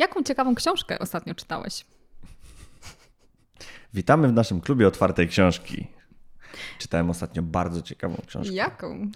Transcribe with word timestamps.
Jaką 0.00 0.22
ciekawą 0.22 0.54
książkę 0.54 0.98
ostatnio 0.98 1.34
czytałeś? 1.34 1.84
Witamy 3.94 4.28
w 4.28 4.32
naszym 4.32 4.60
klubie 4.60 4.88
otwartej 4.88 5.28
książki. 5.28 5.86
Czytałem 6.78 7.10
ostatnio 7.10 7.42
bardzo 7.42 7.82
ciekawą 7.82 8.16
książkę. 8.26 8.54
Jaką? 8.54 9.10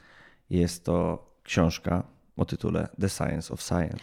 Jest 0.51 0.85
to 0.85 1.27
książka 1.43 2.03
o 2.37 2.45
tytule 2.45 2.89
The 3.01 3.09
Science 3.09 3.55
of 3.55 3.63
Science. 3.63 3.99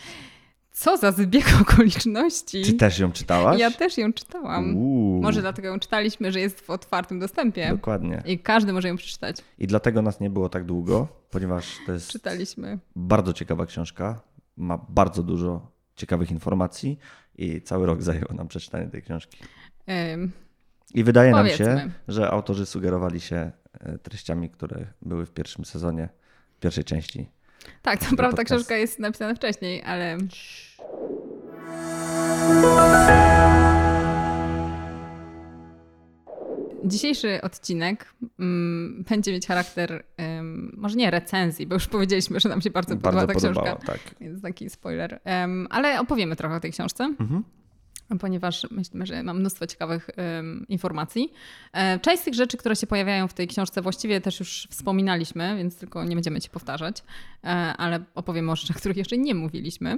Co 0.72 0.98
za 0.98 1.12
zbieg 1.12 1.46
okoliczności. 1.62 2.62
Ty 2.66 2.74
też 2.74 3.00
ją 3.00 3.12
czytałaś? 3.12 3.60
Ja 3.60 3.72
też 3.72 3.98
ją 3.98 4.14
czytałam. 4.14 4.76
Uuu, 4.78 5.22
Może 5.22 5.42
dlatego 5.42 5.68
ją 5.68 5.80
czytaliśmy, 5.80 6.32
że 6.32 6.40
jest 6.40 6.62
w 6.62 6.70
otwartym 6.70 7.20
dostępie. 7.20 7.70
Dokładnie. 7.70 8.24
I 8.26 8.40
każdy 8.40 8.74
może 8.74 8.88
ją 8.88 8.96
przeczytać. 8.98 9.38
I 9.60 9.68
dlatego 9.68 10.02
nas 10.02 10.20
nie 10.20 10.30
było 10.30 10.50
tak 10.50 10.66
długo, 10.66 11.08
ponieważ 11.30 11.66
to 11.86 11.92
jest 11.94 12.10
Czytaliśmy. 12.12 12.80
bardzo 12.96 13.34
ciekawa 13.34 13.66
książka. 13.66 14.22
Ma 14.58 14.78
bardzo 14.90 15.24
dużo 15.24 15.71
ciekawych 15.96 16.32
informacji 16.32 17.00
i 17.38 17.62
cały 17.62 17.86
rok 17.86 18.02
zajęło 18.02 18.34
nam 18.34 18.48
przeczytanie 18.48 18.88
tej 18.88 19.02
książki. 19.02 19.38
Ym, 20.14 20.32
I 20.94 21.04
wydaje 21.04 21.32
nam 21.32 21.46
Powiedzmy. 21.46 21.66
się, 21.66 21.92
że 22.08 22.32
autorzy 22.32 22.66
sugerowali 22.66 23.22
się 23.22 23.52
e, 23.80 23.98
treściami, 23.98 24.50
które 24.50 24.86
były 25.02 25.26
w 25.26 25.32
pierwszym 25.32 25.66
sezonie, 25.66 26.10
w 26.58 26.60
pierwszej 26.60 26.84
części. 26.84 27.30
tak, 27.82 28.00
Tego 28.00 28.16
prawda 28.16 28.44
książka 28.44 28.76
jest 28.76 29.00
napisana 29.00 29.36
wcześniej, 29.36 29.84
ale 29.84 30.18
Dzisiejszy 36.86 37.42
odcinek 37.42 38.14
mm, 38.40 39.04
będzie 39.10 39.32
mieć 39.32 39.48
charakter, 39.48 40.04
ym, 40.40 40.76
może 40.78 40.96
nie 40.96 41.12
recenzji, 41.12 41.68
bo 41.68 41.76
już 41.76 41.88
powiedzieliśmy, 41.88 42.40
że 42.40 42.50
nam 42.50 42.62
się 42.62 42.70
bardzo, 42.70 42.96
podoba 42.96 43.12
Bardzo 43.12 43.28
ta 43.28 43.34
podobała, 43.34 43.76
książka, 43.78 43.92
tak. 43.94 44.16
więc 44.22 44.42
taki 44.42 44.70
spoiler. 44.70 45.20
Ym, 45.46 45.68
ale 45.70 46.00
opowiemy 46.00 46.36
trochę 46.36 46.56
o 46.56 46.60
tej 46.60 46.72
książce, 46.72 47.04
Mhm. 47.04 47.44
ponieważ 48.20 48.68
myślimy, 48.72 49.06
że 49.06 49.24
mam 49.24 49.40
mnóstwo 49.40 49.68
ciekawych 49.68 50.10
ym, 50.40 50.66
informacji. 50.70 51.34
E, 51.74 52.00
część 52.00 52.22
z 52.22 52.26
tych 52.26 52.34
rzeczy, 52.34 52.58
które 52.58 52.76
się 52.76 52.88
pojawiają 52.88 53.28
w 53.28 53.34
tej 53.34 53.48
książce, 53.48 53.82
właściwie 53.82 54.22
też 54.22 54.40
już 54.40 54.68
wspominaliśmy, 54.72 55.58
więc 55.58 55.78
tylko 55.78 56.04
nie 56.04 56.16
będziemy 56.16 56.42
ci 56.42 56.50
powtarzać, 56.50 57.04
e, 57.44 57.48
ale 57.78 58.00
opowiemy 58.16 58.52
o 58.52 58.56
rzeczach, 58.56 58.78
których 58.82 58.98
jeszcze 58.98 59.18
nie 59.18 59.36
mówiliśmy. 59.36 59.98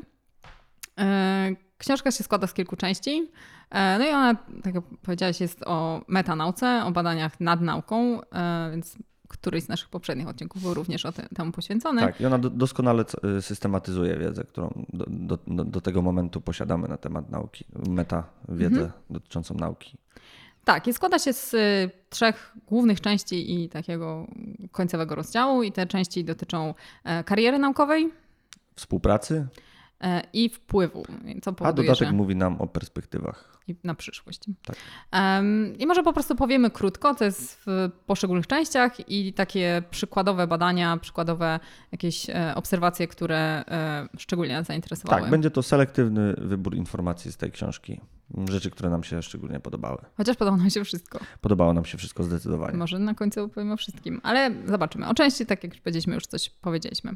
E, 0.99 1.55
Książka 1.83 2.11
się 2.11 2.23
składa 2.23 2.47
z 2.47 2.53
kilku 2.53 2.75
części. 2.75 3.31
E, 3.69 3.97
No 3.99 4.05
i 4.05 4.09
ona, 4.09 4.35
tak 4.63 4.75
jak 4.75 4.83
powiedziałaś, 5.01 5.41
jest 5.41 5.63
o 5.65 6.01
metanauce, 6.07 6.83
o 6.85 6.91
badaniach 6.91 7.39
nad 7.39 7.61
nauką, 7.61 8.21
e, 8.21 8.71
więc 8.71 8.97
któryś 9.27 9.63
z 9.63 9.67
naszych 9.67 9.89
poprzednich 9.89 10.27
odcinków 10.27 10.61
był 10.61 10.73
również 10.73 11.05
o 11.05 11.11
te, 11.11 11.27
temu 11.35 11.51
poświęcony. 11.51 12.01
Tak, 12.01 12.21
i 12.21 12.25
ona 12.25 12.37
do, 12.37 12.49
doskonale 12.49 13.05
y, 13.37 13.41
systematyzuje 13.41 14.17
wiedzę, 14.17 14.43
którą 14.43 14.85
do, 14.93 15.05
do, 15.47 15.63
do, 15.65 15.81
tego 15.81 16.01
momentu 16.01 16.41
posiadamy 16.41 16.87
na 16.87 16.97
temat 16.97 17.29
nauki, 17.29 17.65
meta 17.89 18.23
wiedzę 18.49 18.81
Mhm. 18.81 18.91
dotyczącą 19.09 19.53
nauki. 19.53 19.97
Tak, 20.63 20.87
i 20.87 20.93
składa 20.93 21.19
się 21.19 21.33
z 21.33 21.53
y, 21.53 21.89
trzech 22.09 22.53
głównych 22.67 23.01
części 23.01 23.63
i 23.63 23.69
takiego 23.69 24.27
końcowego 24.71 25.15
rozdziału. 25.15 25.63
I 25.63 25.71
te 25.71 25.87
części 25.87 26.23
dotyczą 26.25 26.73
e, 27.03 27.23
kariery 27.23 27.59
naukowej 27.59 28.11
Współpracy, 28.75 29.47
i 30.33 30.49
wpływu, 30.49 31.05
co 31.41 31.55
a 31.59 31.73
dodatek 31.73 32.07
że... 32.07 32.13
mówi 32.13 32.35
nam 32.35 32.61
o 32.61 32.67
perspektywach. 32.67 33.57
i 33.67 33.75
na 33.83 33.95
przyszłość. 33.95 34.39
Tak. 34.65 34.75
Em, 35.11 35.77
I 35.77 35.87
może 35.87 36.03
po 36.03 36.13
prostu 36.13 36.35
powiemy 36.35 36.71
krótko, 36.71 37.15
co 37.15 37.25
jest 37.25 37.61
w 37.65 37.89
poszczególnych 38.05 38.47
częściach 38.47 39.09
i 39.09 39.33
takie 39.33 39.83
przykładowe 39.91 40.47
badania, 40.47 40.97
przykładowe 40.97 41.59
jakieś 41.91 42.29
e, 42.29 42.53
obserwacje, 42.55 43.07
które 43.07 43.63
e, 43.67 44.07
szczególnie 44.17 44.53
nas 44.53 44.67
zainteresowały. 44.67 45.21
Tak, 45.21 45.31
będzie 45.31 45.51
to 45.51 45.63
selektywny 45.63 46.33
wybór 46.37 46.75
informacji 46.75 47.31
z 47.31 47.37
tej 47.37 47.51
książki. 47.51 48.01
Rzeczy, 48.49 48.71
które 48.71 48.89
nam 48.89 49.03
się 49.03 49.21
szczególnie 49.21 49.59
podobały. 49.59 49.97
Chociaż 50.17 50.37
podoba 50.37 50.57
nam 50.57 50.69
się 50.69 50.83
wszystko. 50.83 51.19
Podobało 51.41 51.73
nam 51.73 51.85
się 51.85 51.97
wszystko 51.97 52.23
zdecydowanie. 52.23 52.77
Może 52.77 52.99
na 52.99 53.13
końcu 53.13 53.43
opowiemy 53.43 53.73
o 53.73 53.77
wszystkim, 53.77 54.21
ale 54.23 54.51
zobaczymy. 54.65 55.07
O 55.07 55.13
części, 55.13 55.45
tak 55.45 55.63
jak 55.63 55.73
już 55.73 55.81
powiedzieliśmy, 55.81 56.13
już 56.13 56.27
coś 56.27 56.49
powiedzieliśmy. 56.49 57.15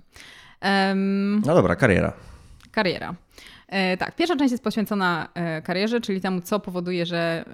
Em, 0.62 1.42
No 1.46 1.56
dobra, 1.56 1.76
kariera. 1.76 2.14
Kariera. 2.72 3.16
E, 3.68 3.98
tak, 3.98 4.16
pierwsza 4.16 4.36
część 4.36 4.52
jest 4.52 4.64
poświęcona 4.64 5.30
e, 5.34 5.62
karierze, 5.62 6.02
czyli 6.02 6.22
temu, 6.22 6.42
co 6.42 6.60
powoduje, 6.60 7.06
że 7.06 7.46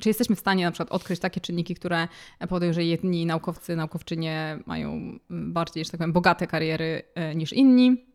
czy 0.00 0.08
jesteśmy 0.08 0.36
w 0.36 0.40
stanie 0.40 0.64
na 0.64 0.70
przykład 0.70 0.92
odkryć 0.92 1.20
takie 1.20 1.40
czynniki, 1.40 1.74
które 1.74 2.08
powodują, 2.38 2.72
że 2.72 2.84
jedni 2.84 3.26
naukowcy, 3.26 3.76
naukowczynie 3.76 4.58
mają 4.66 4.92
mm, 4.92 5.20
bardziej, 5.52 5.84
że 5.84 5.90
tak 5.90 5.98
powiem, 5.98 6.12
bogate 6.12 6.46
kariery 6.46 7.02
e, 7.14 7.34
niż 7.34 7.52
inni. 7.52 8.08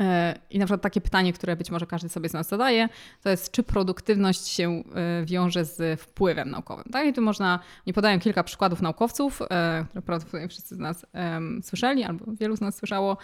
E, 0.00 0.38
I 0.50 0.58
na 0.58 0.64
przykład 0.64 0.82
takie 0.82 1.00
pytanie, 1.00 1.32
które 1.32 1.56
być 1.56 1.70
może 1.70 1.86
każdy 1.86 2.08
sobie 2.08 2.28
z 2.28 2.32
nas 2.32 2.48
zadaje, 2.48 2.88
to 3.22 3.30
jest, 3.30 3.52
czy 3.52 3.62
produktywność 3.62 4.48
się 4.48 4.70
e, 4.94 5.24
wiąże 5.24 5.64
z 5.64 6.00
wpływem 6.00 6.50
naukowym. 6.50 6.84
Tak? 6.92 7.06
I 7.06 7.12
tu 7.12 7.22
można, 7.22 7.58
nie 7.86 7.92
podają 7.92 8.20
kilka 8.20 8.44
przykładów 8.44 8.82
naukowców, 8.82 9.42
e, 9.42 9.84
które 9.88 10.02
prawdopodobnie 10.02 10.48
wszyscy 10.48 10.74
z 10.74 10.78
nas 10.78 11.06
em, 11.12 11.60
słyszeli, 11.62 12.04
albo 12.04 12.24
wielu 12.32 12.56
z 12.56 12.60
nas 12.60 12.76
słyszało. 12.76 13.16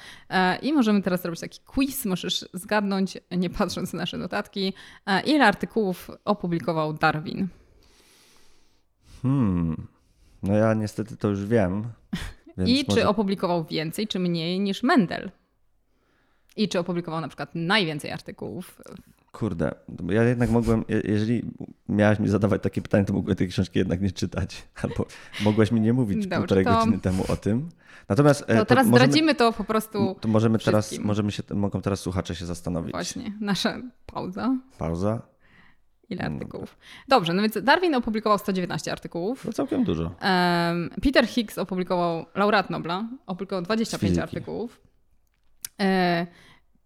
I 0.63 0.73
możemy 0.73 1.03
teraz 1.03 1.23
zrobić 1.23 1.41
taki 1.41 1.61
quiz, 1.61 2.05
możesz 2.05 2.45
zgadnąć, 2.53 3.19
nie 3.31 3.51
patrząc 3.51 3.93
na 3.93 3.99
nasze 3.99 4.19
notatki, 4.19 4.73
ile 5.27 5.47
artykułów 5.47 6.11
opublikował 6.25 6.93
Darwin. 6.93 7.49
Hmm. 9.23 9.87
No 10.43 10.55
ja 10.55 10.75
niestety 10.75 11.17
to 11.17 11.29
już 11.29 11.47
wiem. 11.47 11.85
I 12.67 12.85
może... 12.89 13.01
czy 13.01 13.09
opublikował 13.09 13.65
więcej, 13.65 14.09
czy 14.09 14.19
mniej 14.19 14.61
niż 14.61 14.83
Mendel. 14.83 15.31
I 16.57 16.69
czy 16.69 16.79
opublikował 16.79 17.21
na 17.21 17.29
przykład 17.29 17.51
najwięcej 17.55 18.11
artykułów 18.11 18.81
Kurde, 19.33 19.75
ja 20.09 20.23
jednak 20.23 20.51
mogłem, 20.51 20.85
je- 20.89 21.03
jeżeli 21.05 21.43
miałaś 21.89 22.19
mi 22.19 22.29
zadawać 22.29 22.63
takie 22.63 22.83
pytanie, 22.83 23.05
to 23.05 23.13
mogłem 23.13 23.37
tej 23.37 23.49
książki 23.49 23.79
jednak 23.79 24.01
nie 24.01 24.11
czytać. 24.11 24.63
Albo 24.83 25.07
mogłeś 25.45 25.73
mi 25.73 25.81
nie 25.81 25.93
mówić 25.93 26.27
Dobrze, 26.27 26.39
półtorej 26.39 26.65
to- 26.65 26.75
godziny 26.79 26.99
temu 26.99 27.25
o 27.29 27.37
tym. 27.37 27.69
Natomiast 28.09 28.45
e, 28.49 28.57
To 28.59 28.65
teraz 28.65 28.87
możemy, 28.87 29.07
zdradzimy 29.07 29.35
to 29.35 29.53
po 29.53 29.65
prostu 29.65 30.17
To 30.21 30.29
możemy 30.29 30.59
teraz, 30.59 30.99
możemy 30.99 31.33
się, 31.33 31.43
mogą 31.55 31.81
teraz 31.83 32.01
słuchacze 32.01 32.35
się 32.35 32.47
zastanowić. 32.47 32.93
właśnie. 32.93 33.33
Nasza 33.41 33.79
pauza. 34.07 34.57
Pauza. 34.79 35.23
Ile 36.09 36.29
No 36.31 36.35
artykułów? 36.37 36.77
Dobrze, 37.09 37.33
no 37.33 37.43
więc 37.43 37.59
Darwin 37.63 37.95
opublikował 37.95 38.39
119 38.39 38.93
artykułów. 38.93 39.43
To 39.43 39.53
całkiem 39.53 39.85
dużo. 39.85 40.15
Peter 41.03 41.27
Higgs 41.27 41.59
opublikował, 41.59 42.27
laureat 42.35 42.71
Nobla, 42.71 43.09
opublikował 43.27 43.63
25 43.63 44.01
fizyki. 44.11 44.23
artykułów. 44.23 44.81
E, 45.81 46.27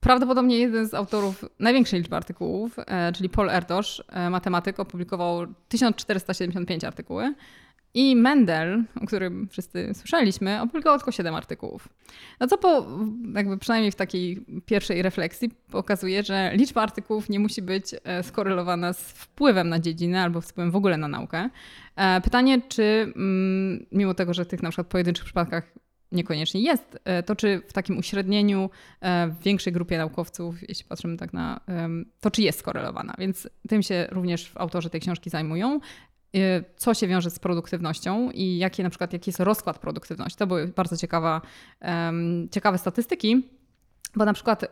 Prawdopodobnie 0.00 0.58
jeden 0.58 0.88
z 0.88 0.94
autorów 0.94 1.44
największej 1.58 2.00
liczby 2.00 2.16
artykułów, 2.16 2.76
e, 2.78 3.12
czyli 3.12 3.28
Paul 3.28 3.50
Erdos, 3.50 4.02
e, 4.08 4.30
matematyk, 4.30 4.80
opublikował 4.80 5.46
1475 5.68 6.84
artykuły. 6.84 7.34
I 7.94 8.16
Mendel, 8.16 8.84
o 9.02 9.06
którym 9.06 9.48
wszyscy 9.48 9.94
słyszeliśmy, 9.94 10.62
opublikował 10.62 10.98
tylko 10.98 11.12
7 11.12 11.34
artykułów. 11.34 11.88
No 12.40 12.46
co 12.46 12.58
po, 12.58 12.86
jakby 13.34 13.58
przynajmniej 13.58 13.92
w 13.92 13.94
takiej 13.94 14.44
pierwszej 14.66 15.02
refleksji 15.02 15.50
pokazuje, 15.70 16.22
że 16.22 16.50
liczba 16.54 16.82
artykułów 16.82 17.28
nie 17.28 17.40
musi 17.40 17.62
być 17.62 17.94
skorelowana 18.22 18.92
z 18.92 19.12
wpływem 19.12 19.68
na 19.68 19.78
dziedzinę 19.78 20.22
albo 20.22 20.40
wpływem 20.40 20.70
w 20.70 20.76
ogóle 20.76 20.96
na 20.96 21.08
naukę. 21.08 21.50
Pytanie, 22.24 22.62
czy 22.68 23.12
mm, 23.16 23.86
mimo 23.92 24.14
tego, 24.14 24.34
że 24.34 24.44
w 24.44 24.48
tych 24.48 24.62
na 24.62 24.70
przykład 24.70 24.86
pojedynczych 24.86 25.24
przypadkach 25.24 25.72
niekoniecznie 26.12 26.60
jest, 26.60 26.98
e, 27.04 27.22
to 27.22 27.36
czy 27.36 27.62
w 27.68 27.72
takim 27.72 27.98
uśrednieniu 27.98 28.70
e, 29.00 29.28
w 29.28 29.42
większej 29.42 29.72
grupie 29.72 29.98
naukowców, 29.98 30.68
jeśli 30.68 30.84
patrzymy 30.84 31.16
tak 31.16 31.32
na 31.32 31.60
to, 32.20 32.30
czy 32.30 32.42
jest 32.42 32.58
skorelowana. 32.58 33.14
Więc 33.18 33.48
tym 33.68 33.82
się 33.82 34.06
również 34.10 34.52
autorzy 34.54 34.90
tej 34.90 35.00
książki 35.00 35.30
zajmują. 35.30 35.80
E, 36.34 36.64
Co 36.76 36.94
się 36.94 37.08
wiąże 37.08 37.30
z 37.30 37.38
produktywnością 37.38 38.30
i 38.30 38.58
jakie 38.58 38.82
na 38.82 38.90
przykład 38.90 39.12
jaki 39.12 39.30
jest 39.30 39.40
rozkład 39.40 39.78
produktywności. 39.78 40.38
To 40.38 40.46
były 40.46 40.68
bardzo 40.68 40.96
ciekawa, 40.96 41.40
ciekawe 42.50 42.78
statystyki, 42.78 43.48
bo 44.16 44.24
na 44.24 44.32
przykład 44.32 44.64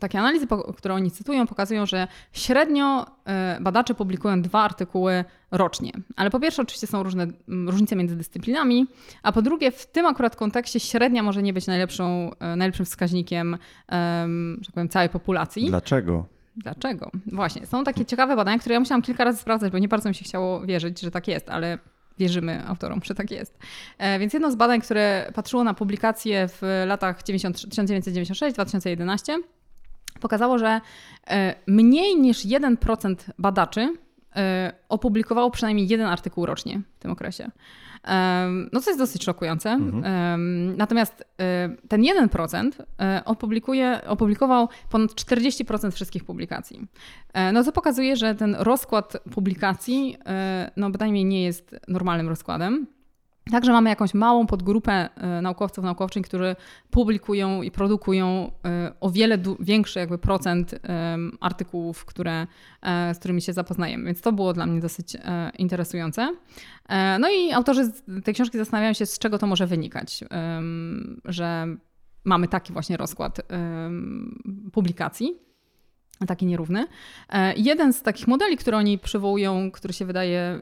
takie 0.00 0.18
analizy, 0.18 0.46
które 0.76 0.94
oni 0.94 1.10
cytują, 1.10 1.46
pokazują, 1.46 1.86
że 1.86 2.08
średnio 2.32 3.06
e, 3.24 3.58
badacze 3.60 3.94
publikują 3.94 4.42
dwa 4.42 4.62
artykuły 4.62 5.24
rocznie. 5.50 5.92
Ale 6.16 6.30
po 6.30 6.40
pierwsze, 6.40 6.62
oczywiście 6.62 6.86
są 6.86 7.02
różne 7.02 7.26
różnice 7.48 7.96
między 7.96 8.16
dyscyplinami, 8.16 8.86
a 9.22 9.32
po 9.32 9.42
drugie, 9.42 9.70
w 9.70 9.86
tym 9.86 10.06
akurat 10.06 10.36
kontekście 10.36 10.80
średnia 10.80 11.22
może 11.22 11.42
nie 11.42 11.52
być 11.52 11.66
najlepszą, 11.66 12.30
e, 12.40 12.56
najlepszym 12.56 12.86
wskaźnikiem 12.86 13.58
em, 13.88 14.58
że 14.60 14.66
tak 14.66 14.74
powiem, 14.74 14.88
całej 14.88 15.08
populacji. 15.08 15.66
Dlaczego? 15.66 16.26
Dlaczego? 16.56 17.10
Właśnie, 17.26 17.66
są 17.66 17.84
takie 17.84 18.04
ciekawe 18.04 18.36
badania, 18.36 18.58
które 18.58 18.72
ja 18.72 18.80
musiałam 18.80 19.02
kilka 19.02 19.24
razy 19.24 19.38
sprawdzać, 19.38 19.72
bo 19.72 19.78
nie 19.78 19.88
bardzo 19.88 20.08
mi 20.08 20.14
się 20.14 20.24
chciało 20.24 20.60
wierzyć, 20.60 21.00
że 21.00 21.10
tak 21.10 21.28
jest, 21.28 21.50
ale 21.50 21.78
wierzymy 22.18 22.66
autorom, 22.66 23.00
że 23.04 23.14
tak 23.14 23.30
jest. 23.30 23.58
E, 23.98 24.18
Więc 24.18 24.32
jedno 24.32 24.52
z 24.52 24.56
badań, 24.56 24.80
które 24.80 25.30
patrzyło 25.34 25.64
na 25.64 25.74
publikacje 25.74 26.48
w 26.48 26.62
latach 26.86 27.22
90 27.22 27.56
1996-2011, 27.56 29.32
pokazało, 30.18 30.58
że 30.58 30.80
e, 31.26 31.54
mniej 31.66 32.16
niż 32.16 32.46
1% 32.46 33.14
badaczy 33.38 33.94
opublikowało 34.88 35.50
przynajmniej 35.50 35.88
jeden 35.88 36.06
artykuł 36.06 36.46
rocznie 36.46 36.80
w 36.98 36.98
tym 36.98 37.10
okresie. 37.10 37.50
No 38.72 38.80
co 38.80 38.90
jest 38.90 38.98
dosyć 39.00 39.24
szokujące. 39.24 39.70
Mhm. 39.70 40.76
Natomiast 40.76 41.24
ten 41.88 42.02
1% 42.02 42.70
opublikuje, 43.24 44.00
opublikował 44.06 44.68
ponad 44.90 45.10
40% 45.10 45.90
wszystkich 45.90 46.24
publikacji. 46.24 46.86
No 47.52 47.64
co 47.64 47.72
pokazuje, 47.72 48.16
że 48.16 48.34
ten 48.34 48.54
rozkład 48.54 49.16
publikacji 49.30 50.16
no 50.76 50.90
bynajmniej 50.90 51.24
nie 51.24 51.42
jest 51.42 51.76
normalnym 51.88 52.28
rozkładem. 52.28 52.86
Także 53.50 53.72
mamy 53.72 53.90
jakąś 53.90 54.14
małą 54.14 54.46
podgrupę 54.46 55.08
e, 55.16 55.42
naukowców, 55.42 55.84
naukowczyń, 55.84 56.22
którzy 56.22 56.56
publikują 56.90 57.62
i 57.62 57.70
produkują 57.70 58.52
e, 58.64 58.92
o 59.00 59.10
wiele 59.10 59.38
większy 59.60 59.98
jakby 59.98 60.18
procent 60.18 60.74
artykułów, 61.40 62.04
które, 62.04 62.46
e, 62.82 63.14
z 63.14 63.18
którymi 63.18 63.42
się 63.42 63.52
zapoznajemy. 63.52 64.04
Więc 64.04 64.20
to 64.20 64.32
było 64.32 64.52
dla 64.52 64.66
mnie 64.66 64.80
dosyć 64.80 65.16
interesujące. 65.58 66.34
No 67.20 67.28
i 67.30 67.52
autorzy 67.52 67.90
tej 68.24 68.34
książki 68.34 68.58
zastanawiają 68.58 68.92
się, 68.92 69.06
z 69.06 69.18
czego 69.18 69.38
to 69.38 69.46
może 69.46 69.66
wynikać, 69.66 70.24
że 71.24 71.66
mamy 72.24 72.48
taki 72.48 72.72
właśnie 72.72 72.96
rozkład 72.96 73.40
publikacji 74.72 75.47
taki 76.26 76.46
nierówny. 76.46 76.86
E, 77.30 77.54
jeden 77.56 77.92
z 77.92 78.02
takich 78.02 78.28
modeli, 78.28 78.56
które 78.56 78.76
oni 78.76 78.98
przywołują, 78.98 79.70
który 79.70 79.94
się 79.94 80.04
wydaje 80.04 80.60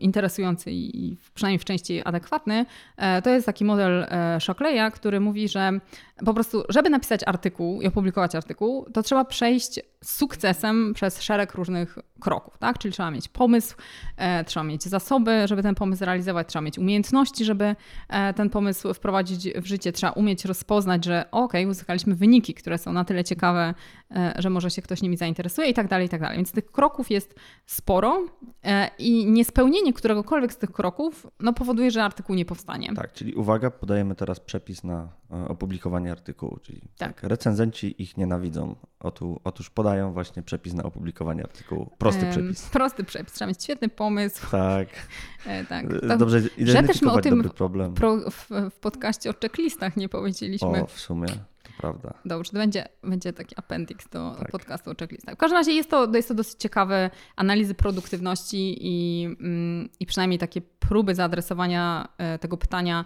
interesujący 0.00 0.70
i 0.72 1.16
przynajmniej 1.34 1.58
w 1.58 1.64
części 1.64 2.02
adekwatny, 2.04 2.66
e, 2.96 3.22
to 3.22 3.30
jest 3.30 3.46
taki 3.46 3.64
model 3.64 4.06
e, 4.08 4.40
Shockleya, 4.40 4.92
który 4.92 5.20
mówi, 5.20 5.48
że 5.48 5.80
po 6.24 6.34
prostu, 6.34 6.64
żeby 6.68 6.90
napisać 6.90 7.20
artykuł 7.26 7.82
i 7.82 7.86
opublikować 7.86 8.34
artykuł, 8.34 8.86
to 8.92 9.02
trzeba 9.02 9.24
przejść 9.24 9.80
z 10.04 10.16
sukcesem 10.16 10.92
przez 10.94 11.22
szereg 11.22 11.54
różnych 11.54 11.98
kroków, 12.20 12.58
tak? 12.58 12.78
Czyli 12.78 12.94
trzeba 12.94 13.10
mieć 13.10 13.28
pomysł, 13.28 13.76
e, 14.16 14.44
trzeba 14.44 14.64
mieć 14.64 14.82
zasoby, 14.82 15.48
żeby 15.48 15.62
ten 15.62 15.74
pomysł 15.74 16.04
realizować, 16.04 16.48
trzeba 16.48 16.62
mieć 16.62 16.78
umiejętności, 16.78 17.44
żeby 17.44 17.76
e, 18.08 18.34
ten 18.34 18.50
pomysł 18.50 18.94
wprowadzić 18.94 19.48
w 19.54 19.66
życie, 19.66 19.92
trzeba 19.92 20.12
umieć 20.12 20.44
rozpoznać, 20.44 21.04
że 21.04 21.24
ok, 21.30 21.52
uzyskaliśmy 21.68 22.14
wyniki, 22.14 22.54
które 22.54 22.78
są 22.78 22.92
na 22.92 23.04
tyle 23.04 23.24
ciekawe, 23.24 23.74
e, 24.10 24.34
że 24.38 24.50
może 24.50 24.70
się 24.70 24.82
ktoś 24.82 25.02
nimi 25.02 25.16
zainteresuje 25.16 25.68
i 25.68 25.74
tak 25.74 25.88
dalej, 25.88 26.06
i 26.06 26.08
tak 26.08 26.20
dalej. 26.20 26.36
Więc 26.36 26.52
tych 26.52 26.72
kroków 26.72 27.10
jest 27.10 27.34
sporo 27.66 28.26
e, 28.64 28.90
i 28.98 29.26
niespełnienie 29.26 29.92
któregokolwiek 29.92 30.52
z 30.52 30.56
tych 30.56 30.72
kroków 30.72 31.26
no, 31.40 31.52
powoduje, 31.52 31.90
że 31.90 32.04
artykuł 32.04 32.36
nie 32.36 32.44
powstanie. 32.44 32.92
Tak, 32.94 33.12
czyli 33.12 33.34
uwaga, 33.34 33.70
podajemy 33.70 34.14
teraz 34.14 34.40
przepis 34.40 34.84
na 34.84 35.08
opublikowanie 35.30 36.12
artykułu, 36.12 36.58
czyli 36.62 36.80
tak. 36.80 37.20
tak 37.20 37.22
recenzenci 37.22 38.02
ich 38.02 38.16
nienawidzą. 38.16 38.76
Otu, 39.00 39.40
otóż 39.44 39.70
podają 39.70 40.12
właśnie 40.12 40.42
przepis 40.42 40.74
na 40.74 40.82
opublikowanie 40.82 41.42
artykułu. 41.42 41.90
Prosty 41.98 42.26
przepis. 42.30 42.68
Prosty 42.70 43.04
przepis. 43.04 43.32
Trzeba 43.32 43.48
mieć 43.48 43.62
świetny 43.62 43.88
pomysł. 43.88 44.50
Tak. 44.50 44.88
E, 45.46 45.64
tak. 45.64 46.06
Dobrze 46.18 46.40
że 46.58 46.82
też 46.82 47.02
my 47.02 47.12
o 47.12 47.20
tym 47.20 47.42
problem. 47.42 47.94
Pro, 47.94 48.30
w, 48.30 48.48
w 48.70 48.78
podcaście 48.80 49.30
o 49.30 49.32
checklistach 49.42 49.96
nie 49.96 50.08
powiedzieliśmy. 50.08 50.82
O, 50.82 50.86
w 50.86 51.00
sumie. 51.00 51.26
To 51.62 51.70
prawda. 51.78 52.14
Dobrze, 52.24 52.52
to 52.52 52.58
będzie, 52.58 52.88
będzie 53.02 53.32
taki 53.32 53.54
appendix 53.58 54.08
do 54.08 54.34
tak. 54.38 54.50
podcastu 54.50 54.90
o 54.90 54.94
checklistach. 55.00 55.34
W 55.34 55.38
każdym 55.38 55.56
razie 55.58 55.72
jest 55.72 55.90
to, 55.90 56.14
jest 56.14 56.28
to 56.28 56.34
dosyć 56.34 56.58
ciekawe 56.58 57.10
analizy 57.36 57.74
produktywności 57.74 58.76
i, 58.80 59.24
mm, 59.24 59.88
i 60.00 60.06
przynajmniej 60.06 60.38
takie 60.38 60.60
próby 60.60 61.14
zaadresowania 61.14 62.08
e, 62.18 62.38
tego 62.38 62.56
pytania, 62.56 63.04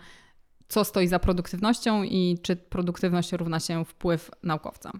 co 0.71 0.85
stoi 0.85 1.09
za 1.09 1.19
produktywnością 1.19 2.03
i 2.03 2.39
czy 2.43 2.57
produktywność 2.57 3.33
równa 3.33 3.61
się 3.61 3.85
wpływ 3.85 4.31
naukowca. 4.43 4.93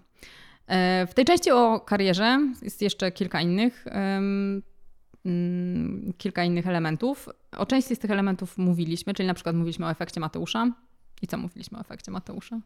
E, 0.67 1.07
w 1.07 1.13
tej 1.13 1.25
części 1.25 1.51
o 1.51 1.79
karierze 1.79 2.39
jest 2.61 2.81
jeszcze 2.81 3.11
kilka 3.11 3.41
innych, 3.41 3.85
mm, 3.87 4.63
kilka 6.17 6.43
innych 6.43 6.67
elementów. 6.67 7.29
O 7.57 7.65
części 7.65 7.95
z 7.95 7.99
tych 7.99 8.11
elementów 8.11 8.57
mówiliśmy, 8.57 9.13
czyli 9.13 9.27
na 9.27 9.33
przykład 9.33 9.55
mówiliśmy 9.55 9.85
o 9.85 9.91
efekcie 9.91 10.19
Mateusza. 10.19 10.71
I 11.21 11.27
co 11.27 11.37
mówiliśmy 11.37 11.77
o 11.77 11.81
efekcie 11.81 12.11
Mateusza? 12.11 12.59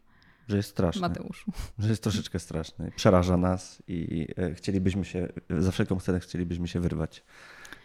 Że 0.48 0.56
jest 0.56 0.68
straszny. 0.68 1.00
Mateuszu. 1.00 1.52
Że 1.78 1.88
jest 1.88 2.02
troszeczkę 2.02 2.38
straszny. 2.38 2.92
Przeraża 2.96 3.36
nas 3.36 3.82
i 3.88 4.26
e, 4.36 4.54
chcielibyśmy 4.54 5.04
się, 5.04 5.28
za 5.58 5.70
wszelką 5.70 6.00
cenę 6.00 6.20
chcielibyśmy 6.20 6.68
się 6.68 6.80
wyrwać 6.80 7.24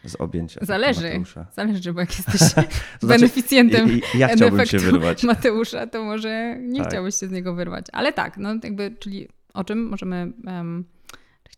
z 0.06 0.16
objęć. 0.16 0.58
Zależy. 0.62 1.10
Mateusza. 1.10 1.46
Zależy, 1.54 1.94
bo 1.94 2.00
jak 2.00 2.10
jesteś 2.18 2.42
znaczy, 2.42 2.68
beneficjentem 3.04 4.00
ja 4.16 4.28
chciałbym 4.28 4.66
się 4.66 4.80
wyrwać. 4.80 5.24
Mateusza, 5.34 5.88
to 5.88 6.04
może 6.04 6.58
nie 6.60 6.80
tak. 6.80 6.90
chciałbyś 6.90 7.16
się 7.16 7.28
z 7.28 7.32
niego 7.32 7.56
wyrwać. 7.56 7.86
Ale 7.92 8.14
tak, 8.14 8.38
no 8.38 8.50
jakby, 8.64 8.96
czyli 9.00 9.28
o 9.54 9.64
czym 9.64 9.90
możemy... 9.90 10.34
Um, 10.48 10.86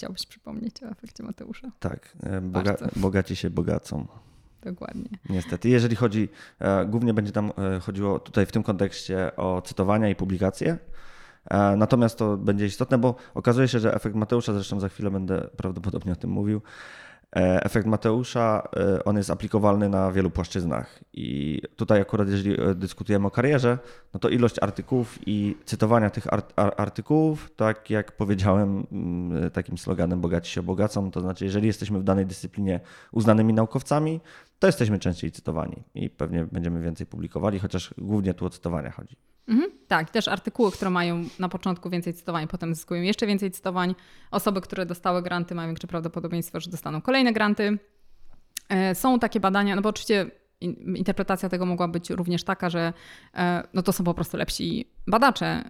chciałbyś 0.04 0.25
przypomnieć 0.25 0.84
o 0.84 0.88
efekcie 0.88 1.24
Mateusza? 1.24 1.72
Tak, 1.80 2.16
e, 2.24 2.42
boga, 2.42 2.75
bogaci 2.95 3.36
się 3.36 3.50
bogacą. 3.50 4.07
Dokładnie. 4.62 5.10
Niestety. 5.30 5.69
Jeżeli 5.69 5.96
chodzi, 5.96 6.30
e, 6.60 6.86
głównie 6.86 7.13
będzie 7.13 7.31
tam 7.31 7.51
e, 7.75 7.80
chodziło 7.80 8.19
tutaj 8.19 8.46
w 8.46 8.51
tym 8.51 8.63
kontekście 8.63 9.36
o 9.36 9.62
cytowania 9.62 10.10
i 10.10 10.16
publikacje. 10.16 10.78
Natomiast 11.78 12.18
to 12.18 12.38
będzie 12.38 12.66
istotne, 12.66 12.98
bo 12.98 13.16
okazuje 13.34 13.68
się, 13.68 13.80
że 13.80 13.96
efekt 13.96 14.16
Mateusza, 14.16 14.54
zresztą 14.54 14.80
za 14.80 14.89
chwilę 14.89 15.12
będę 15.12 15.50
prawdopodobnie 15.57 16.13
o 16.13 16.16
tym 16.16 16.30
mówił, 16.30 16.62
efekt 17.36 17.88
Mateusza, 17.88 18.68
e, 18.76 19.04
on 19.04 19.18
jest 19.18 19.30
aplikowalny 19.30 19.90
na 19.90 20.12
wielu 20.12 20.30
płaszczyznach. 20.30 21.00
I 21.14 21.62
tutaj 21.76 22.02
akurat 22.02 22.30
jeżeli 22.30 22.62
e, 22.62 22.76
dyskutujemy 22.76 23.28
o 23.28 23.32
karierze, 23.32 23.78
no 24.14 24.20
to 24.20 24.30
ilość 24.30 24.56
artykułów 24.62 25.20
i 25.26 25.58
cytowania 25.66 26.10
tych 26.10 26.28
artykułów, 26.56 27.52
tak 27.56 27.90
jak 27.90 28.12
powiedziałem 28.12 28.88
mm, 28.92 29.52
takim 29.52 29.78
sloganem 29.78 30.22
bogaci 30.22 30.52
się 30.52 30.60
obogacą, 30.60 31.12
to 31.12 31.22
znaczy 31.22 31.46
jeżeli 31.46 31.68
jesteśmy 31.68 32.00
w 32.00 32.04
danej 32.04 32.26
dyscyplinie 32.26 32.80
uznanymi 33.12 33.54
naukowcami, 33.54 34.22
to 34.60 34.68
jesteśmy 34.68 35.00
częściej 35.00 35.32
cytowani 35.32 35.84
i 35.96 36.10
pewnie 36.10 36.46
będziemy 36.52 36.82
więcej 36.82 37.08
publikowali, 37.08 37.60
chociaż 37.60 37.94
głównie 37.98 38.34
tu 38.34 38.46
o 38.46 38.50
cytowania 38.50 38.92
chodzi. 38.92 39.16
Mhm, 39.48 39.72
tak, 39.88 40.10
też 40.10 40.28
artykuły, 40.28 40.72
które 40.72 40.92
mają 40.92 41.25
na 41.40 41.50
początku 41.50 41.90
więcej 41.90 42.13
cytowań, 42.13 42.48
potem 42.48 42.75
zyskują 42.75 43.01
jeszcze 43.01 43.28
więcej 43.28 43.51
cytowań. 43.51 43.95
Osoby, 44.31 44.62
które 44.62 44.86
dostały 44.86 45.22
granty, 45.22 45.56
mają 45.56 45.68
większe 45.68 45.88
prawdopodobieństwo, 45.88 46.60
że 46.60 46.72
dostaną 46.72 47.01
kolejne 47.01 47.34
granty. 47.34 47.78
E, 48.69 48.95
są 48.95 49.19
takie 49.19 49.40
badania, 49.40 49.75
no 49.75 49.81
bo 49.81 49.90
oczywiście 49.90 50.31
interpretacja 50.95 51.50
tego 51.50 51.65
mogła 51.65 51.88
być 51.88 52.10
również 52.10 52.44
taka, 52.44 52.69
że 52.69 52.94
e, 53.36 53.63
no 53.74 53.81
to 53.81 53.94
są 53.94 54.04
po 54.04 54.13
prostu 54.13 54.38
lepsi 54.38 54.88
badacze 55.07 55.63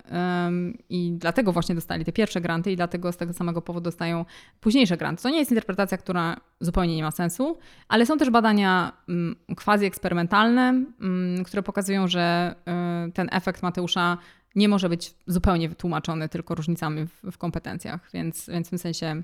i 0.89 1.13
dlatego 1.17 1.51
właśnie 1.51 1.75
dostali 1.75 2.05
te 2.05 2.11
pierwsze 2.11 2.41
granty 2.41 2.71
i 2.71 2.75
dlatego 2.75 3.11
z 3.11 3.17
tego 3.17 3.33
samego 3.33 3.61
powodu 3.61 3.83
dostają 3.83 4.25
późniejsze 4.59 4.97
granty. 4.97 5.23
To 5.23 5.29
nie 5.29 5.39
jest 5.39 5.51
interpretacja, 5.51 5.97
która 5.97 6.37
zupełnie 6.59 6.95
nie 6.95 7.03
ma 7.03 7.11
sensu, 7.11 7.57
ale 7.87 8.05
są 8.05 8.17
też 8.17 8.29
badania 8.29 8.91
mm, 9.09 9.35
quasi 9.63 9.85
eksperymentalne, 9.85 10.85
mm, 11.01 11.43
które 11.43 11.63
pokazują, 11.63 12.07
że 12.07 12.55
e, 12.67 13.11
ten 13.13 13.29
efekt 13.31 13.63
Mateusza 13.63 14.17
nie 14.55 14.69
może 14.69 14.89
być 14.89 15.15
zupełnie 15.27 15.69
wytłumaczony 15.69 16.29
tylko 16.29 16.55
różnicami 16.55 17.05
w, 17.31 17.37
kompetencjach, 17.37 18.09
więc, 18.13 18.49
więc 18.49 18.67
w 18.67 18.69
tym 18.69 18.79
sensie 18.79 19.23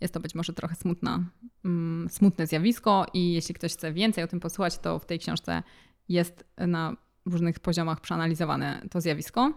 jest 0.00 0.14
to 0.14 0.20
być 0.20 0.34
może 0.34 0.52
trochę 0.52 0.74
smutna, 0.74 1.24
mm, 1.64 2.08
smutne 2.10 2.46
zjawisko 2.46 3.06
i 3.14 3.32
jeśli 3.32 3.54
ktoś 3.54 3.72
chce 3.72 3.92
więcej 3.92 4.24
o 4.24 4.26
tym 4.26 4.40
posłuchać, 4.40 4.78
to 4.78 4.98
w 4.98 5.06
tej 5.06 5.18
książce 5.18 5.62
jest 6.08 6.44
na 6.56 6.96
różnych 7.26 7.60
poziomach 7.60 8.00
przeanalizowane 8.00 8.82
to 8.90 9.00
zjawisko. 9.00 9.52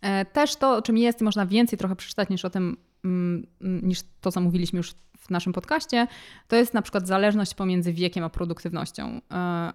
E, 0.00 0.24
też 0.24 0.56
to, 0.56 0.76
o 0.76 0.82
czym 0.82 0.98
jest, 0.98 1.20
można 1.20 1.46
więcej 1.46 1.78
trochę 1.78 1.96
przeczytać 1.96 2.28
niż 2.28 2.44
o 2.44 2.50
tym, 2.50 2.76
mm, 3.04 3.46
niż 3.60 3.98
to, 4.20 4.32
co 4.32 4.40
mówiliśmy 4.40 4.76
już 4.76 4.94
w 5.18 5.30
naszym 5.30 5.52
podcaście, 5.52 6.06
to 6.48 6.56
jest 6.56 6.74
na 6.74 6.82
przykład 6.82 7.06
zależność 7.06 7.54
pomiędzy 7.54 7.92
wiekiem 7.92 8.24
a 8.24 8.28
produktywnością, 8.28 9.08
e, 9.08 9.20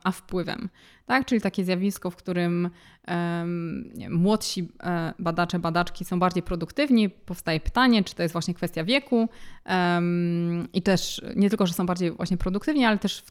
a 0.04 0.12
wpływem. 0.12 0.70
Tak? 1.06 1.26
Czyli 1.26 1.42
takie 1.42 1.66
zjawisko, 1.66 2.10
w 2.10 2.16
którym 2.16 2.70
nie, 3.96 4.10
młodsi 4.10 4.70
e, 4.84 5.14
badacze, 5.20 5.60
badaczki 5.60 6.06
są 6.06 6.20
bardziej 6.20 6.44
produktywni. 6.44 7.10
Powstaje 7.10 7.60
pytanie, 7.60 8.04
czy 8.04 8.16
to 8.16 8.24
jest 8.24 8.34
właśnie 8.34 8.54
kwestia 8.54 8.84
wieku 8.84 9.30
i 10.74 10.82
też 10.82 11.22
nie 11.36 11.50
tylko, 11.50 11.68
że 11.68 11.74
są 11.74 11.86
bardziej 11.86 12.12
właśnie 12.12 12.38
produktywni, 12.38 12.86
ale 12.86 12.98
też 12.98 13.24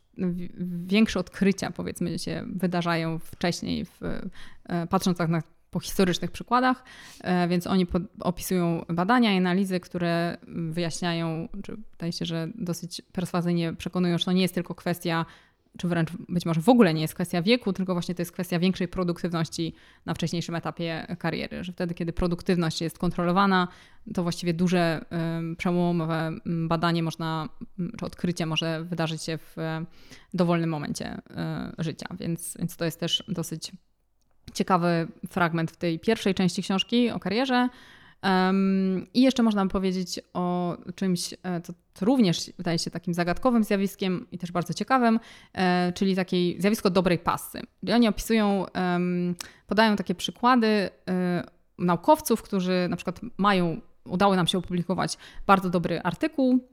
większe 0.87 1.21
odkrycia 1.21 1.71
powiedzmy 1.71 2.19
się 2.19 2.45
wydarzają 2.47 3.19
wcześniej, 3.19 3.85
w, 3.85 4.03
e, 4.03 4.87
patrząc 4.87 5.19
tak 5.19 5.29
na 5.29 5.43
po 5.73 5.81
historycznych 5.81 6.31
przykładach, 6.31 6.85
e, 7.21 7.49
więc 7.49 7.67
oni 7.67 7.87
opisują 8.21 8.85
badania 8.89 9.35
i 9.35 9.37
analizy, 9.37 9.81
które 9.81 10.37
wyjaśniają, 10.49 11.49
czy 11.63 11.77
wydaje 11.93 12.13
się, 12.13 12.25
że 12.25 12.49
dosyć 12.55 13.03
perswazyjnie 13.13 13.73
przekonują, 13.73 14.19
że 14.19 14.25
to 14.25 14.33
nie 14.33 14.43
jest 14.43 14.55
tylko 14.55 14.75
kwestia, 14.75 15.27
czy 15.79 15.89
wręcz 15.89 16.11
być 16.29 16.47
może 16.47 16.61
w 16.61 16.69
ogóle 16.69 16.95
nie 16.95 17.03
jest 17.03 17.15
kwestia 17.15 17.43
wieku, 17.43 17.73
tylko 17.73 17.93
właśnie 17.93 18.15
to 18.15 18.23
jest 18.23 18.33
kwestia 18.33 18.59
większej 18.59 18.89
produktywności 18.89 19.75
na 20.07 20.15
wcześniejszym 20.15 20.55
etapie 20.55 21.17
kariery, 21.19 21.65
że 21.65 21.73
wtedy, 21.73 21.95
kiedy 21.95 22.13
produktywność 22.13 22.81
jest 22.81 22.99
kontrolowana, 22.99 23.69
to 24.15 24.23
właściwie 24.23 24.55
duże 24.55 25.05
przełomowe 25.59 26.31
badanie 26.47 27.03
można, 27.03 27.49
czy 27.99 28.07
odkrycie 28.07 28.47
może 28.47 28.85
wydarzyć 28.85 29.23
się 29.23 29.39
w 29.39 29.57
dowolnym 30.35 30.71
momencie 30.71 31.07
e, 31.07 31.73
życia, 31.79 32.07
więc, 32.21 32.57
więc 32.59 32.77
to 32.77 32.85
jest 32.85 33.01
też 33.01 33.25
dosyć 33.29 33.73
ciekawy 34.55 35.09
fragment 35.29 35.71
w 35.71 35.77
tej 35.77 35.99
pierwszej 35.99 36.35
części 36.35 36.63
książki 36.63 37.11
o 37.11 37.21
karierze. 37.21 37.69
I 39.15 39.23
jeszcze 39.23 39.43
można 39.43 39.67
powiedzieć 39.67 40.21
o 40.35 40.77
czymś, 40.95 41.35
e, 41.43 41.61
co, 41.61 41.73
co 41.95 42.07
również 42.07 42.53
wydaje 42.57 42.79
się 42.79 42.91
takim 42.91 43.15
zagadkowym 43.15 43.65
zjawiskiem 43.65 44.27
i 44.33 44.39
też 44.39 44.53
bardzo 44.53 44.75
ciekawym, 44.75 45.21
e, 45.53 45.93
czyli 45.93 46.17
takie 46.17 46.37
zjawisko 46.59 46.91
dobrej 46.91 47.19
pasy. 47.19 47.61
Oni 47.95 48.09
opisują, 48.09 48.67
podają 49.67 49.97
takie 49.97 50.15
przykłady 50.15 50.67
e, 50.67 51.45
naukowców, 51.79 52.43
którzy 52.43 52.87
na 52.91 52.97
przykład 52.97 53.21
mają, 53.37 53.81
udało 54.05 54.37
nam 54.37 54.47
się 54.47 54.59
opublikować 54.59 55.19
bardzo 55.47 55.71
dobry 55.71 56.01
artykuł, 56.03 56.72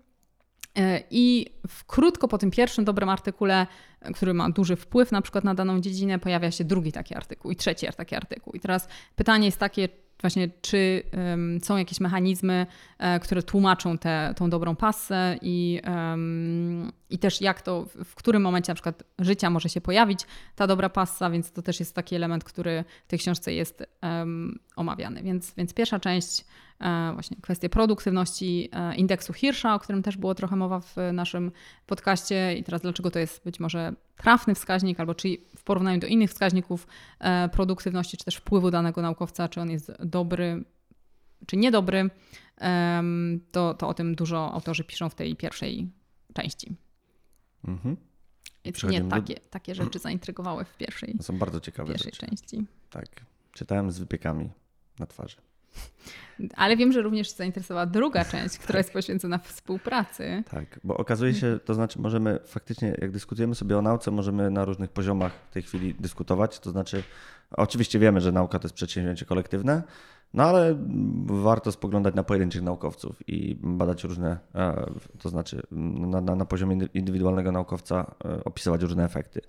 i 1.11 1.45
w, 1.67 1.85
krótko 1.85 2.27
po 2.27 2.37
tym 2.37 2.51
pierwszym 2.51 2.85
dobrym 2.85 3.09
artykule, 3.09 3.67
który 4.13 4.33
ma 4.33 4.49
duży 4.49 4.75
wpływ 4.75 5.11
na 5.11 5.21
przykład 5.21 5.43
na 5.43 5.55
daną 5.55 5.81
dziedzinę, 5.81 6.19
pojawia 6.19 6.51
się 6.51 6.63
drugi 6.63 6.91
taki 6.91 7.15
artykuł 7.15 7.51
i 7.51 7.55
trzeci 7.55 7.87
taki 7.97 8.15
artykuł. 8.15 8.53
I 8.53 8.59
teraz 8.59 8.87
pytanie 9.15 9.45
jest 9.45 9.57
takie, 9.57 9.89
właśnie 10.21 10.49
czy 10.61 11.03
um, 11.13 11.59
są 11.63 11.77
jakieś 11.77 11.99
mechanizmy, 11.99 12.65
e, 12.97 13.19
które 13.19 13.43
tłumaczą 13.43 13.97
tę 13.97 14.33
tą 14.37 14.49
dobrą 14.49 14.75
pasę 14.75 15.37
i, 15.41 15.81
um, 15.87 16.91
i 17.09 17.19
też 17.19 17.41
jak 17.41 17.61
to, 17.61 17.85
w 18.05 18.15
którym 18.15 18.41
momencie 18.41 18.71
na 18.71 18.75
przykład 18.75 19.03
życia 19.19 19.49
może 19.49 19.69
się 19.69 19.81
pojawić 19.81 20.19
ta 20.55 20.67
dobra 20.67 20.89
pasa, 20.89 21.29
więc 21.29 21.51
to 21.51 21.61
też 21.61 21.79
jest 21.79 21.95
taki 21.95 22.15
element, 22.15 22.43
który 22.43 22.83
w 23.05 23.09
tej 23.09 23.19
książce 23.19 23.53
jest 23.53 23.83
um, 24.03 24.59
omawiany. 24.75 25.23
Więc, 25.23 25.53
więc 25.57 25.73
pierwsza 25.73 25.99
część 25.99 26.45
E, 26.45 26.68
właśnie 27.13 27.37
kwestie 27.41 27.69
produktywności 27.69 28.69
e, 28.71 28.95
indeksu 28.95 29.33
Hirscha, 29.33 29.75
o 29.75 29.79
którym 29.79 30.03
też 30.03 30.17
było 30.17 30.35
trochę 30.35 30.55
mowa 30.55 30.79
w 30.79 30.95
naszym 31.13 31.51
podcaście 31.85 32.55
i 32.57 32.63
teraz 32.63 32.81
dlaczego 32.81 33.11
to 33.11 33.19
jest 33.19 33.43
być 33.43 33.59
może 33.59 33.93
trafny 34.17 34.55
wskaźnik, 34.55 34.99
albo 34.99 35.15
czy 35.15 35.37
w 35.57 35.63
porównaniu 35.63 35.99
do 35.99 36.07
innych 36.07 36.29
wskaźników 36.29 36.87
e, 37.19 37.49
produktywności, 37.49 38.17
czy 38.17 38.25
też 38.25 38.35
wpływu 38.35 38.71
danego 38.71 39.01
naukowca, 39.01 39.49
czy 39.49 39.61
on 39.61 39.69
jest 39.69 39.91
dobry, 39.99 40.63
czy 41.45 41.57
niedobry, 41.57 42.09
to, 43.51 43.73
to 43.73 43.87
o 43.87 43.93
tym 43.93 44.15
dużo 44.15 44.53
autorzy 44.53 44.83
piszą 44.83 45.09
w 45.09 45.15
tej 45.15 45.35
pierwszej 45.35 45.89
części. 46.33 46.75
Mhm. 47.67 47.97
Więc 48.65 48.83
nie 48.83 49.01
takie, 49.01 49.35
do... 49.35 49.41
takie 49.49 49.75
rzeczy 49.75 49.99
zaintrygowały 49.99 50.65
w 50.65 50.77
pierwszej, 50.77 51.15
to 51.17 51.23
są 51.23 51.37
bardzo 51.37 51.59
ciekawe 51.59 51.89
pierwszej 51.89 52.11
rzeczy. 52.11 52.27
części. 52.27 52.65
Tak, 52.89 53.05
czytałem 53.53 53.91
z 53.91 53.99
wypiekami 53.99 54.49
na 54.99 55.05
twarzy. 55.05 55.37
Ale 56.55 56.77
wiem, 56.77 56.91
że 56.91 57.01
również 57.01 57.31
zainteresowała 57.31 57.85
druga 57.85 58.25
część, 58.25 58.57
która 58.57 58.73
tak. 58.73 58.79
jest 58.79 58.93
poświęcona 58.93 59.37
współpracy. 59.37 60.43
Tak, 60.51 60.79
bo 60.83 60.97
okazuje 60.97 61.33
się, 61.33 61.59
to 61.65 61.73
znaczy 61.73 62.01
możemy 62.01 62.39
faktycznie, 62.45 62.95
jak 63.01 63.11
dyskutujemy 63.11 63.55
sobie 63.55 63.77
o 63.77 63.81
nauce, 63.81 64.11
możemy 64.11 64.49
na 64.49 64.65
różnych 64.65 64.89
poziomach 64.89 65.31
w 65.49 65.53
tej 65.53 65.63
chwili 65.63 65.95
dyskutować. 65.99 66.59
To 66.59 66.71
znaczy, 66.71 67.03
oczywiście 67.51 67.99
wiemy, 67.99 68.21
że 68.21 68.31
nauka 68.31 68.59
to 68.59 68.65
jest 68.65 68.75
przedsięwzięcie 68.75 69.25
kolektywne, 69.25 69.83
no 70.33 70.43
ale 70.43 70.75
warto 71.25 71.71
spoglądać 71.71 72.15
na 72.15 72.23
pojedynczych 72.23 72.61
naukowców 72.61 73.29
i 73.29 73.55
badać 73.61 74.03
różne, 74.03 74.37
e, 74.55 74.85
to 75.19 75.29
znaczy 75.29 75.61
na, 75.71 76.21
na, 76.21 76.35
na 76.35 76.45
poziomie 76.45 76.87
indywidualnego 76.93 77.51
naukowca 77.51 78.15
e, 78.25 78.43
opisywać 78.43 78.81
różne 78.81 79.05
efekty. 79.05 79.41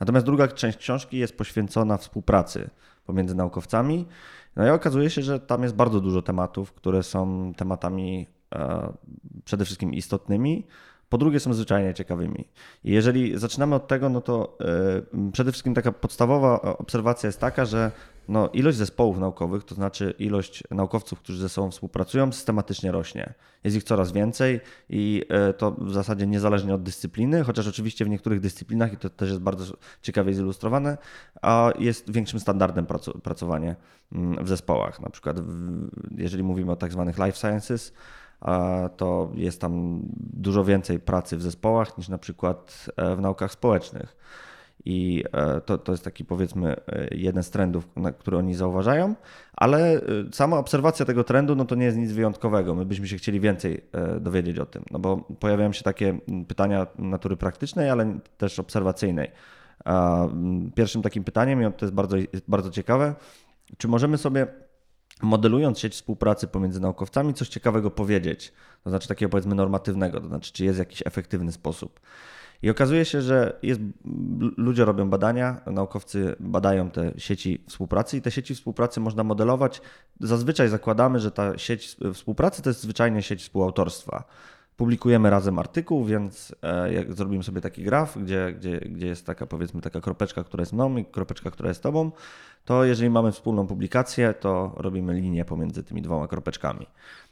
Natomiast 0.00 0.26
druga 0.26 0.48
część 0.48 0.78
książki 0.78 1.18
jest 1.18 1.38
poświęcona 1.38 1.96
współpracy 1.96 2.70
pomiędzy 3.06 3.34
naukowcami. 3.34 4.06
No 4.56 4.66
i 4.66 4.70
okazuje 4.70 5.10
się, 5.10 5.22
że 5.22 5.40
tam 5.40 5.62
jest 5.62 5.74
bardzo 5.74 6.00
dużo 6.00 6.22
tematów, 6.22 6.72
które 6.72 7.02
są 7.02 7.52
tematami 7.56 8.26
e, 8.54 8.92
przede 9.44 9.64
wszystkim 9.64 9.94
istotnymi, 9.94 10.66
po 11.12 11.18
drugie 11.18 11.40
są 11.40 11.54
zwyczajnie 11.54 11.94
ciekawymi. 11.94 12.44
I 12.84 12.92
jeżeli 12.92 13.38
zaczynamy 13.38 13.74
od 13.74 13.88
tego, 13.88 14.08
no 14.08 14.20
to 14.20 14.58
e, 14.60 15.30
przede 15.32 15.52
wszystkim 15.52 15.74
taka 15.74 15.92
podstawowa 15.92 16.62
obserwacja 16.62 17.26
jest 17.26 17.40
taka, 17.40 17.64
że 17.64 17.90
no, 18.28 18.48
ilość 18.48 18.78
zespołów 18.78 19.18
naukowych, 19.18 19.64
to 19.64 19.74
znaczy 19.74 20.14
ilość 20.18 20.62
naukowców, 20.70 21.18
którzy 21.18 21.38
ze 21.38 21.48
sobą 21.48 21.70
współpracują, 21.70 22.32
systematycznie 22.32 22.92
rośnie. 22.92 23.34
Jest 23.64 23.76
ich 23.76 23.84
coraz 23.84 24.12
więcej 24.12 24.60
i 24.90 25.24
e, 25.28 25.52
to 25.52 25.70
w 25.70 25.92
zasadzie 25.92 26.26
niezależnie 26.26 26.74
od 26.74 26.82
dyscypliny, 26.82 27.44
chociaż 27.44 27.66
oczywiście 27.66 28.04
w 28.04 28.08
niektórych 28.08 28.40
dyscyplinach, 28.40 28.92
i 28.92 28.96
to 28.96 29.10
też 29.10 29.28
jest 29.28 29.40
bardzo 29.40 29.74
ciekawie 30.02 30.34
zilustrowane, 30.34 30.98
a 31.42 31.72
jest 31.78 32.12
większym 32.12 32.40
standardem 32.40 32.86
pracowanie 33.22 33.76
mm, 34.12 34.44
w 34.44 34.48
zespołach. 34.48 35.00
Na 35.00 35.10
przykład 35.10 35.36
jeżeli 36.16 36.42
mówimy 36.42 36.72
o 36.72 36.76
tak 36.76 36.92
zwanych 36.92 37.18
life 37.18 37.38
sciences, 37.38 37.92
to 38.96 39.30
jest 39.34 39.60
tam 39.60 40.02
dużo 40.16 40.64
więcej 40.64 40.98
pracy 40.98 41.36
w 41.36 41.42
zespołach 41.42 41.98
niż 41.98 42.08
na 42.08 42.18
przykład 42.18 42.86
e, 42.96 43.16
w 43.16 43.20
naukach 43.20 43.52
społecznych. 43.52 44.16
I 44.84 45.24
e, 45.32 45.60
to, 45.60 45.78
to 45.78 45.92
jest 45.92 46.04
taki 46.04 46.24
powiedzmy 46.24 46.76
e, 46.76 47.08
jeden 47.10 47.42
z 47.42 47.50
trendów, 47.50 47.88
który 48.18 48.36
oni 48.36 48.54
zauważają, 48.54 49.14
ale 49.56 50.00
sama 50.32 50.58
obserwacja 50.58 51.06
tego 51.06 51.24
trendu 51.24 51.56
no 51.56 51.64
to 51.64 51.74
nie 51.74 51.84
jest 51.84 51.98
nic 51.98 52.12
wyjątkowego. 52.12 52.74
My 52.74 52.86
byśmy 52.86 53.08
się 53.08 53.16
chcieli 53.16 53.40
więcej 53.40 53.84
dowiedzieć 54.20 54.58
o 54.58 54.66
tym, 54.66 54.84
no 54.90 54.98
bo 54.98 55.16
pojawiają 55.16 55.72
się 55.72 55.82
takie 55.82 56.18
pytania 56.48 56.86
natury 56.98 57.36
praktycznej, 57.36 57.90
ale 57.90 58.18
też 58.38 58.58
obserwacyjnej. 58.58 59.30
Pierwszym 60.74 61.02
takim 61.02 61.24
pytaniem, 61.24 61.62
i 61.62 61.72
to 61.72 61.84
jest 61.84 61.94
bardzo, 61.94 62.16
bardzo 62.48 62.70
ciekawe, 62.70 63.14
czy 63.78 63.88
możemy 63.88 64.18
sobie 64.18 64.46
modelując 65.22 65.78
sieć 65.78 65.92
współpracy 65.92 66.46
pomiędzy 66.46 66.80
naukowcami, 66.80 67.34
coś 67.34 67.48
ciekawego 67.48 67.90
powiedzieć, 67.90 68.52
to 68.84 68.90
znaczy 68.90 69.08
takiego 69.08 69.30
powiedzmy 69.30 69.54
normatywnego, 69.54 70.20
to 70.20 70.26
znaczy 70.26 70.52
czy 70.52 70.64
jest 70.64 70.78
jakiś 70.78 71.02
efektywny 71.06 71.52
sposób. 71.52 72.00
I 72.62 72.70
okazuje 72.70 73.04
się, 73.04 73.22
że 73.22 73.58
jest, 73.62 73.80
ludzie 74.56 74.84
robią 74.84 75.10
badania, 75.10 75.60
naukowcy 75.66 76.36
badają 76.40 76.90
te 76.90 77.12
sieci 77.18 77.64
współpracy 77.68 78.16
i 78.16 78.22
te 78.22 78.30
sieci 78.30 78.54
współpracy 78.54 79.00
można 79.00 79.24
modelować. 79.24 79.80
Zazwyczaj 80.20 80.68
zakładamy, 80.68 81.20
że 81.20 81.30
ta 81.30 81.58
sieć 81.58 81.96
współpracy 82.14 82.62
to 82.62 82.70
jest 82.70 82.80
zwyczajnie 82.80 83.22
sieć 83.22 83.42
współautorstwa. 83.42 84.24
Publikujemy 84.82 85.30
razem 85.30 85.58
artykuł, 85.58 86.04
więc 86.04 86.54
e, 86.62 86.92
jak 86.92 87.12
zrobimy 87.12 87.44
sobie 87.44 87.60
taki 87.60 87.82
graf, 87.82 88.18
gdzie, 88.18 88.52
gdzie, 88.52 88.78
gdzie 88.78 89.06
jest 89.06 89.26
taka 89.26 89.46
powiedzmy 89.46 89.80
taka 89.80 90.00
kropeczka, 90.00 90.44
która 90.44 90.62
jest 90.62 90.72
mną 90.72 90.96
i 90.96 91.04
kropeczka, 91.04 91.50
która 91.50 91.68
jest 91.68 91.82
tobą, 91.82 92.10
to 92.64 92.84
jeżeli 92.84 93.10
mamy 93.10 93.32
wspólną 93.32 93.66
publikację, 93.66 94.34
to 94.34 94.72
robimy 94.76 95.14
linię 95.14 95.44
pomiędzy 95.44 95.82
tymi 95.82 96.02
dwoma 96.02 96.28
kropeczkami. 96.28 96.86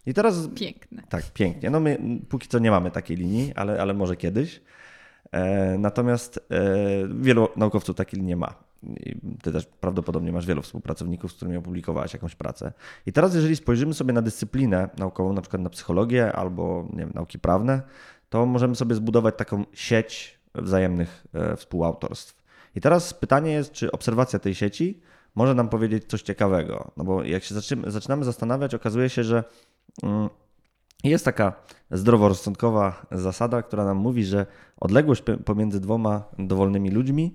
I 0.07 0.15
teraz. 0.15 0.49
Piękne. 0.55 1.03
Tak, 1.09 1.25
pięknie. 1.31 1.71
No 1.71 1.81
my 1.81 1.99
póki 2.29 2.49
co 2.49 2.59
nie 2.59 2.71
mamy 2.71 2.91
takiej 2.91 3.17
linii, 3.17 3.53
ale, 3.55 3.83
ale 3.83 3.95
może 3.95 4.17
kiedyś. 4.17 4.61
E, 5.33 5.79
natomiast 5.79 6.47
e, 6.51 6.63
wielu 7.21 7.49
naukowców 7.57 7.97
takiej 7.97 8.21
linii 8.21 8.37
ma. 8.37 8.55
Ty 9.43 9.53
też 9.53 9.67
prawdopodobnie 9.67 10.33
masz 10.33 10.47
wielu 10.47 10.63
współpracowników, 10.63 11.33
z 11.33 11.35
którymi 11.35 11.57
opublikowałeś 11.57 12.13
jakąś 12.13 12.35
pracę. 12.35 12.73
I 13.07 13.13
teraz, 13.13 13.35
jeżeli 13.35 13.57
spojrzymy 13.57 13.95
sobie 13.95 14.13
na 14.13 14.23
dyscyplinę 14.23 14.89
naukową, 14.99 15.33
na 15.33 15.41
przykład 15.41 15.63
na 15.63 15.71
psychologię 15.71 16.33
albo 16.33 16.87
nie 16.93 16.99
wiem, 16.99 17.13
nauki 17.15 17.39
prawne, 17.39 17.83
to 18.29 18.47
możemy 18.47 18.75
sobie 18.75 18.95
zbudować 18.95 19.35
taką 19.39 19.65
sieć 19.73 20.41
wzajemnych 20.55 21.27
e, 21.35 21.57
współautorstw. 21.57 22.43
I 22.75 22.81
teraz 22.81 23.15
pytanie 23.15 23.53
jest, 23.53 23.73
czy 23.73 23.93
obserwacja 23.93 24.39
tej 24.39 24.55
sieci 24.55 25.01
może 25.35 25.55
nam 25.55 25.69
powiedzieć 25.69 26.05
coś 26.05 26.23
ciekawego. 26.23 26.91
No 26.97 27.05
bo 27.05 27.25
jak 27.25 27.45
się 27.45 27.55
zaczynamy 27.87 28.25
zastanawiać, 28.25 28.75
okazuje 28.75 29.09
się, 29.09 29.25
że 29.25 29.45
mm, 30.03 30.29
jest 31.05 31.25
taka 31.25 31.53
zdroworozsądkowa 31.91 33.07
zasada, 33.13 33.63
która 33.63 33.85
nam 33.85 33.97
mówi, 33.97 34.25
że 34.25 34.47
odległość 34.81 35.23
pomiędzy 35.45 35.81
dwoma 35.81 36.25
dowolnymi 36.39 36.91
ludźmi 36.91 37.33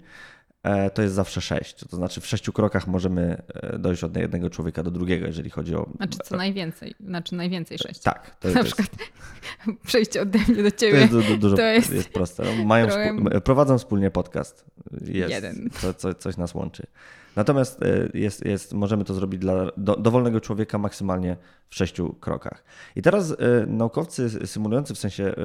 to 0.93 1.01
jest 1.01 1.15
zawsze 1.15 1.41
sześć. 1.41 1.75
To 1.89 1.95
znaczy 1.95 2.21
w 2.21 2.27
sześciu 2.27 2.53
krokach 2.53 2.87
możemy 2.87 3.41
e, 3.53 3.79
dojść 3.79 4.03
od 4.03 4.17
jednego 4.17 4.49
człowieka 4.49 4.83
do 4.83 4.91
drugiego, 4.91 5.27
jeżeli 5.27 5.49
chodzi 5.49 5.75
o... 5.75 5.89
Znaczy 5.95 6.17
co 6.23 6.37
najwięcej, 6.37 6.95
znaczy 6.99 7.35
najwięcej 7.35 7.77
sześć. 7.77 8.01
Tak. 8.01 8.35
To, 8.39 8.47
Na 8.47 8.53
to 8.53 8.63
przykład 8.63 8.89
jest... 8.99 9.81
przejście 9.87 10.21
ode 10.21 10.39
mnie 10.47 10.63
do 10.63 10.71
ciebie. 10.71 11.07
To 11.07 11.15
jest 11.17 11.27
du 11.27 11.37
dużo, 11.37 11.55
to 11.55 11.61
jest, 11.61 11.93
jest 11.93 12.09
proste. 12.09 12.43
No, 12.43 12.65
mają 12.65 12.87
trochę... 12.87 13.41
prowadzą 13.41 13.77
wspólnie 13.77 14.11
podcast. 14.11 14.65
Jest, 15.01 15.33
Jeden. 15.33 15.69
To, 15.81 15.93
co, 15.93 16.13
coś 16.13 16.37
nas 16.37 16.53
łączy. 16.53 16.87
Natomiast 17.35 17.83
e, 17.83 18.09
jest, 18.13 18.45
jest, 18.45 18.73
możemy 18.73 19.05
to 19.05 19.13
zrobić 19.13 19.39
dla 19.39 19.71
do, 19.77 19.95
dowolnego 19.95 20.41
człowieka 20.41 20.77
maksymalnie 20.77 21.37
w 21.69 21.75
sześciu 21.75 22.15
krokach. 22.19 22.63
I 22.95 23.01
teraz 23.01 23.31
y, 23.31 23.35
naukowcy 23.67 24.47
symulujący, 24.47 24.93
w 24.93 24.97
sensie 24.97 25.35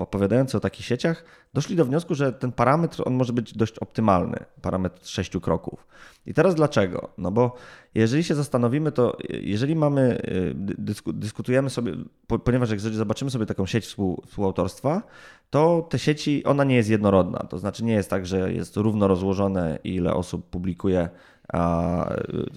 opowiadający 0.00 0.56
o 0.56 0.60
takich 0.60 0.86
sieciach, 0.86 1.24
doszli 1.54 1.76
do 1.76 1.84
wniosku, 1.84 2.14
że 2.14 2.32
ten 2.32 2.52
parametr 2.52 3.02
on 3.06 3.14
może 3.14 3.32
być 3.32 3.56
dość 3.56 3.78
optymalny, 3.78 4.44
parametr 4.62 5.06
sześciu 5.06 5.40
kroków. 5.40 5.86
I 6.26 6.34
teraz 6.34 6.54
dlaczego? 6.54 7.08
No 7.18 7.30
bo 7.30 7.56
jeżeli 7.94 8.24
się 8.24 8.34
zastanowimy, 8.34 8.92
to 8.92 9.16
jeżeli 9.28 9.76
mamy, 9.76 10.22
y, 10.24 10.52
dysku, 10.56 11.12
dyskutujemy 11.12 11.70
sobie, 11.70 11.92
po, 12.26 12.38
ponieważ 12.38 12.70
jak 12.70 12.80
zobaczymy 12.80 13.30
sobie 13.30 13.46
taką 13.46 13.66
sieć 13.66 13.84
współ, 13.84 14.22
współautorstwa, 14.26 15.02
to 15.50 15.86
te 15.90 15.98
sieci, 15.98 16.44
ona 16.44 16.64
nie 16.64 16.76
jest 16.76 16.90
jednorodna. 16.90 17.38
To 17.38 17.58
znaczy 17.58 17.84
nie 17.84 17.92
jest 17.92 18.10
tak, 18.10 18.26
że 18.26 18.52
jest 18.52 18.76
równo 18.76 19.08
rozłożone, 19.08 19.78
ile 19.84 20.14
osób 20.14 20.50
publikuje 20.50 21.08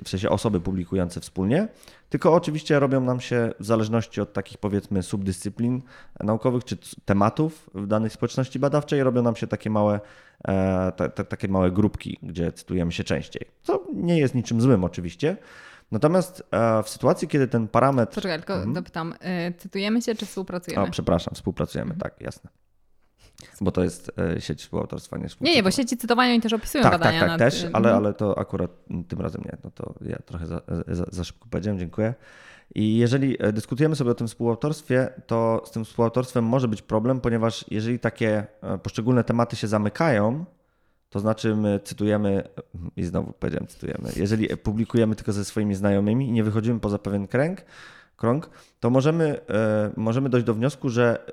w 0.04 0.10
sensie 0.10 0.30
osoby 0.30 0.62
publikujące 0.62 1.20
wspólnie, 1.22 1.68
tylko 2.10 2.34
oczywiście 2.34 2.80
robią 2.80 3.02
nam 3.02 3.20
się 3.20 3.52
w 3.60 3.66
zależności 3.66 4.22
od 4.22 4.34
takich 4.34 4.58
powiedzmy 4.58 5.04
subdyscyplin 5.04 5.82
naukowych 6.20 6.64
czy 6.64 6.78
tematów 7.06 7.70
w 7.74 7.88
danej 7.88 8.10
społeczności 8.10 8.60
badawczej, 8.60 9.04
robią 9.04 9.22
nam 9.22 9.36
się 9.36 9.48
takie 9.48 9.70
małe, 9.70 10.00
e, 10.48 10.92
takie 11.30 11.48
małe 11.48 11.72
grupki, 11.72 12.20
gdzie 12.24 12.52
cytujemy 12.52 12.92
się 12.92 13.04
częściej. 13.04 13.46
Co 13.62 13.84
nie 13.94 14.20
jest 14.20 14.36
niczym 14.36 14.62
złym 14.62 14.84
oczywiście. 14.84 15.38
Natomiast 15.92 16.44
w 16.84 16.90
sytuacji, 16.90 17.28
kiedy 17.28 17.48
ten 17.48 17.68
parametr. 17.68 18.16
Poczekaj, 18.16 18.38
tylko 18.38 18.54
mhm. 18.54 18.74
dopytam. 18.74 19.14
Cytujemy 19.58 20.02
się, 20.02 20.16
czy 20.16 20.26
współpracujemy? 20.26 20.84
O, 20.84 20.92
przepraszam, 20.92 21.36
współpracujemy, 21.36 21.94
mhm. 21.94 22.12
tak, 22.12 22.22
jasne. 22.22 22.50
Bo 23.62 23.72
to 23.72 23.84
jest 23.84 24.12
sieć 24.40 24.62
współautorstwa, 24.62 25.18
nie 25.18 25.28
Nie, 25.42 25.56
nie, 25.56 25.64
bo 25.64 25.72
sieci 25.72 25.98
cytowania 25.98 26.32
oni 26.32 26.42
też 26.42 26.54
opisują 26.54 26.84
tak, 26.84 26.92
badania. 26.92 27.20
Tak, 27.20 27.30
tak, 27.30 27.40
też, 27.40 27.66
ale, 27.74 27.94
ale 27.94 28.14
to 28.14 28.38
akurat 28.38 28.72
tym 29.08 29.22
razem 29.22 29.42
nie. 29.46 29.58
No 29.64 29.72
to 29.72 29.94
ja 30.02 30.18
trochę 30.26 30.46
za, 30.46 30.62
za, 30.88 31.06
za 31.12 31.24
szybko 31.24 31.48
powiedziałem, 31.50 31.80
dziękuję. 31.80 32.14
I 32.76 32.98
jeżeli 32.98 33.44
e, 33.44 33.54
dyskutujemy 33.54 33.96
sobie 33.96 34.12
o 34.12 34.16
tym 34.16 34.28
współautorstwie, 34.28 35.10
to 35.28 35.62
z 35.66 35.72
tym 35.72 35.86
współautorstwem 35.86 36.46
może 36.46 36.68
być 36.68 36.82
problem, 36.82 37.22
ponieważ 37.22 37.66
jeżeli 37.72 38.00
takie 38.00 38.46
e, 38.62 38.78
poszczególne 38.78 39.24
tematy 39.24 39.56
się 39.56 39.68
zamykają, 39.68 40.46
to 41.10 41.20
znaczy 41.20 41.56
my 41.56 41.80
cytujemy, 41.84 42.44
i 42.96 43.04
znowu 43.04 43.34
powiedziałem 43.40 43.68
cytujemy, 43.68 44.10
jeżeli 44.16 44.58
publikujemy 44.58 45.16
tylko 45.16 45.34
ze 45.34 45.46
swoimi 45.46 45.76
znajomymi 45.76 46.28
i 46.28 46.32
nie 46.32 46.44
wychodzimy 46.44 46.80
poza 46.80 47.00
pewien 47.00 47.28
kręg, 47.28 47.66
krąg, 48.18 48.50
to 48.80 48.90
możemy, 48.90 49.40
e, 49.50 49.92
możemy 49.98 50.30
dojść 50.30 50.48
do 50.48 50.54
wniosku, 50.54 50.90
że 50.90 51.28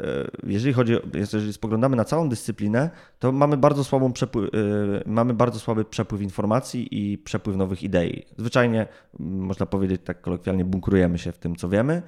e, 0.45 0.51
jeżeli 0.51 0.73
chodzi, 0.73 0.97
jeżeli 1.15 1.53
spoglądamy 1.53 1.97
na 1.97 2.05
całą 2.05 2.29
dyscyplinę, 2.29 2.91
to 3.19 3.33
mamy 3.33 3.57
bardzo, 3.57 3.85
słabą 3.85 4.13
przepływ, 4.13 4.51
e, 4.55 4.59
mamy 5.07 5.35
bardzo 5.35 5.59
słaby 5.59 5.85
przepływ 5.85 6.23
informacji 6.23 6.89
i 6.91 7.19
przepływ 7.19 7.57
nowych 7.57 7.83
idei. 7.83 8.27
Zwyczajnie, 8.39 8.87
można 9.19 9.67
powiedzieć 9.67 10.01
tak 10.05 10.21
kolokwialnie, 10.21 10.65
bunkrujemy 10.65 11.19
się 11.19 11.33
w 11.33 11.39
tym, 11.39 11.57
co 11.57 11.69
wiemy. 11.69 12.03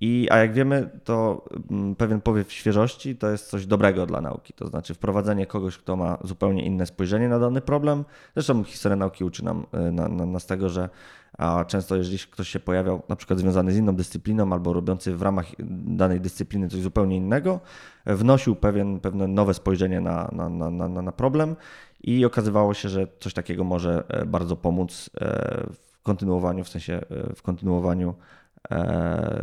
I, 0.00 0.28
a 0.30 0.38
jak 0.38 0.52
wiemy, 0.52 0.90
to 1.04 1.44
pewien 1.98 2.20
powiew 2.20 2.52
świeżości 2.52 3.16
to 3.16 3.30
jest 3.30 3.50
coś 3.50 3.66
dobrego 3.66 4.06
dla 4.06 4.20
nauki. 4.20 4.52
To 4.52 4.66
znaczy 4.66 4.94
wprowadzenie 4.94 5.46
kogoś, 5.46 5.78
kto 5.78 5.96
ma 5.96 6.18
zupełnie 6.24 6.64
inne 6.64 6.86
spojrzenie 6.86 7.28
na 7.28 7.38
dany 7.38 7.60
problem. 7.60 8.04
Zresztą 8.34 8.64
historia 8.64 8.96
nauki 8.96 9.24
uczy 9.24 9.44
nam, 9.44 9.66
na, 9.92 10.08
na, 10.08 10.26
nas 10.26 10.46
tego, 10.46 10.68
że 10.68 10.88
a 11.38 11.64
często 11.64 11.96
jeżeli 11.96 12.18
ktoś 12.18 12.48
się 12.48 12.60
pojawiał 12.60 13.02
na 13.08 13.16
przykład 13.16 13.38
związany 13.38 13.72
z 13.72 13.76
inną 13.76 13.96
dyscypliną 13.96 14.52
albo 14.52 14.72
robiący 14.72 15.16
w 15.16 15.22
ramach 15.22 15.46
danej 15.86 16.20
dyscypliny 16.20 16.68
coś 16.68 16.80
zupełnie 16.80 17.16
innego, 17.16 17.60
wnosił 18.06 18.56
pewien, 18.56 19.00
pewne 19.00 19.26
nowe 19.28 19.54
spojrzenie 19.54 20.00
na, 20.00 20.30
na, 20.32 20.48
na, 20.48 20.70
na, 20.88 21.02
na 21.02 21.12
problem 21.12 21.56
i 22.02 22.24
okazywało 22.24 22.74
się, 22.74 22.88
że 22.88 23.06
coś 23.20 23.34
takiego 23.34 23.64
może 23.64 24.04
e, 24.08 24.26
bardzo 24.26 24.56
pomóc 24.56 25.10
e, 25.20 25.66
w 25.72 26.02
kontynuowaniu, 26.02 26.64
w 26.64 26.68
sensie 26.68 27.00
e, 27.10 27.34
w 27.34 27.42
kontynuowaniu 27.42 28.14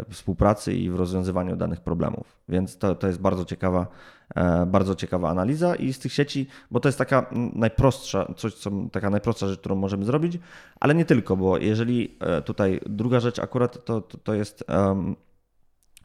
współpracy 0.09 0.73
i 0.73 0.89
w 0.89 0.95
rozwiązywaniu 0.95 1.55
danych 1.55 1.81
problemów. 1.81 2.39
Więc 2.49 2.77
to, 2.77 2.95
to 2.95 3.07
jest 3.07 3.19
bardzo 3.19 3.45
ciekawa 3.45 3.87
E, 4.35 4.65
bardzo 4.65 4.95
ciekawa 4.95 5.29
analiza 5.29 5.75
i 5.75 5.93
z 5.93 5.99
tych 5.99 6.13
sieci, 6.13 6.47
bo 6.71 6.79
to 6.79 6.89
jest 6.89 6.97
taka 6.97 7.25
najprostsza, 7.53 8.33
coś, 8.37 8.53
co, 8.53 8.71
taka 8.91 9.09
najprostsza 9.09 9.47
rzecz, 9.47 9.59
którą 9.59 9.75
możemy 9.75 10.05
zrobić, 10.05 10.39
ale 10.79 10.95
nie 10.95 11.05
tylko, 11.05 11.37
bo 11.37 11.57
jeżeli 11.57 12.17
e, 12.19 12.41
tutaj 12.41 12.79
druga 12.85 13.19
rzecz 13.19 13.39
akurat 13.39 13.85
to, 13.85 14.01
to, 14.01 14.17
to 14.17 14.33
jest 14.33 14.63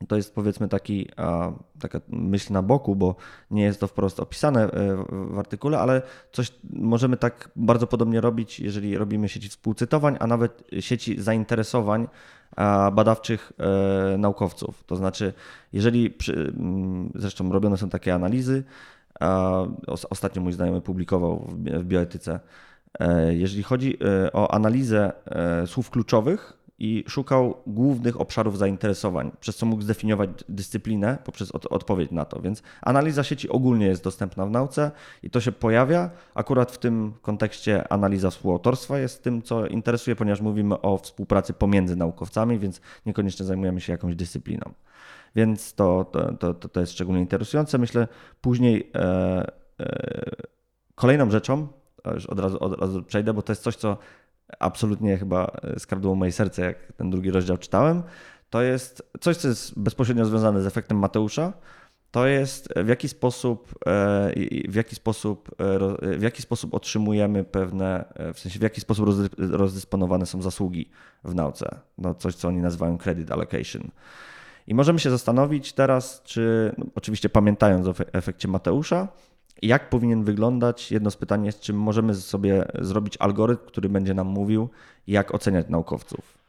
to 0.08 0.16
jest 0.16 0.34
powiedzmy 0.34 0.68
taki, 0.68 1.08
taka 1.80 2.00
myśl 2.08 2.52
na 2.52 2.62
boku, 2.62 2.96
bo 2.96 3.16
nie 3.50 3.62
jest 3.62 3.80
to 3.80 3.86
wprost 3.86 4.20
opisane 4.20 4.64
e, 4.64 5.04
w 5.10 5.38
artykule, 5.38 5.78
ale 5.78 6.02
coś 6.32 6.52
możemy 6.72 7.16
tak 7.16 7.50
bardzo 7.56 7.86
podobnie 7.86 8.20
robić, 8.20 8.60
jeżeli 8.60 8.98
robimy 8.98 9.28
sieci 9.28 9.48
współcytowań, 9.48 10.16
a 10.20 10.26
nawet 10.26 10.64
sieci 10.80 11.20
zainteresowań 11.22 12.08
badawczych 12.92 13.52
e, 13.58 14.18
naukowców. 14.18 14.84
To 14.84 14.96
znaczy, 14.96 15.32
jeżeli, 15.72 16.10
przy, 16.10 16.52
zresztą 17.14 17.52
robione 17.52 17.76
są 17.76 17.88
takie 17.88 18.14
analizy, 18.14 18.64
ostatnio 20.10 20.42
mój 20.42 20.52
znajomy 20.52 20.80
publikował 20.80 21.46
w 21.56 21.84
bioetyce, 21.84 22.40
e, 23.00 23.34
jeżeli 23.34 23.62
chodzi 23.62 23.98
o 24.32 24.54
analizę 24.54 25.12
słów 25.66 25.90
kluczowych, 25.90 26.59
i 26.80 27.04
szukał 27.08 27.54
głównych 27.66 28.20
obszarów 28.20 28.58
zainteresowań, 28.58 29.30
przez 29.40 29.56
co 29.56 29.66
mógł 29.66 29.82
zdefiniować 29.82 30.30
dyscyplinę 30.48 31.18
poprzez 31.24 31.50
od, 31.50 31.66
odpowiedź 31.66 32.10
na 32.10 32.24
to. 32.24 32.40
Więc 32.40 32.62
analiza 32.82 33.24
sieci 33.24 33.48
ogólnie 33.48 33.86
jest 33.86 34.04
dostępna 34.04 34.46
w 34.46 34.50
nauce 34.50 34.90
i 35.22 35.30
to 35.30 35.40
się 35.40 35.52
pojawia. 35.52 36.10
Akurat 36.34 36.72
w 36.72 36.78
tym 36.78 37.12
kontekście 37.22 37.92
analiza 37.92 38.30
współautorstwa 38.30 38.98
jest 38.98 39.22
tym, 39.22 39.42
co 39.42 39.66
interesuje, 39.66 40.16
ponieważ 40.16 40.40
mówimy 40.40 40.80
o 40.80 40.98
współpracy 40.98 41.52
pomiędzy 41.52 41.96
naukowcami, 41.96 42.58
więc 42.58 42.80
niekoniecznie 43.06 43.46
zajmujemy 43.46 43.80
się 43.80 43.92
jakąś 43.92 44.16
dyscypliną. 44.16 44.72
Więc 45.34 45.74
to, 45.74 46.04
to, 46.04 46.54
to, 46.54 46.68
to 46.68 46.80
jest 46.80 46.92
szczególnie 46.92 47.20
interesujące. 47.20 47.78
Myślę, 47.78 48.08
później 48.40 48.90
e, 48.94 49.52
e, 49.80 50.30
kolejną 50.94 51.30
rzeczą, 51.30 51.68
już 52.14 52.26
od 52.26 52.38
razu, 52.38 52.64
od 52.64 52.80
razu 52.80 53.02
przejdę, 53.02 53.34
bo 53.34 53.42
to 53.42 53.52
jest 53.52 53.62
coś, 53.62 53.76
co 53.76 53.96
absolutnie 54.58 55.18
chyba 55.18 55.56
skradło 55.78 56.14
moje 56.14 56.32
serce, 56.32 56.62
jak 56.62 56.92
ten 56.96 57.10
drugi 57.10 57.30
rozdział 57.30 57.58
czytałem. 57.58 58.02
To 58.50 58.62
jest 58.62 59.02
coś, 59.20 59.36
co 59.36 59.48
jest 59.48 59.78
bezpośrednio 59.78 60.24
związane 60.24 60.62
z 60.62 60.66
efektem 60.66 60.98
Mateusza. 60.98 61.52
To 62.10 62.26
jest 62.26 62.68
w 62.76 62.88
jaki 62.88 63.08
sposób, 63.08 63.74
e, 63.86 64.32
w 64.68 64.74
jaki 64.74 64.94
sposób, 64.94 65.50
e, 66.02 66.18
w 66.18 66.22
jaki 66.22 66.42
sposób 66.42 66.74
otrzymujemy 66.74 67.44
pewne, 67.44 68.04
e, 68.14 68.32
w 68.32 68.38
sensie 68.38 68.58
w 68.58 68.62
jaki 68.62 68.80
sposób 68.80 69.08
rozdysponowane 69.38 70.26
są 70.26 70.42
zasługi 70.42 70.90
w 71.24 71.34
nauce. 71.34 71.80
No 71.98 72.14
coś, 72.14 72.34
co 72.34 72.48
oni 72.48 72.60
nazywają 72.60 72.98
credit 72.98 73.30
allocation. 73.30 73.90
I 74.66 74.74
możemy 74.74 74.98
się 74.98 75.10
zastanowić 75.10 75.72
teraz, 75.72 76.22
czy, 76.24 76.74
no 76.78 76.86
oczywiście 76.94 77.28
pamiętając 77.28 77.86
o 77.86 77.94
efekcie 78.12 78.48
Mateusza, 78.48 79.08
jak 79.62 79.90
powinien 79.90 80.24
wyglądać? 80.24 80.92
Jedno 80.92 81.10
z 81.10 81.16
pytań 81.16 81.46
jest, 81.46 81.60
czy 81.60 81.72
możemy 81.72 82.14
sobie 82.14 82.64
zrobić 82.78 83.16
algorytm, 83.18 83.66
który 83.66 83.88
będzie 83.88 84.14
nam 84.14 84.26
mówił, 84.26 84.68
jak 85.06 85.34
oceniać 85.34 85.68
naukowców? 85.68 86.40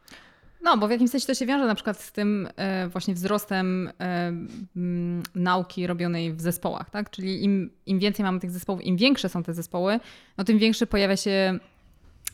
No, 0.62 0.76
bo 0.76 0.88
w 0.88 0.90
jakimś 0.90 1.10
sensie 1.10 1.26
to 1.26 1.34
się 1.34 1.46
wiąże 1.46 1.66
na 1.66 1.74
przykład 1.74 2.00
z 2.00 2.12
tym 2.12 2.48
e, 2.56 2.88
właśnie 2.88 3.14
wzrostem 3.14 3.90
e, 4.00 4.32
nauki 5.34 5.86
robionej 5.86 6.32
w 6.32 6.40
zespołach, 6.40 6.90
tak? 6.90 7.10
Czyli 7.10 7.44
im, 7.44 7.70
im 7.86 7.98
więcej 7.98 8.24
mamy 8.24 8.40
tych 8.40 8.50
zespołów, 8.50 8.82
im 8.82 8.96
większe 8.96 9.28
są 9.28 9.42
te 9.42 9.54
zespoły, 9.54 10.00
no 10.38 10.44
tym 10.44 10.58
większy 10.58 10.86
pojawia 10.86 11.16
się 11.16 11.58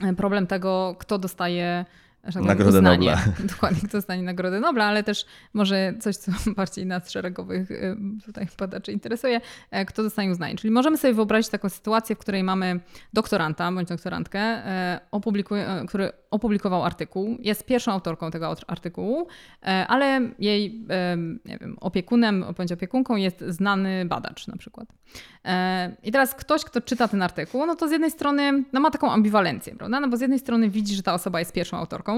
e, 0.00 0.14
problem 0.16 0.46
tego, 0.46 0.96
kto 0.98 1.18
dostaje 1.18 1.84
Nagrodę 2.34 2.82
Nobla. 2.82 3.18
Dokładnie, 3.54 3.78
kto 3.78 3.98
dostanie 3.98 4.22
Nagrodę 4.22 4.60
Nobla, 4.60 4.84
ale 4.84 5.02
też 5.02 5.26
może 5.54 5.94
coś, 6.00 6.16
co 6.16 6.32
bardziej 6.56 6.86
nas 6.86 7.10
szeregowych 7.10 7.70
y, 7.70 7.96
tutaj 8.24 8.46
badaczy 8.58 8.92
interesuje, 8.92 9.40
e, 9.70 9.84
kto 9.84 10.02
dostanie 10.02 10.30
uznanie. 10.30 10.56
Czyli 10.56 10.70
możemy 10.70 10.98
sobie 10.98 11.14
wyobrazić 11.14 11.50
taką 11.50 11.68
sytuację, 11.68 12.16
w 12.16 12.18
której 12.18 12.44
mamy 12.44 12.80
doktoranta 13.12 13.72
bądź 13.72 13.88
doktorantkę, 13.88 14.38
e, 14.38 15.00
e, 15.52 15.86
który 15.86 16.12
opublikował 16.30 16.84
artykuł, 16.84 17.36
jest 17.40 17.66
pierwszą 17.66 17.92
autorką 17.92 18.30
tego 18.30 18.54
artykułu, 18.66 19.26
ale 19.88 20.20
jej 20.38 20.86
nie 21.44 21.58
wiem, 21.58 21.76
opiekunem 21.80 22.44
bądź 22.56 22.72
opiekunką 22.72 23.16
jest 23.16 23.44
znany 23.48 24.04
badacz 24.04 24.46
na 24.46 24.56
przykład. 24.56 24.88
I 26.02 26.12
teraz 26.12 26.34
ktoś, 26.34 26.64
kto 26.64 26.80
czyta 26.80 27.08
ten 27.08 27.22
artykuł, 27.22 27.66
no 27.66 27.74
to 27.74 27.88
z 27.88 27.90
jednej 27.90 28.10
strony 28.10 28.64
no 28.72 28.80
ma 28.80 28.90
taką 28.90 29.12
ambiwalencję, 29.12 29.76
prawda? 29.76 30.00
No 30.00 30.08
bo 30.08 30.16
z 30.16 30.20
jednej 30.20 30.38
strony 30.38 30.70
widzi, 30.70 30.94
że 30.94 31.02
ta 31.02 31.14
osoba 31.14 31.38
jest 31.38 31.52
pierwszą 31.52 31.76
autorką, 31.76 32.17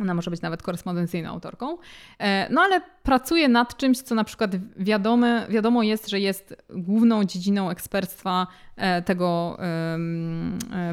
ona 0.00 0.14
może 0.14 0.30
być 0.30 0.40
nawet 0.40 0.62
korespondencyjną 0.62 1.30
autorką. 1.30 1.78
E, 2.18 2.48
no 2.50 2.60
ale 2.60 2.80
pracuje 3.02 3.48
nad 3.48 3.76
czymś, 3.76 4.02
co 4.02 4.14
na 4.14 4.24
przykład 4.24 4.50
wiadomo 5.48 5.82
jest, 5.82 6.08
że 6.08 6.20
jest 6.20 6.56
główną 6.70 7.24
dziedziną 7.24 7.70
ekspertstwa 7.70 8.46
e, 8.76 9.02
tego 9.02 9.56
e, 9.60 9.98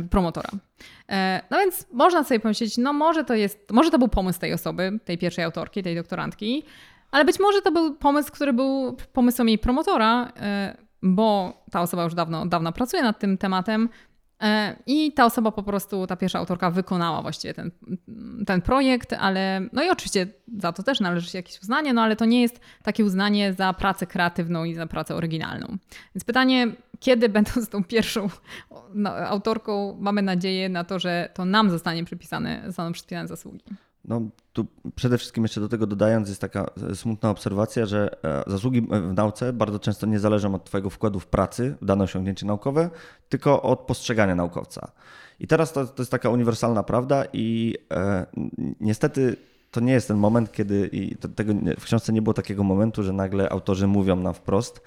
promotora. 0.10 0.50
No 1.52 1.58
więc 1.58 1.88
można 1.92 2.24
sobie 2.24 2.40
pomyśleć, 2.40 2.78
no 2.78 2.94
może 2.94 3.24
to 3.24 3.36
jest, 3.36 3.72
może 3.72 3.92
to 3.92 4.00
był 4.00 4.08
pomysł 4.08 4.40
tej 4.40 4.54
osoby, 4.54 5.00
tej 5.06 5.18
pierwszej 5.18 5.44
autorki, 5.46 5.84
tej 5.84 5.96
doktorantki, 5.96 6.64
ale 7.12 7.26
być 7.26 7.40
może 7.40 7.62
to 7.62 7.72
był 7.72 7.96
pomysł, 7.96 8.32
który 8.32 8.54
był 8.54 8.98
pomysłem 9.14 9.50
jej 9.50 9.58
promotora, 9.58 10.32
bo 11.02 11.54
ta 11.72 11.82
osoba 11.82 12.04
już 12.04 12.14
dawno, 12.14 12.46
dawno 12.46 12.72
pracuje 12.72 13.04
nad 13.04 13.20
tym 13.20 13.38
tematem, 13.38 13.90
I 14.88 15.12
ta 15.14 15.26
osoba 15.26 15.52
po 15.52 15.64
prostu, 15.64 16.08
ta 16.08 16.16
pierwsza 16.16 16.40
autorka 16.40 16.72
wykonała 16.72 17.22
właściwie 17.22 17.54
ten, 17.54 17.72
ten 18.46 18.62
projekt, 18.62 19.14
ale 19.14 19.62
no 19.74 19.84
i 19.84 19.90
oczywiście 19.90 20.28
za 20.58 20.72
to 20.72 20.84
też 20.84 21.00
należy 21.00 21.30
się 21.30 21.38
jakieś 21.38 21.62
uznanie, 21.62 21.94
no 21.94 22.02
ale 22.02 22.16
to 22.16 22.26
nie 22.26 22.42
jest 22.42 22.60
takie 22.84 23.06
uznanie 23.06 23.54
za 23.54 23.74
pracę 23.74 24.08
kreatywną 24.08 24.64
i 24.64 24.74
za 24.74 24.88
pracę 24.88 25.16
oryginalną. 25.16 25.78
Więc 26.16 26.24
pytanie, 26.24 26.68
kiedy 27.00 27.30
będąc 27.40 27.70
tą 27.70 27.84
pierwszą 27.84 28.30
no, 28.94 29.10
autorką, 29.16 29.98
mamy 30.00 30.22
nadzieję 30.22 30.70
na 30.70 30.84
to, 30.84 31.00
że 31.00 31.30
to 31.34 31.46
nam 31.46 31.70
zostanie 31.70 32.06
przypisane, 32.06 32.64
zostaną 32.66 32.92
przypisane 32.92 33.28
zasługi. 33.28 33.66
No, 34.06 34.22
tu 34.54 34.66
przede 34.96 35.18
wszystkim 35.18 35.44
jeszcze 35.44 35.62
do 35.62 35.70
tego 35.70 35.88
dodając, 35.88 36.30
jest 36.30 36.42
taka 36.42 36.66
e, 36.92 36.96
smutna 36.96 37.30
obserwacja, 37.30 37.86
że 37.86 38.24
e, 38.24 38.44
zasługi 38.48 38.82
w 38.82 39.14
nauce 39.14 39.54
bardzo 39.54 39.80
często 39.80 40.08
nie 40.08 40.20
zależą 40.20 40.56
od 40.56 40.64
Twojego 40.64 40.90
wkładu 40.90 41.20
w 41.20 41.28
pracy, 41.28 41.76
w 41.82 41.86
dane 41.86 42.04
osiągnięcie 42.04 42.46
naukowe, 42.46 42.90
tylko 43.30 43.62
od 43.62 43.80
postrzegania 43.80 44.36
naukowca. 44.36 44.92
I 45.40 45.48
teraz 45.48 45.74
to, 45.74 45.86
to 45.86 46.02
jest 46.02 46.12
taka 46.12 46.30
uniwersalna 46.30 46.84
prawda, 46.84 47.24
i 47.34 47.76
e, 47.92 48.26
niestety 48.80 49.38
to 49.72 49.80
nie 49.80 49.94
jest 49.94 50.08
ten 50.08 50.18
moment, 50.18 50.52
kiedy 50.52 50.90
i 50.92 51.16
to, 51.16 51.28
tego, 51.28 51.54
w 51.80 51.84
książce 51.84 52.14
nie 52.14 52.22
było 52.22 52.34
takiego 52.34 52.64
momentu, 52.64 53.04
że 53.04 53.14
nagle 53.14 53.50
autorzy 53.50 53.88
mówią 53.88 54.16
nam 54.16 54.34
wprost, 54.34 54.82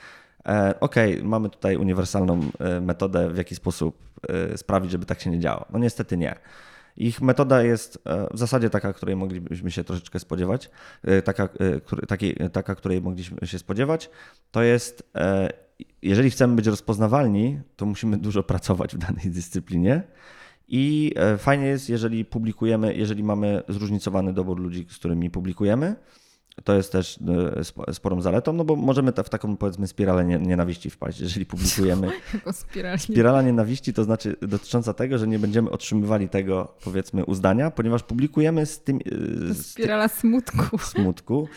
e, 0.46 0.80
OK, 0.80 0.94
mamy 1.22 1.50
tutaj 1.50 1.76
uniwersalną 1.76 2.40
e, 2.60 2.80
metodę, 2.80 3.30
w 3.30 3.36
jaki 3.36 3.54
sposób 3.54 3.98
e, 4.28 4.58
sprawić, 4.58 4.90
żeby 4.90 5.06
tak 5.06 5.20
się 5.20 5.30
nie 5.30 5.38
działo. 5.38 5.64
No 5.70 5.78
niestety 5.78 6.16
nie. 6.16 6.34
Ich 6.96 7.22
metoda 7.22 7.62
jest 7.62 8.02
w 8.30 8.38
zasadzie 8.38 8.70
taka, 8.70 8.92
której 8.92 9.16
moglibyśmy 9.16 9.70
się 9.70 9.84
troszeczkę 9.84 10.18
spodziewać, 10.18 10.70
taka, 11.24 11.48
takiej, 12.08 12.36
taka 12.52 12.74
której 12.74 13.02
mogliśmy 13.02 13.46
się 13.46 13.58
spodziewać. 13.58 14.10
To 14.50 14.62
jest, 14.62 15.10
jeżeli 16.02 16.30
chcemy 16.30 16.56
być 16.56 16.66
rozpoznawalni, 16.66 17.60
to 17.76 17.86
musimy 17.86 18.16
dużo 18.16 18.42
pracować 18.42 18.94
w 18.94 18.98
danej 18.98 19.30
dyscyplinie. 19.30 20.02
I 20.68 21.14
fajnie 21.38 21.66
jest, 21.66 21.88
jeżeli 21.88 22.24
publikujemy, 22.24 22.94
jeżeli 22.94 23.22
mamy 23.22 23.62
zróżnicowany 23.68 24.32
dobór 24.32 24.60
ludzi, 24.60 24.86
z 24.90 24.98
którymi 24.98 25.30
publikujemy, 25.30 25.96
to 26.64 26.74
jest 26.74 26.92
też 26.92 27.18
e, 27.88 27.94
sporą 27.94 28.20
zaletą, 28.20 28.52
no 28.52 28.64
bo 28.64 28.76
możemy 28.76 29.12
w 29.12 29.28
taką 29.28 29.56
powiedzmy 29.56 29.86
spiralę 29.86 30.24
nienawiści 30.24 30.90
wpaść, 30.90 31.20
jeżeli 31.20 31.46
publikujemy. 31.46 32.10
spirala, 32.98 33.42
nienawiści 33.42 33.92
to 33.92 34.04
znaczy 34.04 34.36
dotycząca 34.42 34.94
tego, 34.94 35.18
że 35.18 35.26
nie 35.26 35.38
będziemy 35.38 35.70
otrzymywali 35.70 36.28
tego 36.28 36.74
powiedzmy 36.84 37.24
uznania, 37.24 37.70
ponieważ 37.70 38.02
publikujemy 38.02 38.66
z 38.66 38.80
tym. 38.80 38.98
E, 39.50 39.54
z 39.54 39.66
spirala 39.66 40.08
smutku. 40.08 40.78
Smutku, 40.94 41.48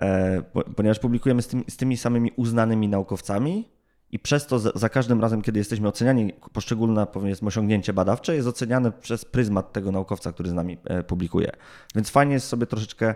e, 0.00 0.42
ponieważ 0.76 0.98
publikujemy 0.98 1.42
z, 1.42 1.46
tym, 1.46 1.64
z 1.68 1.76
tymi 1.76 1.96
samymi 1.96 2.32
uznanymi 2.36 2.88
naukowcami, 2.88 3.74
i 4.10 4.18
przez 4.18 4.46
to 4.46 4.58
za, 4.58 4.88
każdym 4.88 5.20
razem, 5.20 5.42
kiedy 5.42 5.58
jesteśmy 5.58 5.88
oceniani, 5.88 6.32
poszczególne 6.52 7.06
powiedzmy 7.06 7.48
osiągnięcie 7.48 7.92
badawcze 7.92 8.36
jest 8.36 8.48
oceniane 8.48 8.92
przez 8.92 9.24
pryzmat 9.24 9.72
tego 9.72 9.92
naukowca, 9.92 10.32
który 10.32 10.48
z 10.48 10.52
nami 10.52 10.78
publikuje. 11.06 11.52
Więc 11.94 12.10
fajnie 12.10 12.34
jest 12.34 12.48
sobie 12.48 12.66
troszeczkę 12.66 13.14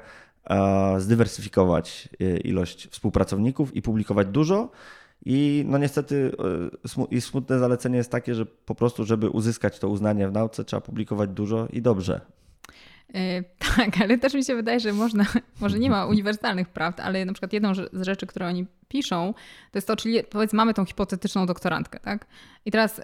zdywersyfikować 0.98 2.08
e, 2.20 2.36
ilość 2.36 2.88
współpracowników 2.88 3.76
i 3.76 3.82
publikować 3.82 4.28
dużo. 4.28 4.70
I 5.24 5.64
no 5.68 5.78
niestety 5.78 6.32
e, 7.00 7.06
i 7.10 7.20
smutne 7.20 7.58
zalecenie 7.58 7.96
jest 7.96 8.10
takie, 8.10 8.34
że 8.34 8.46
po 8.46 8.74
prostu, 8.74 9.04
żeby 9.04 9.30
uzyskać 9.30 9.78
to 9.78 9.88
uznanie 9.88 10.28
w 10.28 10.32
nauce, 10.32 10.64
trzeba 10.64 10.80
publikować 10.80 11.30
dużo 11.30 11.68
i 11.72 11.82
dobrze. 11.82 12.20
E, 13.14 13.42
tak, 13.76 14.00
ale 14.00 14.18
też 14.18 14.34
mi 14.34 14.44
się 14.44 14.54
wydaje, 14.54 14.80
że 14.80 14.92
można, 14.92 15.24
może 15.60 15.78
nie 15.78 15.90
ma 15.90 16.06
uniwersalnych 16.06 16.68
prawd, 16.68 17.00
ale 17.00 17.24
na 17.24 17.32
przykład 17.32 17.52
jedną 17.52 17.74
z 17.74 18.02
rzeczy, 18.02 18.26
które 18.26 18.46
oni 18.46 18.66
piszą, 18.88 19.34
to 19.72 19.78
jest 19.78 19.86
to, 19.86 19.96
czyli 19.96 20.24
powiedzmy 20.30 20.56
mamy 20.56 20.74
tą 20.74 20.84
hipotetyczną 20.84 21.46
doktorantkę, 21.46 22.00
tak? 22.00 22.26
I 22.64 22.70
teraz 22.70 23.00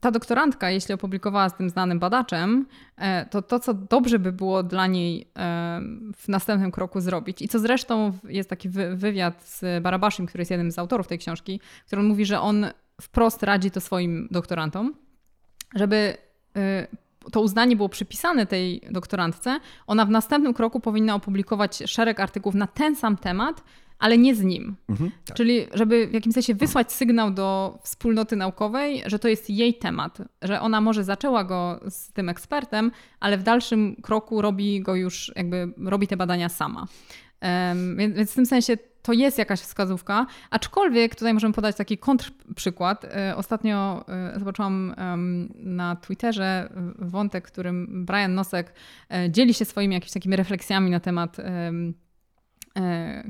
ta 0.00 0.10
doktorantka, 0.10 0.70
jeśli 0.70 0.94
opublikowała 0.94 1.48
z 1.48 1.56
tym 1.56 1.70
znanym 1.70 1.98
badaczem, 1.98 2.66
e, 2.96 3.26
to 3.26 3.42
to, 3.42 3.60
co 3.60 3.74
dobrze 3.74 4.18
by 4.18 4.32
było 4.32 4.62
dla 4.62 4.86
niej 4.86 5.28
w 6.16 6.28
następnym 6.28 6.70
kroku 6.70 7.00
zrobić 7.00 7.42
i 7.42 7.48
co 7.48 7.58
zresztą 7.58 8.18
jest 8.28 8.50
taki 8.50 8.68
wywiad 8.94 9.44
z 9.44 9.82
Barabaszem, 9.82 10.26
który 10.26 10.42
jest 10.42 10.50
jednym 10.50 10.72
z 10.72 10.78
autorów 10.78 11.08
tej 11.08 11.18
książki, 11.18 11.60
który 11.86 12.02
mówi, 12.02 12.26
że 12.26 12.40
on 12.40 12.66
wprost 13.00 13.42
radzi 13.42 13.70
to 13.70 13.80
swoim 13.80 14.28
doktorantom, 14.30 14.94
żeby 15.74 16.16
e, 16.56 16.86
to 17.32 17.40
uznanie 17.40 17.76
było 17.76 17.88
przypisane 17.88 18.46
tej 18.46 18.80
doktorantce, 18.90 19.60
ona 19.86 20.04
w 20.04 20.10
następnym 20.10 20.54
kroku 20.54 20.80
powinna 20.80 21.14
opublikować 21.14 21.82
szereg 21.86 22.20
artykułów 22.20 22.54
na 22.54 22.66
ten 22.66 22.96
sam 22.96 23.16
temat, 23.16 23.62
ale 23.98 24.18
nie 24.18 24.34
z 24.34 24.42
nim. 24.42 24.76
Mhm, 24.88 25.10
tak. 25.24 25.36
Czyli 25.36 25.66
żeby 25.74 26.06
w 26.06 26.12
jakimś 26.12 26.34
sensie 26.34 26.54
wysłać 26.54 26.92
sygnał 26.92 27.30
do 27.30 27.78
wspólnoty 27.82 28.36
naukowej, 28.36 29.02
że 29.06 29.18
to 29.18 29.28
jest 29.28 29.50
jej 29.50 29.74
temat, 29.74 30.18
że 30.42 30.60
ona 30.60 30.80
może 30.80 31.04
zaczęła 31.04 31.44
go 31.44 31.80
z 31.88 32.12
tym 32.12 32.28
ekspertem, 32.28 32.90
ale 33.20 33.38
w 33.38 33.42
dalszym 33.42 33.96
kroku 34.02 34.42
robi 34.42 34.80
go 34.80 34.94
już, 34.94 35.32
jakby 35.36 35.72
robi 35.78 36.06
te 36.06 36.16
badania 36.16 36.48
sama. 36.48 36.86
Um, 37.42 37.96
więc, 37.96 38.16
więc 38.16 38.32
w 38.32 38.34
tym 38.34 38.46
sensie 38.46 38.76
to 39.02 39.12
jest 39.12 39.38
jakaś 39.38 39.60
wskazówka, 39.60 40.26
aczkolwiek 40.50 41.14
tutaj 41.14 41.34
możemy 41.34 41.54
podać 41.54 41.76
taki 41.76 41.98
kontrprzykład. 41.98 43.04
E, 43.04 43.36
ostatnio 43.36 44.04
e, 44.08 44.38
zobaczyłam 44.38 44.94
na 45.54 45.96
Twitterze 45.96 46.68
wątek, 46.98 47.44
którym 47.44 48.04
Brian 48.06 48.34
Nosek 48.34 48.74
e, 49.10 49.30
dzieli 49.30 49.54
się 49.54 49.64
swoimi 49.64 49.94
jakimiś 49.94 50.12
takimi 50.12 50.36
refleksjami 50.36 50.90
na 50.90 51.00
temat 51.00 51.36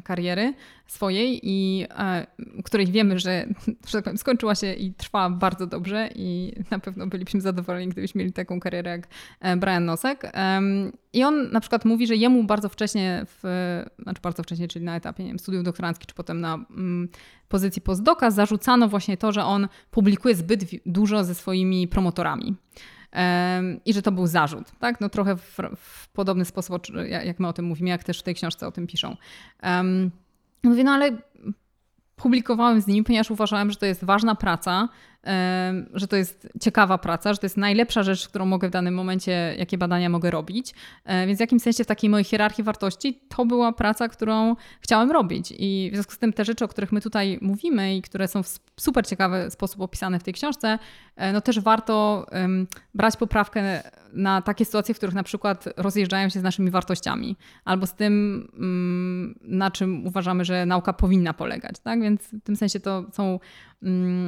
kariery 0.05 0.55
swojej 0.87 1.41
i 1.43 1.87
której 2.65 2.87
wiemy, 2.87 3.19
że, 3.19 3.47
że 3.87 3.93
tak 3.93 4.05
powiem, 4.05 4.19
skończyła 4.19 4.55
się 4.55 4.75
i 4.75 4.95
trwa 4.95 5.31
bardzo 5.31 5.67
dobrze 5.67 6.09
i 6.15 6.53
na 6.71 6.79
pewno 6.79 7.07
bylibyśmy 7.07 7.41
zadowoleni, 7.41 7.89
gdybyśmy 7.89 8.19
mieli 8.19 8.33
taką 8.33 8.61
karierę 8.61 8.91
jak 8.91 9.09
Brian 9.57 9.85
Nosek. 9.85 10.33
I 11.13 11.25
on 11.25 11.51
na 11.51 11.61
przykład 11.61 11.85
mówi, 11.85 12.07
że 12.07 12.17
jemu 12.17 12.45
bardzo 12.45 12.69
wcześnie, 12.69 13.27
w, 13.27 13.43
znaczy 14.03 14.21
bardzo 14.23 14.43
wcześnie, 14.43 14.69
czyli 14.69 14.85
na 14.85 14.97
etapie 14.97 15.23
nie 15.25 15.31
wiem, 15.31 15.39
studiów 15.39 15.65
doktoranckich, 15.65 16.07
czy 16.07 16.15
potem 16.15 16.41
na 16.41 16.55
mm, 16.55 17.09
pozycji 17.49 17.83
postdoka, 17.83 18.31
zarzucano 18.31 18.89
właśnie 18.89 19.17
to, 19.17 19.33
że 19.33 19.45
on 19.45 19.69
publikuje 19.91 20.35
zbyt 20.35 20.65
dużo 20.87 21.25
ze 21.25 21.35
swoimi 21.35 21.89
promotorami. 21.89 22.57
I 23.85 23.93
że 23.93 24.03
to 24.03 24.13
był 24.13 24.27
zarzut, 24.27 24.73
tak? 24.79 25.01
No 25.01 25.09
trochę 25.09 25.37
w, 25.37 25.59
w, 25.77 26.09
podobny 26.09 26.45
sposób, 26.45 26.83
jak 27.09 27.41
my 27.41 27.49
o 27.49 27.53
tym 27.53 27.65
mówimy, 27.65 27.91
jak 27.91 28.05
też 28.05 28.21
w 28.21 28.23
tej 28.23 28.35
książce 28.35 28.67
o 28.67 28.73
tym 28.73 28.87
piszą. 28.87 29.17
Mówię, 30.63 30.85
no 30.85 30.93
ale 30.93 31.19
publikowałem 32.17 32.81
z 32.81 32.87
nim, 32.87 33.05
ponieważ 33.05 33.31
uważałem, 33.31 33.71
że 33.71 33.77
to 33.77 33.87
jest 33.87 34.05
ważna 34.05 34.35
praca, 34.35 34.89
że 35.95 36.09
to 36.09 36.17
jest 36.17 36.49
ciekawa 36.61 36.99
praca, 36.99 37.33
że 37.33 37.39
to 37.39 37.47
jest 37.47 37.57
najlepsza 37.57 38.03
rzecz, 38.03 38.29
którą 38.29 38.47
mogę 38.47 38.69
w 38.69 38.71
danym 38.71 38.95
momencie, 38.95 39.55
jakie 39.59 39.79
badania 39.79 40.09
mogę 40.09 40.31
robić. 40.31 40.75
Więc 41.27 41.39
w 41.39 41.41
jakimś 41.41 41.63
sensie 41.63 41.85
w 41.85 41.87
takiej 41.87 42.11
mojej 42.11 42.25
hierarchii 42.25 42.65
wartości 42.65 43.21
to 43.29 43.45
była 43.45 43.73
praca, 43.73 44.09
którą 44.09 44.57
chciałem 44.81 45.11
robić. 45.11 45.55
I 45.59 45.91
w 45.93 45.95
związku 45.95 46.13
z 46.13 46.19
tym 46.19 46.33
te 46.33 46.45
rzeczy, 46.45 46.65
o 46.65 46.69
których 46.69 46.93
my 46.93 47.01
tutaj 47.01 47.39
mówimy 47.43 47.97
i 47.97 48.03
które 48.03 48.29
są 48.29 48.43
w 48.43 48.59
super 48.81 49.07
ciekawy 49.07 49.51
sposób 49.51 49.81
opisane 49.81 50.19
w 50.19 50.23
tej 50.23 50.35
książce, 50.35 50.79
e, 51.17 51.33
no 51.33 51.41
też 51.41 51.61
warto 51.61 52.27
brać 52.95 53.17
poprawkę 53.17 53.83
na 54.13 54.43
takie 54.43 54.65
sytuacje, 54.65 54.95
w 54.95 54.99
których 54.99 55.15
na 55.15 55.23
przykład 55.23 55.65
rozjeżdżają 55.77 56.29
się 56.29 56.41
z 56.41 56.43
naszymi 56.43 56.71
wartościami 56.71 57.37
albo 57.65 57.87
z 57.87 57.95
tym, 57.95 58.49
mm, 58.55 59.39
na 59.43 59.71
czym 59.71 60.07
uważamy, 60.07 60.45
że 60.45 60.67
nauka 60.67 60.93
powinna 60.93 61.35
polegać. 61.35 61.75
Tak? 61.83 62.01
Więc 62.01 62.23
w 62.23 62.43
tym 62.43 62.57
sensie 62.57 62.81
to 62.81 63.05
są 63.13 63.41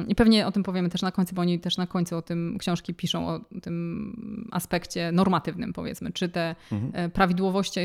I 0.07 0.15
pewnie 0.15 0.47
o 0.47 0.51
tym 0.51 0.63
powiemy 0.63 0.89
też 0.89 1.01
na 1.01 1.11
końcu, 1.11 1.35
bo 1.35 1.41
oni 1.41 1.59
też 1.59 1.77
na 1.77 1.87
końcu 1.87 2.17
o 2.17 2.21
tym 2.21 2.57
książki 2.59 2.93
piszą, 2.93 3.27
o 3.27 3.39
tym 3.61 4.49
aspekcie 4.51 5.11
normatywnym, 5.11 5.73
powiedzmy. 5.73 6.11
Czy 6.11 6.29
te 6.29 6.55
mhm. 6.71 6.91
E, 6.95 7.09
prawidłowości 7.09 7.79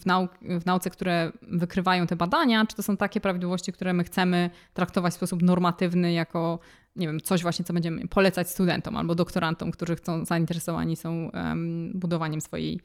w, 0.00 0.06
nau 0.06 0.28
w 0.60 0.66
nauce, 0.66 0.90
które 0.90 1.32
wykrywają 1.42 2.06
te 2.06 2.16
badania, 2.16 2.66
czy 2.66 2.76
to 2.76 2.82
są 2.82 2.96
takie 2.96 3.20
prawidłowości, 3.20 3.72
które 3.72 3.92
my 3.92 4.04
chcemy 4.04 4.50
traktować 4.74 5.12
w 5.12 5.16
sposób 5.16 5.42
normatywny, 5.42 6.12
jako 6.12 6.58
nie 6.96 7.06
wiem, 7.06 7.20
coś 7.20 7.42
właśnie, 7.42 7.64
co 7.64 7.72
będziemy 7.72 8.08
polecać 8.08 8.50
studentom 8.50 8.96
albo 8.96 9.14
doktorantom, 9.14 9.70
którzy 9.70 9.96
chcą, 9.96 10.24
zainteresowani 10.24 10.96
są 10.96 11.30
um, 11.34 11.92
budowaniem 11.94 12.40
swojej 12.40 12.80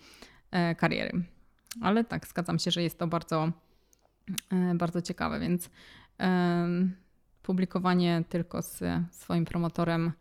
e, 0.51 0.75
kariery. 0.75 1.23
Ale 1.81 2.03
tak, 2.03 2.27
zgadzam 2.27 2.59
się, 2.59 2.71
że 2.71 2.83
jest 2.83 2.99
to 2.99 3.07
bardzo, 3.07 3.51
e, 4.51 4.75
bardzo 4.75 5.01
ciekawe, 5.01 5.39
więc 5.39 5.69
publikowanie 7.43 8.23
tylko 8.29 8.61
z 8.61 8.83
swoim 9.11 9.45
promotorem 9.45 10.11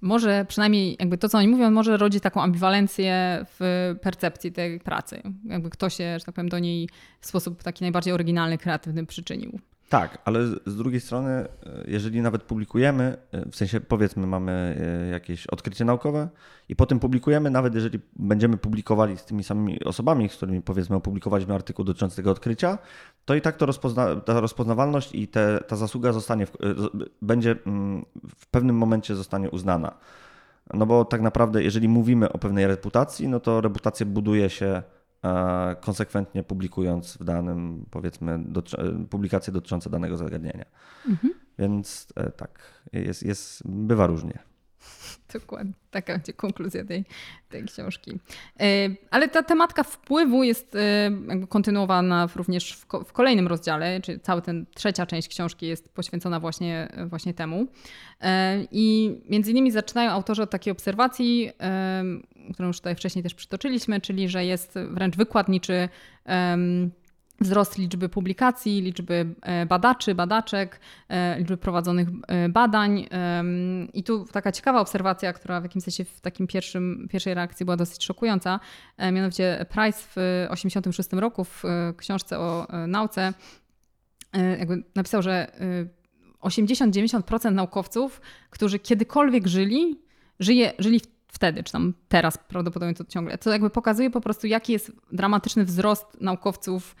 może 0.00 0.44
przynajmniej 0.48 0.96
jakby 1.00 1.18
to, 1.18 1.28
co 1.28 1.38
oni 1.38 1.48
mówią, 1.48 1.70
może 1.70 1.96
rodzi 1.96 2.20
taką 2.20 2.42
ambiwalencję 2.42 3.44
w 3.58 3.94
percepcji 4.02 4.52
tej 4.52 4.80
pracy. 4.80 5.22
Jakby 5.44 5.70
ktoś 5.70 5.94
się, 5.94 6.18
że 6.18 6.24
tak 6.24 6.34
powiem, 6.34 6.48
do 6.48 6.58
niej 6.58 6.88
w 7.20 7.26
sposób 7.26 7.62
taki 7.62 7.84
najbardziej 7.84 8.12
oryginalny, 8.12 8.58
kreatywny 8.58 9.06
przyczynił. 9.06 9.58
Tak, 9.88 10.18
ale 10.24 10.46
z 10.46 10.76
drugiej 10.76 11.00
strony, 11.00 11.30
e, 11.30 11.48
jeżeli 11.86 12.20
nawet 12.20 12.42
publikujemy, 12.42 13.16
e, 13.32 13.50
w 13.50 13.56
sensie 13.56 13.80
powiedzmy 13.80 14.26
mamy 14.26 14.76
e, 15.06 15.10
jakieś 15.10 15.46
odkrycie 15.46 15.84
naukowe 15.84 16.28
i 16.68 16.76
potem 16.76 17.00
publikujemy, 17.00 17.50
nawet 17.50 17.74
jeżeli 17.74 18.00
będziemy 18.16 18.56
publikowali 18.56 19.16
z 19.16 19.24
tymi 19.24 19.44
samymi 19.44 19.84
osobami, 19.84 20.28
z 20.28 20.36
którymi 20.36 20.62
powiedzmy 20.62 20.96
opublikowaliśmy 20.96 21.54
artykuł 21.54 21.84
dotyczący 21.84 22.16
tego 22.16 22.30
odkrycia, 22.30 22.78
to 23.28 23.34
i 23.34 23.40
tak 23.40 23.56
to 23.56 23.66
rozpozna, 23.66 24.16
ta 24.16 24.40
rozpoznawalność 24.40 25.14
i 25.14 25.28
te, 25.28 25.60
ta 25.66 25.76
zasługa 25.76 26.12
zostanie, 26.12 26.46
w, 26.46 26.52
będzie 27.22 27.56
mm, 27.66 28.04
w 28.36 28.46
pewnym 28.46 28.76
momencie 28.76 29.14
zostanie 29.14 29.50
uznana. 29.50 29.94
No 30.74 30.86
bo 30.86 31.04
tak 31.04 31.20
naprawdę, 31.20 31.62
jeżeli 31.62 31.88
mówimy 31.88 32.32
o 32.32 32.38
pewnej 32.38 32.66
reputacji, 32.66 33.28
no 33.28 33.40
to 33.40 33.60
reputację 33.60 34.06
buduje 34.06 34.50
się 34.50 34.82
konsekwentnie 35.80 36.42
publikując 36.42 37.16
w 37.16 37.24
danym, 37.24 37.86
powiedzmy, 37.90 38.44
publikacje 39.10 39.52
dotyczące 39.52 39.90
danego 39.90 40.16
zagadnienia. 40.16 40.64
Mhm. 41.08 41.34
Więc 41.58 42.06
e, 42.16 42.30
tak, 42.30 42.82
jest, 42.92 43.22
jest, 43.22 43.62
bywa 43.66 44.06
różnie. 44.06 44.38
Dokładnie. 45.32 45.72
Taka 45.90 46.12
będzie 46.12 46.32
konkluzja 46.32 46.84
tej, 46.84 47.04
tej 47.48 47.64
książki. 47.64 48.18
E, 48.60 48.64
ale 49.10 49.28
ta 49.28 49.42
tematka 49.42 49.82
wpływu 49.82 50.44
jest 50.44 50.74
e, 50.74 51.10
kontynuowana 51.48 52.28
również 52.36 52.76
w, 52.76 52.86
w 53.06 53.12
kolejnym 53.12 53.46
rozdziale, 53.46 54.00
czyli 54.00 54.20
cała 54.20 54.40
ten 54.40 54.66
trzecia 54.74 55.06
część 55.06 55.28
książki 55.28 55.66
jest 55.66 55.88
poświęcona 55.88 56.40
właśnie, 56.40 56.88
właśnie 57.06 57.34
temu. 57.34 57.66
E, 58.20 58.64
I 58.72 59.16
między 59.28 59.50
innymi 59.50 59.70
zaczynają 59.70 60.10
autorzy 60.10 60.42
od 60.42 60.50
takiej 60.50 60.72
obserwacji, 60.72 61.50
którą 62.54 62.68
już 62.68 62.76
tutaj 62.76 62.96
wcześniej 62.96 63.22
też 63.22 63.34
przytoczyliśmy, 63.34 64.00
czyli 64.00 64.28
że 64.28 64.44
jest 64.44 64.74
wręcz 64.90 65.16
wykładniczy 65.16 65.88
wzrost 67.40 67.78
liczby 67.78 68.08
publikacji, 68.08 68.82
liczby 68.82 69.34
e, 69.42 69.66
badaczy, 69.66 70.14
badaczek, 70.14 70.80
e, 71.08 71.38
liczby 71.38 71.56
prowadzonych 71.56 72.08
e, 72.28 72.48
badań. 72.48 73.08
I 73.94 74.04
tu 74.04 74.24
taka 74.32 74.52
ciekawa 74.52 74.80
obserwacja, 74.80 75.32
która 75.32 75.60
w 75.60 75.62
jakimś 75.62 75.84
sensie 75.84 76.04
w 76.04 76.20
takim 76.20 76.46
pierwszym, 76.46 77.08
pierwszej 77.10 77.34
reakcji 77.34 77.66
była 77.66 77.76
dosyć 77.76 78.04
szokująca. 78.04 78.60
Mianowicie 79.12 79.66
Price 79.70 79.98
w 79.98 80.14
1986 80.50 81.08
roku 81.12 81.44
w 81.44 81.62
książce 81.96 82.38
o 82.38 82.66
nauce 82.86 83.32
jakby 84.58 84.82
napisał, 84.94 85.22
że 85.22 85.52
80-90% 86.40 87.52
naukowców, 87.52 88.20
którzy 88.50 88.78
kiedykolwiek 88.78 89.46
żyli, 89.46 90.00
żyje, 90.40 90.72
żyli 90.78 91.00
wtedy, 91.28 91.62
czy 91.62 91.72
tam 91.72 91.94
teraz 92.08 92.38
prawdopodobnie 92.38 92.94
to 92.94 93.04
ciągle. 93.04 93.38
To 93.38 93.50
jakby 93.50 93.70
pokazuje 93.70 94.10
po 94.10 94.20
prostu, 94.20 94.46
jaki 94.46 94.72
jest 94.72 94.92
dramatyczny 95.12 95.64
wzrost 95.64 96.20
naukowców 96.20 96.96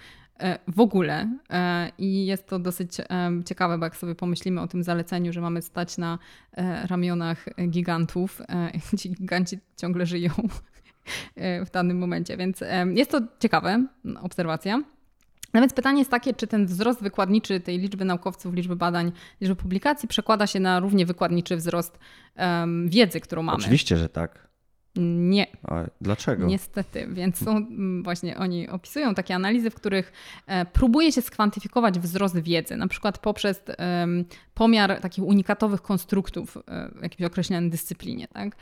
w 0.68 0.80
ogóle. 0.80 1.38
E, 1.50 1.92
I 1.98 2.26
jest 2.26 2.46
to 2.46 2.58
dosyć 2.58 2.96
ciekawe, 3.46 3.78
bo 3.78 3.84
jak 3.84 3.96
sobie 3.96 4.14
pomyślimy 4.14 4.60
o 4.60 4.68
tym 4.68 4.82
zaleceniu, 4.82 5.32
że 5.32 5.40
mamy 5.40 5.62
stać 5.62 5.98
na 5.98 6.18
e, 6.52 6.86
ramionach 6.86 7.46
gigantów, 7.68 8.42
ci 8.98 9.10
giganci 9.10 9.58
ciągle 9.76 10.06
żyją 10.06 10.30
w 11.66 11.70
danym 11.70 11.98
momencie, 11.98 12.36
więc 12.36 12.60
jest 12.94 13.10
to 13.10 13.20
ciekawe 13.40 13.86
obserwacja. 14.22 14.82
No 15.54 15.60
więc 15.60 15.72
pytanie 15.72 15.98
jest 15.98 16.10
takie, 16.10 16.34
czy 16.34 16.46
ten 16.46 16.66
wzrost 16.66 17.02
wykładniczy 17.02 17.60
tej 17.60 17.78
liczby 17.78 18.04
naukowców, 18.04 18.54
liczby 18.54 18.76
badań, 18.76 19.12
liczby 19.40 19.56
publikacji 19.56 20.08
przekłada 20.08 20.46
się 20.46 20.60
na 20.60 20.80
równie 20.80 21.06
wykładniczy 21.06 21.56
wzrost 21.56 21.98
um, 22.36 22.88
wiedzy, 22.88 23.20
którą 23.20 23.42
mamy. 23.42 23.58
Oczywiście, 23.58 23.96
że 23.96 24.08
tak. 24.08 24.47
Nie. 24.98 25.46
A 25.62 25.84
dlaczego? 26.00 26.46
Niestety, 26.46 27.08
więc 27.10 27.44
są 27.44 27.50
mm, 27.56 28.02
właśnie 28.02 28.38
oni 28.38 28.68
opisują 28.68 29.14
takie 29.14 29.34
analizy, 29.34 29.70
w 29.70 29.74
których 29.74 30.12
e, 30.46 30.66
próbuje 30.66 31.12
się 31.12 31.22
skwantyfikować 31.22 31.98
wzrost 31.98 32.38
wiedzy, 32.38 32.76
na 32.76 32.88
przykład 32.88 33.18
poprzez 33.18 33.62
pomiar 34.54 35.00
takich 35.00 35.24
unikatowych 35.24 35.82
konstruktów 35.82 36.56
e, 36.56 36.90
w 36.98 37.02
jakiejś 37.02 37.30
określonej 37.30 37.70
dyscyplinie. 37.70 38.28
Tak? 38.28 38.56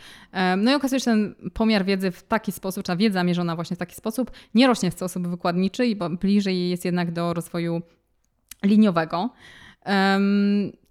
No 0.57 0.73
i 0.73 0.75
okazuje 0.75 1.01
się, 1.01 1.05
że 1.05 1.11
ten 1.11 1.51
pomiar 1.51 1.85
wiedzy 1.85 2.11
w 2.11 2.23
taki 2.23 2.53
sposób, 2.53 2.85
czy 2.85 2.87
ta 2.87 2.97
wiedza 2.97 3.25
mierzona 3.25 3.55
właśnie 3.55 3.77
w 3.77 3.79
taki 3.79 3.95
sposób 3.95 4.31
nie 4.55 4.67
rośnie 4.67 4.91
w 4.91 4.95
sposób 4.95 5.29
wykładniczy 5.29 5.87
i 5.87 5.97
bliżej 5.97 6.71
jest 6.71 6.85
jednak 6.85 7.13
do 7.13 7.35
rozwoju 7.35 7.83
liniowego. 8.65 9.31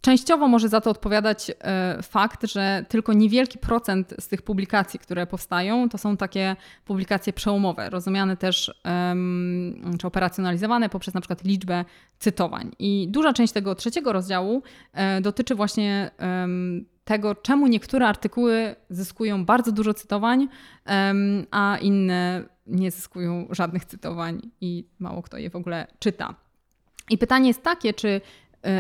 Częściowo 0.06 0.48
może 0.48 0.70
za 0.70 0.82
to 0.82 0.90
odpowiadać 0.90 1.52
e, 1.60 1.98
fakt, 2.04 2.46
że 2.48 2.86
tylko 2.90 3.14
niewielki 3.14 3.60
procent 3.60 4.14
z 4.20 4.28
tych 4.28 4.42
publikacji, 4.42 5.00
które 5.00 5.28
powstają, 5.28 5.90
to 5.90 5.98
są 5.98 6.18
takie 6.18 6.56
publikacje 6.86 7.34
przełomowe, 7.34 7.90
rozumiane 7.90 8.38
też 8.38 8.82
czy 10.00 10.08
operacjonalizowane 10.08 10.90
poprzez 10.90 11.14
na 11.14 11.22
przykład 11.22 11.44
liczbę 11.44 11.86
cytowań. 12.20 12.72
I 12.80 13.08
duża 13.10 13.34
część 13.34 13.54
tego 13.54 13.76
trzeciego 13.76 14.14
rozdziału 14.14 14.64
e, 14.94 15.22
dotyczy 15.22 15.56
właśnie 15.56 16.12
tego, 17.04 17.36
czemu 17.36 17.68
niektóre 17.68 18.08
artykuły 18.08 18.76
zyskują 18.90 19.46
bardzo 19.46 19.72
dużo 19.72 19.94
cytowań, 19.94 20.48
a 21.52 21.78
inne 21.82 22.44
nie 22.68 22.92
zyskują 22.92 23.48
żadnych 23.50 23.86
cytowań 23.86 24.42
i 24.62 24.88
mało 25.00 25.22
kto 25.22 25.38
je 25.38 25.50
w 25.50 25.56
ogóle 25.56 25.88
czyta. 26.00 26.36
I 27.10 27.18
pytanie 27.18 27.48
jest 27.48 27.64
takie, 27.64 27.94
czy 27.94 28.22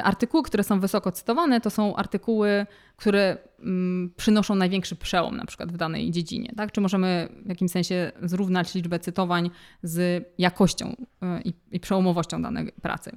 artykuły, 0.03 0.43
które 0.43 0.63
są 0.63 0.79
wysoko 0.79 1.11
cytowane, 1.11 1.61
to 1.61 1.69
są 1.69 1.95
artykuły, 1.95 2.65
które 2.95 3.37
mm, 3.59 4.13
przynoszą 4.17 4.55
największy 4.55 4.95
przełom 4.95 5.37
na 5.37 5.45
przykład 5.45 5.71
w 5.71 5.77
danej 5.77 6.11
dziedzinie. 6.11 6.53
Tak? 6.57 6.71
Czy 6.71 6.81
możemy 6.81 7.29
w 7.45 7.49
jakimś 7.49 7.71
sensie 7.71 8.11
zrównać 8.23 8.75
liczbę 8.75 8.99
cytowań 8.99 9.49
z 9.83 10.25
jakością 10.37 10.95
i, 11.45 11.53
i 11.71 11.79
przełomowością 11.79 12.41
danej 12.41 12.71
pracy? 12.81 13.11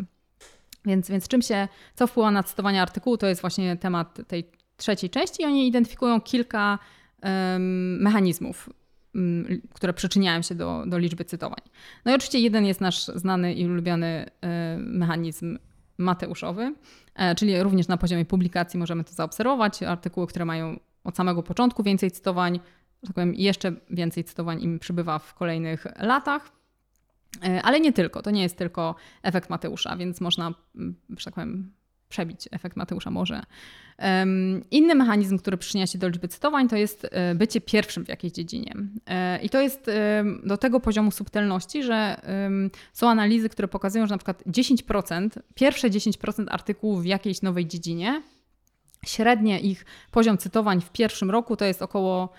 Więc, 0.85 1.11
więc 1.11 1.29
czym 1.29 1.43
się, 1.43 1.69
co 1.95 2.07
wpływa 2.07 2.31
na 2.31 2.43
cytowanie 2.43 2.83
artykułu, 2.83 3.17
to 3.17 3.27
jest 3.27 3.41
właśnie 3.41 3.77
temat 3.77 4.21
tej 4.29 4.51
trzeciej 4.77 5.11
części 5.11 5.43
i 5.43 5.45
oni 5.45 5.69
identyfikują 5.69 6.21
kilka 6.21 6.79
um, 7.23 8.03
mechanizmów, 8.03 8.71
um, 9.15 9.63
które 9.75 9.93
przyczyniają 9.93 10.43
się 10.43 10.55
do, 10.55 10.85
do 10.87 10.99
liczby 10.99 11.25
cytowań. 11.25 11.61
No 12.05 12.13
i 12.13 12.15
oczywiście 12.15 12.39
jeden 12.39 12.65
jest 12.65 12.81
nasz 12.81 13.05
znany 13.05 13.55
i 13.55 13.67
ulubiony 13.67 14.31
um, 14.43 14.99
mechanizm 14.99 15.59
mateuszowy, 15.99 16.75
e, 17.15 17.35
czyli 17.35 17.63
również 17.63 17.89
na 17.89 17.97
poziomie 17.97 18.25
publikacji 18.25 18.79
możemy 18.79 19.05
to 19.05 19.13
zaobserwować. 19.13 19.83
Artykuły, 19.83 20.27
które 20.27 20.45
mają 20.45 20.81
od 21.05 21.17
samego 21.17 21.43
początku 21.43 21.83
więcej 21.83 22.11
cytowań, 22.11 22.61
tak 23.07 23.13
powiem, 23.13 23.35
jeszcze 23.35 23.73
więcej 23.91 24.25
cytowań 24.25 24.63
im 24.63 24.79
przybywa 24.79 25.19
w 25.19 25.35
kolejnych 25.35 25.87
latach. 26.01 26.53
E, 27.45 27.63
ale 27.63 27.81
nie 27.81 27.93
tylko, 27.93 28.23
to 28.23 28.31
nie 28.31 28.43
jest 28.43 28.57
tylko 28.57 28.95
efekt 29.23 29.51
Mateusza, 29.51 29.97
więc 29.97 30.21
można, 30.21 30.55
że 31.09 31.25
tak 31.25 31.35
powiem, 31.35 31.73
przebić 32.09 32.49
efekt 32.51 32.77
Mateusza 32.77 33.11
może. 33.11 33.43
Inny 34.71 34.95
mechanizm, 34.95 35.39
który 35.39 35.57
przyczynia 35.57 35.87
się 35.87 35.99
do 35.99 36.09
liczby 36.09 36.29
cytowań, 36.29 36.69
to 36.69 36.77
jest 36.77 37.07
e, 37.11 37.35
bycie 37.35 37.61
pierwszym 37.61 38.05
w 38.05 38.09
jakiejś 38.09 38.33
dziedzinie. 38.33 38.75
E, 39.07 39.43
I 39.43 39.51
to 39.51 39.61
jest 39.61 39.91
do 40.45 40.57
tego 40.57 40.81
poziomu 40.81 41.11
subtelności, 41.11 41.83
że 41.83 42.21
są 42.93 43.09
analizy, 43.09 43.49
które 43.49 43.69
pokazują, 43.69 44.07
że 44.07 44.15
na 44.15 44.19
przykład 44.19 44.43
10%, 44.47 45.29
pierwsze 45.55 45.91
10% 45.91 46.47
artykułów 46.51 47.03
w 47.03 47.07
jakiejś 47.07 47.43
nowej 47.43 47.67
dziedzinie, 47.67 48.23
średnie 49.07 49.61
ich 49.61 49.85
poziom 50.11 50.39
cytowań 50.39 50.81
w 50.81 50.91
pierwszym 50.91 51.31
roku 51.31 51.57
to 51.57 51.65
jest 51.65 51.83
około 51.83 52.33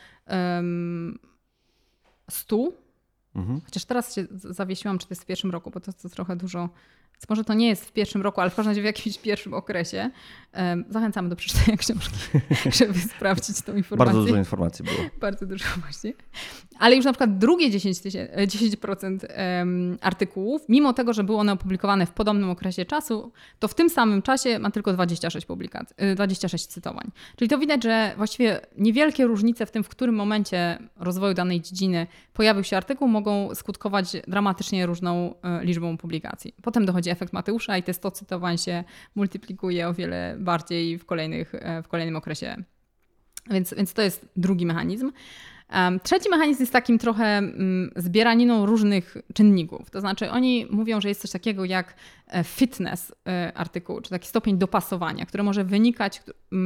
100. 2.30 2.72
Mhm. 3.36 3.62
Chociaż 3.66 3.86
teraz 3.86 4.16
się 4.16 4.26
zawiesiłam, 4.32 4.98
czy 4.98 5.08
to 5.08 5.12
jest 5.12 5.24
w 5.24 5.26
pierwszym 5.26 5.52
roku, 5.52 5.72
bo 5.72 5.80
to, 5.80 5.94
to 5.94 6.10
trochę 6.10 6.36
dużo 6.36 6.70
może 7.30 7.44
to 7.44 7.54
nie 7.54 7.68
jest 7.68 7.86
w 7.86 7.92
pierwszym 7.92 8.22
roku, 8.22 8.42
ale 8.42 8.50
w 8.50 8.56
każdym 8.56 8.72
razie 8.72 8.82
w 8.82 8.86
jakimś 8.86 9.18
pierwszym 9.18 9.54
okresie. 9.54 10.10
Zachęcamy 10.90 11.30
do 11.30 11.36
przeczytania 11.36 11.78
książki, 11.84 12.16
żeby 12.72 13.00
sprawdzić 13.00 13.62
tą 13.62 13.76
informację. 13.76 14.14
Bardzo 14.14 14.22
dużo 14.22 14.38
informacji 14.38 14.86
było. 14.86 14.98
Bardzo 15.22 15.46
dużo 15.46 15.66
właśnie. 15.82 16.14
Ale 16.80 16.96
już 16.96 17.06
na 17.06 17.12
przykład 17.12 17.38
drugie 17.38 17.70
10%, 17.70 18.48
10% 18.48 19.18
artykułów, 20.02 20.62
mimo 20.70 20.94
tego, 20.94 21.14
że 21.14 21.24
były 21.24 21.38
one 21.38 21.52
opublikowane 21.52 22.06
w 22.06 22.12
podobnym 22.12 22.50
okresie 22.50 22.86
czasu, 22.86 23.32
to 23.60 23.68
w 23.68 23.74
tym 23.74 23.90
samym 23.90 24.22
czasie 24.22 24.60
ma 24.60 24.72
tylko 24.72 24.94
26 24.94 25.46
publikacji, 25.46 25.96
26 26.16 26.66
cytowań. 26.68 27.12
Czyli 27.36 27.50
to 27.50 27.58
widać, 27.58 27.84
że 27.84 28.14
właściwie 28.18 28.60
niewielkie 28.78 29.26
różnice 29.26 29.66
w 29.66 29.72
tym, 29.72 29.84
w 29.84 29.90
którym 29.90 30.16
momencie 30.16 30.80
rozwoju 30.96 31.34
danej 31.34 31.62
dziedziny 31.62 32.08
pojawił 32.34 32.64
się 32.64 32.78
artykuł, 32.78 33.08
mogą 33.08 33.56
skutkować 33.56 34.12
dramatycznie 34.28 34.86
różną 34.86 35.34
e, 35.44 35.66
liczbą 35.66 35.98
publikacji. 35.98 36.54
Potem 36.62 36.86
dochodzi 36.86 37.09
efekt 37.10 37.34
Mateusza 37.34 37.78
i 37.78 37.84
te 37.84 37.94
100 37.94 38.12
cytowań 38.12 38.58
się 38.58 38.84
multiplikuje 39.16 39.88
o 39.88 39.94
wiele 39.94 40.36
bardziej 40.40 40.98
w, 40.98 41.06
kolejnych, 41.06 41.56
e, 41.56 41.84
w 41.84 41.88
kolejnym 41.88 42.16
okresie. 42.16 42.56
Więc, 43.52 43.74
więc 43.74 43.94
to 43.94 44.02
jest 44.02 44.26
drugi 44.36 44.66
mechanizm. 44.66 45.12
Trzeci 46.04 46.30
mechanizm 46.30 46.62
jest 46.62 46.74
takim 46.74 46.98
trochę 46.98 47.26
mm, 47.38 47.92
zbieraniną 47.96 48.66
różnych 48.66 49.18
czynników. 49.34 49.90
To 49.90 50.02
znaczy, 50.02 50.32
oni 50.32 50.68
mówią, 50.70 51.02
że 51.02 51.10
jest 51.10 51.22
coś 51.22 51.32
takiego 51.32 51.66
jak 51.66 51.96
e, 52.28 52.44
fitness 52.44 53.16
e, 53.28 53.52
artykułu, 53.56 54.02
czy 54.02 54.10
taki 54.10 54.28
stopień 54.28 54.58
dopasowania, 54.58 55.26
który 55.26 55.44
może 55.44 55.64
wynikać, 55.64 56.22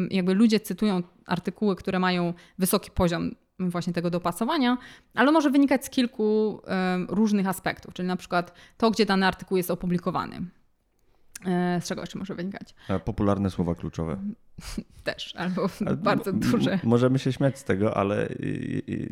jakby 0.09 0.33
ludzie 0.33 0.59
cytują 0.59 1.03
artykuły, 1.25 1.75
które 1.75 1.99
mają 1.99 2.33
wysoki 2.59 2.91
poziom 2.91 3.35
właśnie 3.59 3.93
tego 3.93 4.09
dopasowania, 4.09 4.77
ale 5.13 5.31
może 5.31 5.49
wynikać 5.49 5.85
z 5.85 5.89
kilku 5.89 6.61
różnych 7.07 7.47
aspektów, 7.47 7.93
czyli 7.93 8.07
na 8.07 8.15
przykład 8.15 8.53
to, 8.77 8.91
gdzie 8.91 9.05
dany 9.05 9.27
artykuł 9.27 9.57
jest 9.57 9.71
opublikowany. 9.71 10.45
E, 11.45 11.81
z 11.81 11.87
czego 11.87 12.01
jeszcze 12.01 12.19
może 12.19 12.35
wynikać? 12.35 12.75
Popularne 13.05 13.49
słowa 13.49 13.75
kluczowe. 13.75 14.17
Też, 15.03 15.35
albo 15.35 15.69
bardzo 15.97 16.33
duże. 16.33 16.79
Możemy 16.83 17.19
się 17.19 17.33
śmiać 17.33 17.59
z 17.59 17.63
tego, 17.63 17.97
ale 17.97 18.29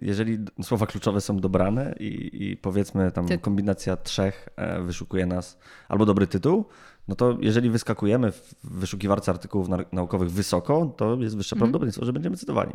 jeżeli 0.02 0.38
słowa 0.64 0.86
kluczowe 0.86 1.22
są 1.22 1.38
dobrane 1.38 1.96
i, 2.00 2.30
i 2.44 2.58
powiedzmy 2.58 3.12
tam 3.12 3.28
Ty... 3.28 3.38
kombinacja 3.38 3.98
trzech 3.98 4.50
e, 4.56 4.82
wyszukuje 4.82 5.26
nas 5.26 5.60
albo 5.90 6.06
dobry 6.06 6.28
tytuł, 6.28 6.66
no 7.08 7.16
to 7.16 7.38
jeżeli 7.42 7.70
wyskakujemy 7.70 8.32
w 8.32 8.56
wyszukiwarce 8.64 9.32
artykułów 9.32 9.68
naukowych 9.92 10.32
wysoko, 10.32 10.94
to 10.98 11.16
jest 11.16 11.38
wyższe 11.38 11.56
mhm. 11.56 11.60
prawdopodobieństwo, 11.60 12.06
że 12.06 12.14
będziemy 12.14 12.38
cytowani. 12.38 12.74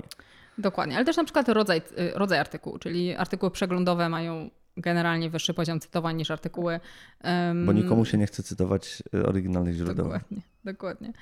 Dokładnie, 0.58 0.96
ale 0.96 1.04
też 1.04 1.16
na 1.16 1.24
przykład 1.24 1.48
rodzaj, 1.48 1.78
y, 1.78 2.10
rodzaj 2.14 2.38
artykułu, 2.38 2.78
czyli 2.78 3.14
artykuły 3.14 3.50
przeglądowe 3.50 4.08
mają 4.08 4.50
generalnie 4.76 5.30
wyższy 5.30 5.54
poziom 5.54 5.80
cytowań 5.80 6.16
niż 6.16 6.30
artykuły. 6.30 6.80
Um, 7.24 7.66
Bo 7.66 7.72
nikomu 7.72 8.04
się 8.04 8.18
nie 8.18 8.26
chce 8.26 8.42
cytować 8.42 9.02
y, 9.14 9.26
oryginalnych 9.26 9.74
źródeł. 9.74 10.04
Dokładnie, 10.04 10.42
dokładnie. 10.64 11.12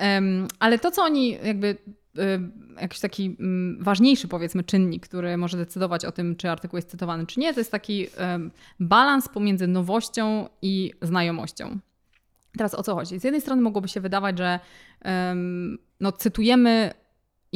Um, 0.00 0.48
ale 0.58 0.78
to, 0.78 0.90
co 0.90 1.02
oni 1.02 1.30
jakby 1.30 1.66
y, 1.66 2.80
jakiś 2.80 3.00
taki 3.00 3.36
um, 3.40 3.78
ważniejszy, 3.80 4.28
powiedzmy, 4.28 4.64
czynnik, 4.64 5.08
który 5.08 5.36
może 5.36 5.56
decydować 5.56 6.04
o 6.04 6.12
tym, 6.12 6.36
czy 6.36 6.50
artykuł 6.50 6.76
jest 6.76 6.90
cytowany, 6.90 7.26
czy 7.26 7.40
nie, 7.40 7.54
to 7.54 7.60
jest 7.60 7.72
taki 7.72 8.06
balans 8.80 9.28
pomiędzy 9.28 9.66
nowością 9.66 10.48
i 10.62 10.92
znajomością. 11.02 11.78
Teraz 12.58 12.74
o 12.74 12.82
co 12.82 12.94
chodzi? 12.94 13.20
Z 13.20 13.24
jednej 13.24 13.40
strony 13.40 13.62
mogłoby 13.62 13.88
się 13.88 14.00
wydawać, 14.00 14.38
że 14.38 14.60
no, 16.00 16.12
cytujemy 16.12 16.92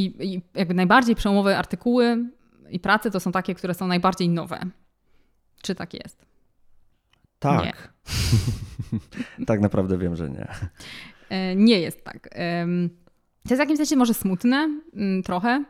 i, 0.05 0.35
i 0.35 0.43
jakby 0.55 0.75
najbardziej 0.75 1.15
przełomowe 1.15 1.59
artykuły 1.59 2.25
i 2.71 2.81
prace 2.81 3.11
to 3.11 3.21
są 3.21 3.33
takie, 3.33 3.55
które 3.55 3.75
są 3.75 3.87
najbardziej 3.87 4.29
nowe. 4.29 4.61
Czy 5.63 5.75
tak 5.75 5.95
jest? 5.95 6.27
Tak. 7.39 7.63
Tak 9.47 9.61
naprawdę 9.61 9.99
wiem, 9.99 10.17
że 10.17 10.31
nie. 10.31 10.49
E, 11.29 11.57
nie 11.57 11.81
jest 11.81 12.05
tak. 12.05 12.29
To 13.45 13.55
jest 13.55 13.59
w 13.59 13.65
jakimś 13.65 13.77
sensie 13.77 13.97
może 13.97 14.15
smutne, 14.15 14.81
mm, 14.95 15.23
trochę, 15.23 15.65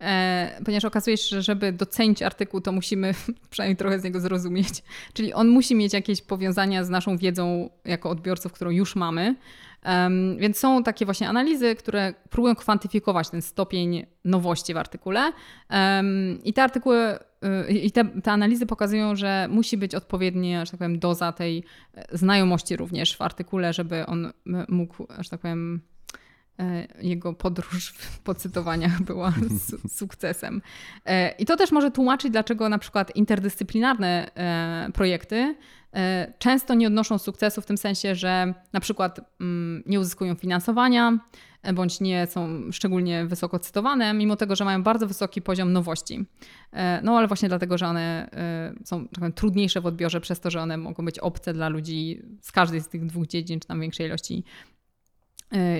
e, 0.00 0.60
ponieważ 0.64 0.84
okazuje 0.84 1.16
się, 1.16 1.28
że 1.36 1.42
żeby 1.42 1.72
docenić 1.72 2.22
artykuł, 2.22 2.60
to 2.60 2.72
musimy 2.72 3.14
przynajmniej 3.50 3.76
trochę 3.76 4.00
z 4.00 4.04
niego 4.04 4.20
zrozumieć. 4.20 4.82
Czyli 5.12 5.32
on 5.32 5.48
musi 5.48 5.74
mieć 5.74 5.92
jakieś 5.92 6.22
powiązania 6.22 6.84
z 6.84 6.90
naszą 6.90 7.16
wiedzą 7.16 7.70
jako 7.84 8.10
odbiorców, 8.10 8.52
którą 8.52 8.70
już 8.70 8.96
mamy. 8.96 9.34
Em, 9.84 10.36
Więc 10.38 10.58
są 10.58 10.82
takie 10.82 11.04
właśnie 11.04 11.28
analizy, 11.28 11.74
które 11.74 12.14
próbują 12.30 12.54
kwantyfikować 12.54 13.30
ten 13.30 13.42
stopień 13.42 14.06
nowości 14.24 14.74
w 14.74 14.76
artykule. 14.76 15.32
Em, 15.68 16.38
I 16.44 16.52
te 16.52 16.62
artykuły, 16.62 17.18
y, 17.68 17.72
i 17.72 17.90
te, 17.90 18.04
te 18.04 18.32
analizy 18.32 18.66
pokazują, 18.66 19.16
że 19.16 19.46
musi 19.50 19.76
być 19.76 19.94
odpowiednia, 19.94 20.64
że 20.64 20.70
tak 20.70 20.78
powiem, 20.78 20.98
doza 20.98 21.32
tej 21.32 21.64
znajomości 22.12 22.76
również 22.76 23.16
w 23.16 23.22
artykule, 23.22 23.72
żeby 23.72 24.06
on 24.06 24.32
m- 24.46 24.66
mógł, 24.68 25.06
że 25.18 25.30
tak 25.30 25.40
powiem, 25.40 25.80
jego 27.02 27.32
podróż 27.32 27.94
po 28.24 28.34
cytowaniach 28.34 29.02
była 29.02 29.32
su- 29.66 29.88
sukcesem. 29.88 30.62
E, 31.06 31.30
I 31.30 31.46
to 31.46 31.56
też 31.56 31.72
może 31.72 31.90
tłumaczyć, 31.90 32.30
dlaczego 32.32 32.68
na 32.68 32.78
przykład 32.78 33.16
interdyscyplinarne 33.16 34.30
e, 34.36 34.88
projekty 34.92 35.56
e, 35.94 36.32
często 36.38 36.74
nie 36.74 36.86
odnoszą 36.86 37.18
sukcesu 37.18 37.60
w 37.60 37.66
tym 37.66 37.78
sensie, 37.78 38.14
że 38.14 38.54
na 38.72 38.80
przykład 38.80 39.20
mm, 39.40 39.82
nie 39.86 40.00
uzyskują 40.00 40.34
finansowania 40.34 41.18
e, 41.62 41.72
bądź 41.72 42.00
nie 42.00 42.26
są 42.26 42.72
szczególnie 42.72 43.26
wysoko 43.26 43.58
cytowane, 43.58 44.14
mimo 44.14 44.36
tego, 44.36 44.56
że 44.56 44.64
mają 44.64 44.82
bardzo 44.82 45.06
wysoki 45.06 45.42
poziom 45.42 45.72
nowości. 45.72 46.24
E, 46.72 47.00
No 47.02 47.18
ale 47.18 47.26
właśnie 47.28 47.48
dlatego, 47.48 47.78
że 47.78 47.86
one 47.86 48.30
e, 48.32 48.74
są 48.84 49.08
tak 49.08 49.34
trudniejsze 49.34 49.80
w 49.80 49.86
odbiorze, 49.86 50.20
przez 50.20 50.40
to, 50.40 50.50
że 50.50 50.60
one 50.60 50.76
mogą 50.76 51.04
być 51.04 51.18
obce 51.18 51.52
dla 51.52 51.68
ludzi 51.68 52.22
z 52.40 52.52
każdej 52.52 52.80
z 52.80 52.88
tych 52.88 53.06
dwóch 53.06 53.26
dziedzin, 53.26 53.60
czy 53.60 53.68
tam 53.68 53.80
większej 53.80 54.06
ilości 54.06 54.44
e, 54.44 54.73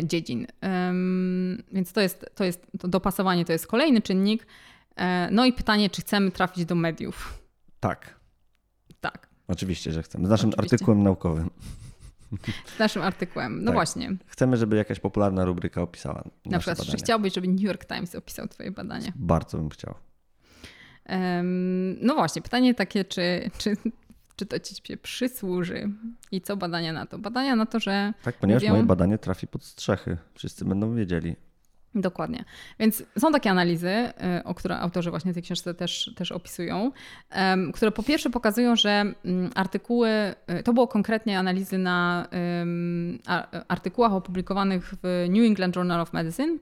dziedzin. 0.03 0.47
Em, 0.61 1.63
Więc 1.73 1.93
to 1.93 2.01
jest, 2.01 2.27
to 2.35 2.45
jest 2.45 2.67
to 2.81 2.89
dopasowanie 2.89 3.45
to 3.45 3.53
jest 3.53 3.67
kolejny 3.67 4.01
czynnik. 4.03 4.47
E, 4.97 5.29
No 5.31 5.47
i 5.47 5.53
pytanie, 5.53 5.91
czy 5.91 6.01
chcemy 6.03 6.31
trafić 6.31 6.65
do 6.65 6.75
mediów? 6.75 7.39
Tak. 7.81 8.21
Tak, 9.01 9.29
Oczywiście, 9.49 9.93
że 9.93 10.03
chcemy. 10.03 10.27
Z 10.27 10.31
naszym 10.31 10.51
Oczywiście. 10.51 10.75
artykułem 10.75 11.03
naukowym. 11.03 11.51
z 12.77 12.79
naszym 12.79 13.03
artykułem. 13.03 13.59
No 13.59 13.65
Tak. 13.67 13.75
właśnie. 13.75 14.17
Chcemy, 14.27 14.57
żeby 14.57 14.77
jakaś 14.77 15.01
popularna 15.01 15.45
rubryka 15.45 15.83
opisała. 15.83 16.25
Na 16.47 16.59
przykład, 16.59 16.79
czy 16.79 16.85
badania. 16.85 17.05
chciałbyś, 17.05 17.35
żeby 17.35 17.49
New 17.49 17.61
York 17.61 17.85
Times 17.85 18.15
opisał 18.15 18.49
Twoje 18.49 18.71
badania? 18.71 19.13
Bardzo 19.17 19.59
bym 19.59 19.69
chciał. 19.71 19.95
No 22.01 22.15
właśnie, 22.15 22.43
pytanie 22.43 22.75
takie, 22.75 23.05
czy, 23.05 23.51
czy, 23.59 23.77
czy 24.37 24.47
to 24.47 24.59
ci 24.59 24.75
się 24.89 24.97
przysłuży 24.97 25.91
i 26.33 26.41
co 26.41 26.57
badania 26.57 26.93
na 26.93 27.07
to? 27.07 27.19
Badania 27.19 27.57
na 27.57 27.67
to, 27.67 27.81
że 27.81 28.13
Tak, 28.23 28.35
ponieważ 28.39 28.63
Mówią- 28.63 28.73
moje 28.73 28.85
badanie 28.85 29.19
trafi 29.19 29.47
pod 29.47 29.65
strzechy. 29.65 30.17
Wszyscy 30.35 30.65
będą 30.65 30.95
wiedzieli. 30.95 31.37
Dokładnie. 31.95 32.45
Więc 32.79 33.03
są 33.19 33.33
takie 33.33 33.51
analizy, 33.51 33.89
y, 33.89 34.45
o 34.45 34.55
które 34.55 34.79
autorzy 34.79 35.11
właśnie 35.11 35.31
w 35.33 35.35
tej 35.35 35.43
książce 35.43 35.75
też, 35.75 36.13
też 36.17 36.33
opisują, 36.33 36.93
które 37.75 37.91
po 37.91 38.03
pierwsze 38.03 38.31
pokazują, 38.31 38.77
że 38.77 38.91
mm, 38.91 39.51
artykuły, 39.55 40.09
y, 40.61 40.63
to 40.63 40.73
było 40.73 40.89
konkretnie 40.89 41.39
analizy 41.39 41.79
na 41.79 42.29
artykułach 43.69 44.13
opublikowanych 44.13 44.95
w 45.03 45.27
New 45.29 45.45
England 45.47 45.77
Journal 45.77 46.01
of 46.01 46.13
Medicine, 46.13 46.59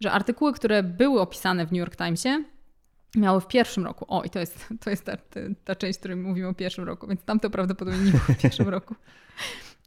że 0.00 0.12
artykuły, 0.12 0.52
które 0.52 0.82
były 0.82 1.20
opisane 1.20 1.66
w 1.66 1.72
New 1.72 1.78
York 1.78 1.96
Timesie, 1.96 2.44
miały 3.14 3.40
w 3.40 3.46
pierwszym 3.46 3.84
roku, 3.84 4.04
o 4.08 4.22
i 4.22 4.30
to 4.30 4.38
jest, 4.38 4.68
to 4.84 4.90
jest 4.90 5.04
ta, 5.04 5.16
ta, 5.64 5.74
część, 5.74 5.98
w 5.98 6.00
której 6.00 6.16
mówimy 6.16 6.48
o 6.48 6.54
pierwszym 6.54 6.84
roku, 6.84 7.06
więc 7.06 7.22
tam 7.22 7.40
to 7.40 7.50
prawdopodobnie 7.50 8.00
nie 8.00 8.10
było 8.10 8.22
w 8.22 8.42
pierwszym 8.42 8.68
roku. 8.68 8.94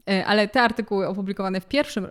E, 0.10 0.26
Ale 0.26 0.48
te 0.48 0.62
artykuły 0.62 1.08
opublikowane 1.08 1.62
w 1.62 1.66
pierwszym, 1.66 2.06
e, 2.06 2.10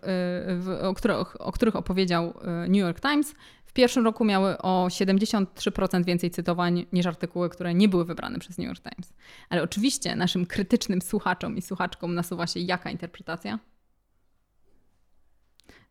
w, 0.57 0.79
o, 0.83 0.94
których, 0.94 1.40
o 1.40 1.53
których 1.53 1.77
opowiedział 1.77 2.35
e, 2.42 2.68
New 2.68 2.77
York 2.77 3.01
Times, 3.01 3.35
w 3.64 3.73
pierwszym 3.73 4.05
roku 4.05 4.25
miały 4.25 4.59
o 4.59 4.87
73% 4.90 6.05
więcej 6.05 6.31
cytowań 6.31 6.87
niż 6.92 7.07
artykuły, 7.07 7.49
które 7.49 7.75
nie 7.75 7.88
były 7.88 8.05
wybrane 8.05 8.38
przez 8.38 8.59
New 8.59 8.66
York 8.66 8.81
Times. 8.83 9.12
Ale 9.49 9.62
oczywiście 9.62 10.16
naszym 10.16 10.47
krytycznym 10.47 11.03
słuchaczom 11.03 11.57
i 11.57 11.62
słuchaczkom 11.62 12.14
nasuwa 12.14 12.47
się 12.47 12.61
jaka 12.61 12.90
interpretacja? 12.90 13.59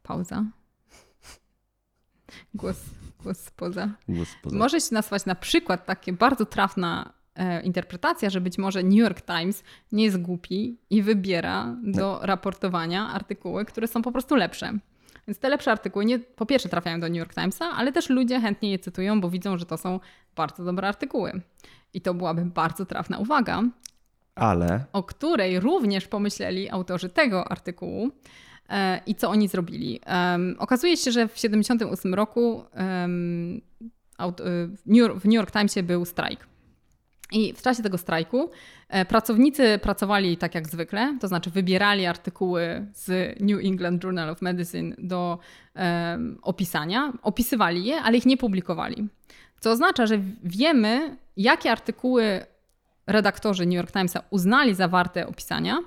Pauza. 0.04 0.46
Głos, 2.54 2.78
głos 3.24 3.40
spoza. 3.40 3.90
Głos 4.10 4.30
poza. 4.44 4.58
Może 4.58 4.82
się 4.82 4.96
nasuwać 4.96 5.26
na 5.26 5.36
przykład 5.36 5.86
takie 5.86 6.14
bardzo 6.14 6.46
trafna 6.46 7.14
e, 7.36 7.62
interpretacja, 7.62 8.30
że 8.30 8.42
być 8.42 8.58
może 8.58 8.84
New 8.84 9.00
York 9.00 9.22
Times 9.22 9.64
nie 9.92 10.04
jest 10.04 10.22
głupi 10.22 10.78
i 10.90 11.02
wybiera 11.02 11.76
do 11.84 12.20
raportowania 12.22 13.08
artykuły, 13.08 13.66
które 13.66 13.88
są 13.88 14.02
po 14.02 14.12
prostu 14.12 14.36
lepsze. 14.36 14.74
Więc 15.28 15.40
te 15.40 15.50
lepsze 15.50 15.72
artykuły 15.72 16.06
nie, 16.06 16.20
po 16.20 16.46
pierwsze 16.46 16.70
trafiają 16.70 17.00
do 17.00 17.08
New 17.08 17.18
York 17.18 17.34
Timesa, 17.34 17.66
ale 17.66 17.92
też 17.92 18.10
ludzie 18.10 18.40
chętnie 18.40 18.72
je 18.72 18.80
cytują, 18.80 19.22
bo 19.22 19.30
widzą, 19.30 19.58
że 19.58 19.66
to 19.66 19.78
są 19.78 20.00
bardzo 20.36 20.64
dobre 20.64 20.88
artykuły. 20.88 21.42
I 21.94 22.02
to 22.02 22.14
byłaby 22.14 22.46
bardzo 22.46 22.86
trafna 22.86 23.18
uwaga, 23.18 23.64
Ale 24.36 24.86
o 24.94 25.04
której 25.04 25.60
również 25.60 26.08
pomyśleli 26.08 26.70
autorzy 26.70 27.10
tego 27.10 27.52
artykułu 27.52 28.12
i 29.06 29.16
co 29.16 29.30
oni 29.30 29.48
zrobili. 29.48 30.02
Okazuje 30.58 30.98
się, 30.98 31.12
że 31.12 31.28
w 31.28 31.34
1978 31.34 32.14
roku 32.14 32.64
y, 32.64 32.74
w 35.20 35.26
New 35.26 35.34
York, 35.34 35.52
Timesie 35.52 35.84
był 35.84 36.06
strajk. 36.06 36.48
I 37.32 37.54
w 37.54 37.62
czasie 37.62 37.84
tego 37.84 37.98
strajku 37.98 38.50
e, 38.90 39.06
pracownicy 39.06 39.80
pracowali 39.82 40.38
tak 40.38 40.56
jak 40.56 40.68
zwykle, 40.68 41.18
to 41.22 41.28
znaczy 41.28 41.50
wybierali 41.50 42.06
artykuły 42.06 42.86
z 42.94 43.36
New 43.42 43.66
England 43.66 44.04
Journal 44.04 44.30
of 44.30 44.42
Medicine 44.42 44.96
do 44.98 45.40
opisania, 46.42 47.14
opisywali 47.22 47.86
je, 47.86 48.02
ale 48.02 48.18
ich 48.18 48.26
nie 48.26 48.38
publikowali. 48.38 49.08
Co 49.60 49.72
oznacza, 49.72 50.06
że 50.06 50.20
wiemy, 50.44 51.18
jakie 51.38 51.72
artykuły 51.72 52.46
redaktorzy 53.08 53.66
New 53.66 53.76
York 53.76 53.92
Timesa 53.92 54.24
uznali 54.30 54.76
za 54.76 54.88
warte 54.88 55.28
opisania, 55.28 55.80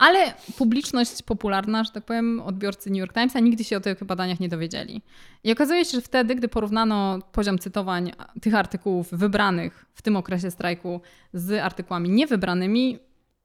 ale 0.00 0.34
publiczność 0.58 1.22
popularna, 1.22 1.84
że 1.84 1.90
tak 1.90 2.04
powiem, 2.04 2.40
odbiorcy 2.40 2.90
New 2.90 2.98
York 2.98 3.12
Timesa 3.12 3.40
nigdy 3.40 3.64
się 3.64 3.76
o 3.76 3.80
tych 3.80 4.04
badaniach 4.04 4.40
nie 4.40 4.48
dowiedzieli. 4.48 5.02
I 5.44 5.52
okazuje 5.52 5.84
się, 5.84 5.90
że 5.90 6.00
wtedy, 6.00 6.34
gdy 6.34 6.48
porównano 6.48 7.18
poziom 7.32 7.58
cytowań 7.58 8.12
tych 8.42 8.54
artykułów 8.54 9.08
wybranych 9.12 9.86
w 9.94 10.02
tym 10.02 10.16
okresie 10.16 10.50
strajku 10.50 11.00
z 11.32 11.62
artykułami 11.62 12.10
niewybranymi, 12.10 12.98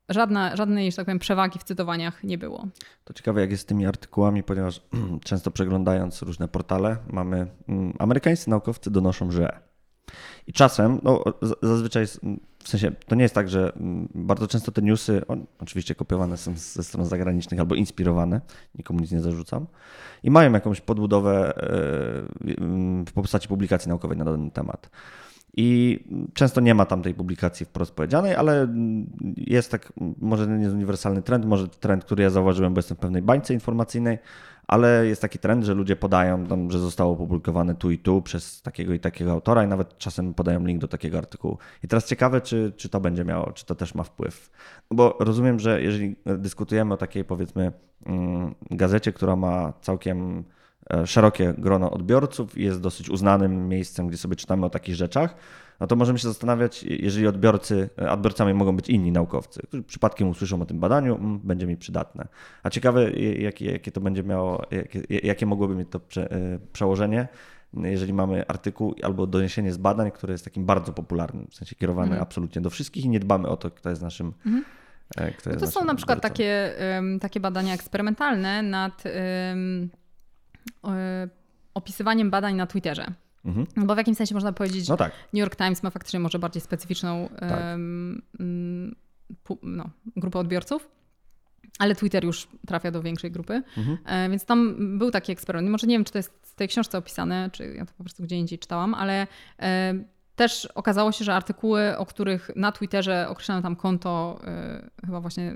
żadna, 0.09 0.55
żadnej, 0.55 0.91
że 0.91 0.95
tak 0.97 1.05
powiem, 1.05 1.19
przewagi 1.19 1.59
w 1.59 1.63
cytowaniach 1.63 2.23
nie 2.23 2.37
było. 2.37 2.67
to 3.03 3.13
ciekawe, 3.13 3.41
jak 3.41 3.51
jest 3.51 3.63
z 3.63 3.65
tymi 3.65 3.85
artykułami, 3.85 4.43
ponieważ 4.43 4.81
często 5.23 5.51
przeglądając 5.51 6.21
różne 6.21 6.47
portale, 6.47 6.97
mamy 7.07 7.47
mm, 7.67 7.93
amerykańscy 7.99 8.49
naukowcy 8.49 8.91
donoszą, 8.91 9.31
że. 9.31 9.59
I 10.47 10.53
czasem, 10.53 10.99
no 11.03 11.23
zazwyczaj, 11.61 12.05
mm, 12.23 12.39
w 12.65 12.67
sensie, 12.67 12.91
to 12.91 13.15
nie 13.15 13.23
jest 13.23 13.35
tak, 13.35 13.49
że 13.49 13.73
mm, 13.75 14.09
bardzo 14.15 14.47
często 14.47 14.71
te 14.71 14.81
newsy, 14.81 15.21
on, 15.27 15.45
oczywiście 15.59 15.95
kopiowane 15.95 16.37
są 16.37 16.53
ze 16.55 16.83
stron 16.83 17.05
zagranicznych 17.05 17.59
albo 17.59 17.75
inspirowane, 17.75 18.41
nikomu 18.75 18.99
nic 18.99 19.11
nie 19.11 19.21
zarzucam, 19.21 19.67
i 20.23 20.31
mają 20.31 20.53
jakąś 20.53 20.81
podbudowę 20.81 21.53
e, 21.57 21.61
w 23.05 23.11
postaci 23.13 23.47
publikacji 23.47 23.89
naukowej 23.89 24.17
na 24.17 24.25
dany 24.25 24.51
temat. 24.51 24.89
I 25.57 25.99
często 26.33 26.61
nie 26.61 26.75
ma 26.75 26.85
tam 26.85 27.01
tej 27.01 27.13
publikacji 27.13 27.65
wprost 27.65 27.95
powiedzianej, 27.95 28.35
ale 28.35 28.67
jest 29.37 29.71
tak, 29.71 29.93
może 30.19 30.47
nie 30.47 30.63
jest 30.63 30.75
uniwersalny 30.75 31.21
trend, 31.21 31.45
może 31.45 31.67
trend, 31.67 32.05
który 32.05 32.23
ja 32.23 32.29
zauważyłem, 32.29 32.73
bo 32.73 32.79
jestem 32.79 32.97
w 32.97 32.99
pewnej 32.99 33.21
bańce 33.21 33.53
informacyjnej, 33.53 34.17
ale 34.67 35.07
jest 35.07 35.21
taki 35.21 35.39
trend, 35.39 35.63
że 35.63 35.73
ludzie 35.73 35.95
podają 35.95 36.45
tam, 36.45 36.71
że 36.71 36.79
zostało 36.79 37.13
opublikowane 37.13 37.75
tu 37.75 37.91
i 37.91 37.97
tu 37.97 38.21
przez 38.21 38.61
takiego 38.61 38.93
i 38.93 38.99
takiego 38.99 39.31
autora 39.31 39.63
i 39.63 39.67
nawet 39.67 39.97
czasem 39.97 40.33
podają 40.33 40.65
link 40.65 40.81
do 40.81 40.87
takiego 40.87 41.17
artykułu. 41.17 41.57
I 41.83 41.87
teraz 41.87 42.05
ciekawe, 42.05 42.41
czy, 42.41 42.73
czy 42.77 42.89
to 42.89 42.99
będzie 42.99 43.25
miało, 43.25 43.51
czy 43.51 43.65
to 43.65 43.75
też 43.75 43.95
ma 43.95 44.03
wpływ. 44.03 44.51
Bo 44.91 45.17
rozumiem, 45.19 45.59
że 45.59 45.81
jeżeli 45.81 46.15
dyskutujemy 46.25 46.93
o 46.93 46.97
takiej 46.97 47.23
powiedzmy 47.23 47.71
mm, 48.05 48.55
gazecie, 48.71 49.13
która 49.13 49.35
ma 49.35 49.73
całkiem 49.81 50.43
szerokie 51.05 51.53
grono 51.57 51.91
odbiorców 51.91 52.57
i 52.57 52.63
jest 52.63 52.81
dosyć 52.81 53.09
uznanym 53.09 53.67
miejscem, 53.67 54.07
gdzie 54.07 54.17
sobie 54.17 54.35
czytamy 54.35 54.65
o 54.65 54.69
takich 54.69 54.95
rzeczach, 54.95 55.35
no 55.79 55.87
to 55.87 55.95
możemy 55.95 56.19
się 56.19 56.27
zastanawiać, 56.27 56.83
jeżeli 56.83 57.27
odbiorcy, 57.27 57.89
e, 58.01 58.11
odbiorcami 58.11 58.53
mogą 58.53 58.75
być 58.75 58.89
inni 58.89 59.11
naukowcy, 59.11 59.61
którzy 59.67 59.83
przypadkiem 59.83 60.27
usłyszą 60.29 60.61
o 60.61 60.65
tym 60.65 60.79
badaniu, 60.79 61.15
mm, 61.15 61.39
będzie 61.39 61.67
mi 61.67 61.77
przydatne. 61.77 62.27
A 62.63 62.69
ciekawe, 62.69 63.11
jakie, 63.11 63.65
jakie 63.71 63.91
to 63.91 64.01
będzie 64.01 64.23
miało, 64.23 64.61
jakie, 64.71 65.01
jakie 65.09 65.45
mogłoby 65.45 65.75
mieć 65.75 65.87
to 65.91 65.99
prze, 65.99 66.31
e, 66.31 66.59
przełożenie, 66.73 67.27
jeżeli 67.73 68.13
mamy 68.13 68.47
artykuł 68.47 68.95
albo 69.03 69.27
doniesienie 69.27 69.73
z 69.73 69.77
badań, 69.77 70.11
które 70.11 70.31
jest 70.33 70.43
takim 70.45 70.65
bardzo 70.65 70.93
popularnym, 70.93 71.47
w 71.51 71.55
sensie 71.55 71.75
kierowane 71.75 72.07
Mhm. 72.07 72.21
absolutnie 72.21 72.61
do 72.61 72.69
wszystkich 72.69 73.05
i 73.05 73.09
nie 73.09 73.19
dbamy 73.19 73.47
o 73.47 73.57
to, 73.57 73.71
kto 73.71 73.89
jest 73.89 74.01
naszym. 74.01 74.33
e, 75.17 75.31
Kto 75.31 75.49
No 75.49 75.53
jest 75.55 75.65
to 75.65 75.71
są 75.71 75.79
naszym 75.79 75.87
na 75.87 75.95
przykład 75.95 76.17
odbiorcą. 76.17 76.33
takie, 76.33 76.73
takie 77.21 77.39
badania 77.39 77.73
eksperymentalne 77.73 78.61
nad 78.63 79.03
e, 79.05 79.55
opisywaniem 81.73 82.29
badań 82.31 82.55
na 82.55 82.67
Twitterze. 82.67 83.05
Mhm. 83.45 83.67
Bo 83.87 83.95
w 83.95 83.97
jakimś 83.97 84.17
sensie 84.17 84.35
można 84.35 84.53
powiedzieć, 84.53 84.87
No 84.89 84.97
tak, 84.97 85.11
New 85.33 85.39
York 85.39 85.55
Times 85.55 85.83
ma 85.83 85.89
faktycznie 85.89 86.19
może 86.19 86.39
bardziej 86.39 86.61
specyficzną 86.61 87.29
Tak. 87.39 87.51
mm, 87.63 88.95
no, 89.63 89.89
grupę 90.15 90.39
odbiorców. 90.39 90.89
Ale 91.79 91.95
Twitter 91.95 92.23
już 92.23 92.47
trafia 92.67 92.91
do 92.91 93.01
większej 93.01 93.31
grupy, 93.31 93.63
Mhm. 93.77 93.97
e, 94.05 94.29
więc 94.29 94.45
tam 94.45 94.75
był 94.99 95.11
taki 95.11 95.31
eksperyment. 95.31 95.69
Może 95.71 95.87
nie 95.87 95.95
wiem, 95.95 96.03
czy 96.05 96.11
to 96.11 96.19
jest 96.19 96.33
w 96.41 96.55
tej 96.55 96.67
książce 96.67 96.97
opisane, 96.97 97.49
czy 97.53 97.73
ja 97.75 97.85
to 97.85 97.93
po 97.97 98.03
prostu 98.03 98.23
gdzie 98.23 98.35
indziej 98.35 98.59
czytałam, 98.59 98.93
ale 98.93 99.27
e, 99.59 99.93
też 100.35 100.65
okazało 100.65 101.11
się, 101.11 101.25
że 101.25 101.35
artykuły, 101.35 101.97
o 101.97 102.05
których 102.05 102.51
na 102.55 102.71
Twitterze 102.71 103.25
określono 103.29 103.61
tam 103.61 103.75
konto, 103.75 104.39
e, 104.43 104.89
chyba 105.05 105.21
właśnie 105.21 105.55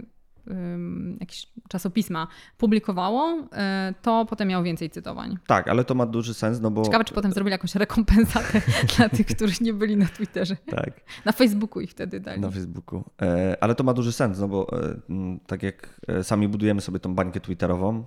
jakieś 1.20 1.48
czasopisma 1.70 2.28
publikowało, 2.58 3.48
e, 3.54 3.94
to 4.02 4.26
potem 4.30 4.48
miało 4.48 4.64
więcej 4.64 4.90
cytowań. 4.90 5.38
Tak, 5.48 5.68
ale 5.68 5.84
to 5.84 5.96
ma 5.96 6.06
duży 6.06 6.34
sens, 6.34 6.62
no 6.62 6.72
bo... 6.72 6.84
Ciekawe, 6.84 7.04
czy 7.04 7.14
potem 7.14 7.34
zrobili 7.34 7.52
jakąś 7.52 7.76
rekompensatę 7.76 8.62
dla 8.98 9.10
tych, 9.10 9.28
którzy 9.28 9.64
nie 9.64 9.74
byli 9.74 9.98
na 9.98 10.06
Twitterze. 10.06 10.56
Tak. 10.66 11.02
Na 11.26 11.32
Facebooku 11.32 11.82
ich 11.82 11.92
wtedy 11.92 12.20
dali. 12.20 12.42
Na 12.42 12.52
Facebooku. 12.52 13.04
E, 13.22 13.58
Ale 13.62 13.76
to 13.76 13.84
ma 13.84 13.94
duży 13.94 14.12
sens, 14.12 14.40
no 14.40 14.48
bo 14.48 14.68
e, 14.80 15.00
tak 15.48 15.64
jak 15.64 16.02
e, 16.08 16.24
sami 16.24 16.48
budujemy 16.48 16.82
sobie 16.82 17.00
tą 17.00 17.16
bańkę 17.16 17.40
Twitterową 17.40 18.06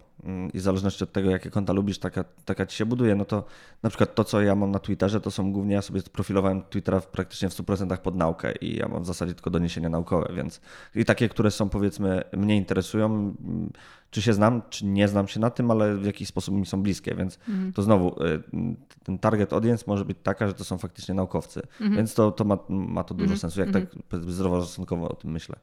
i 0.55 0.59
w 0.59 0.63
zależności 0.63 1.05
od 1.05 1.13
tego, 1.13 1.31
jakie 1.31 1.51
konta 1.51 1.73
lubisz, 1.73 1.99
taka, 1.99 2.25
taka 2.45 2.67
ci 2.67 2.77
się 2.77 2.87
buduje, 2.87 3.15
no 3.15 3.25
to 3.25 3.45
na 3.83 3.89
przykład 3.91 4.15
to, 4.15 4.25
co 4.25 4.41
ja 4.43 4.55
mam 4.55 4.71
na 4.71 4.79
Twitterze, 4.79 5.21
to 5.21 5.31
są 5.31 5.53
głównie, 5.53 5.75
ja 5.75 5.83
sobie 5.83 6.03
profilowałem 6.03 6.63
Twittera 6.71 7.01
w 7.01 7.07
praktycznie 7.07 7.49
w 7.49 7.53
100% 7.53 7.97
pod 7.97 8.17
naukę 8.17 8.53
i 8.61 8.77
ja 8.77 8.89
mam 8.89 9.03
w 9.03 9.07
zasadzie 9.07 9.35
tylko 9.35 9.51
doniesienia 9.51 9.89
naukowe, 9.89 10.33
więc 10.37 10.61
i 10.95 11.05
takie, 11.05 11.29
które 11.29 11.51
są 11.51 11.69
powiedzmy 11.69 12.23
mnie 12.37 12.57
interesują, 12.57 13.07
m, 13.07 13.71
czy 14.11 14.23
się 14.23 14.33
znam, 14.33 14.63
czy 14.71 14.87
nie 14.87 15.09
znam 15.09 15.29
się 15.29 15.41
na 15.41 15.51
tym, 15.51 15.71
ale 15.71 15.97
w 15.97 16.05
jakiś 16.05 16.29
sposób 16.29 16.55
mi 16.55 16.67
są 16.67 16.83
bliskie, 16.83 17.15
więc 17.15 17.39
Mhm. 17.49 17.73
to 17.73 17.83
znowu 17.83 18.17
m, 18.53 18.77
ten 19.05 19.19
target 19.19 19.53
audience 19.53 19.85
może 19.87 20.05
być 20.05 20.17
taka, 20.23 20.47
że 20.49 20.55
to 20.55 20.65
są 20.65 20.79
faktycznie 20.79 21.15
naukowcy, 21.15 21.63
Mhm. 21.81 21.97
więc 21.97 22.15
to, 22.15 22.31
to 22.33 22.45
ma, 22.45 22.59
ma 22.69 23.05
to 23.05 23.15
dużo 23.15 23.37
sensu, 23.37 23.61
jak 23.61 23.71
tak 23.71 23.85
powiedzmy 24.09 24.33
zdroworozsądkowo 24.33 25.09
o 25.09 25.15
tym 25.15 25.31
myślę. 25.31 25.57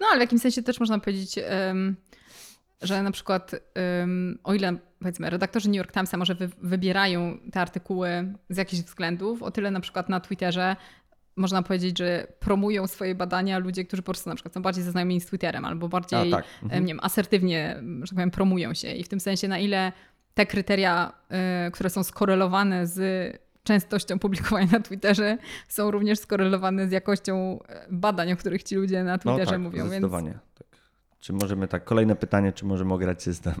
No 0.00 0.06
ale 0.10 0.16
w 0.18 0.20
jakimś 0.20 0.42
sensie 0.42 0.62
też 0.62 0.80
można 0.80 0.98
powiedzieć, 0.98 1.38
em, 1.44 1.96
że 2.82 3.02
na 3.02 3.10
przykład 3.10 3.54
em, 3.74 4.38
o 4.44 4.54
ile 4.54 4.76
powiedzmy 4.98 5.30
redaktorzy 5.30 5.68
New 5.68 5.76
York 5.76 5.92
Timesa 5.92 6.16
może 6.16 6.34
wy, 6.34 6.48
wybierają 6.62 7.38
te 7.52 7.60
artykuły 7.60 8.34
z 8.50 8.56
jakichś 8.56 8.82
względów, 8.82 9.42
o 9.42 9.50
tyle 9.50 9.70
na 9.70 9.80
przykład 9.80 10.08
na 10.08 10.20
Twitterze 10.20 10.76
można 11.36 11.62
powiedzieć, 11.62 11.98
że 11.98 12.26
promują 12.40 12.86
swoje 12.86 13.14
badania 13.14 13.58
ludzie, 13.58 13.84
którzy 13.84 14.02
po 14.02 14.12
prostu 14.12 14.30
na 14.30 14.34
przykład 14.34 14.54
są 14.54 14.62
bardziej 14.62 14.84
zaznajomieni 14.84 15.20
z 15.20 15.26
Twitterem 15.26 15.64
albo 15.64 15.88
bardziej 15.88 16.32
A, 16.32 16.36
tak. 16.36 16.44
Mhm. 16.62 16.84
nie 16.84 16.88
wiem, 16.88 17.00
asertywnie, 17.02 17.82
że 18.00 18.06
tak 18.08 18.14
powiem, 18.14 18.30
promują 18.30 18.74
się 18.74 18.92
i 18.92 19.04
w 19.04 19.08
tym 19.08 19.20
sensie 19.20 19.48
na 19.48 19.58
ile 19.58 19.92
te 20.34 20.46
kryteria, 20.46 21.12
y, 21.66 21.70
które 21.70 21.90
są 21.90 22.02
skorelowane 22.02 22.86
z 22.86 23.00
częstością 23.62 24.18
publikowania 24.18 24.68
na 24.72 24.80
Twitterze, 24.80 25.38
są 25.68 25.90
również 25.90 26.18
skorelowane 26.18 26.88
z 26.88 26.92
jakością 26.92 27.58
e, 27.68 27.86
badań, 27.90 28.32
o 28.32 28.36
których 28.36 28.62
ci 28.62 28.74
ludzie 28.74 29.04
na 29.04 29.12
No 29.12 29.18
Twitterze 29.18 29.50
tak, 29.50 29.60
mówią. 29.60 29.76
Więc 29.76 29.88
zdecydowanie. 29.88 30.38
Tak. 30.54 30.65
Czy 31.26 31.32
możemy 31.32 31.68
tak, 31.68 31.84
kolejne 31.84 32.16
pytanie, 32.16 32.52
czy 32.52 32.64
możemy 32.64 32.94
ograć 32.94 33.22
system? 33.22 33.54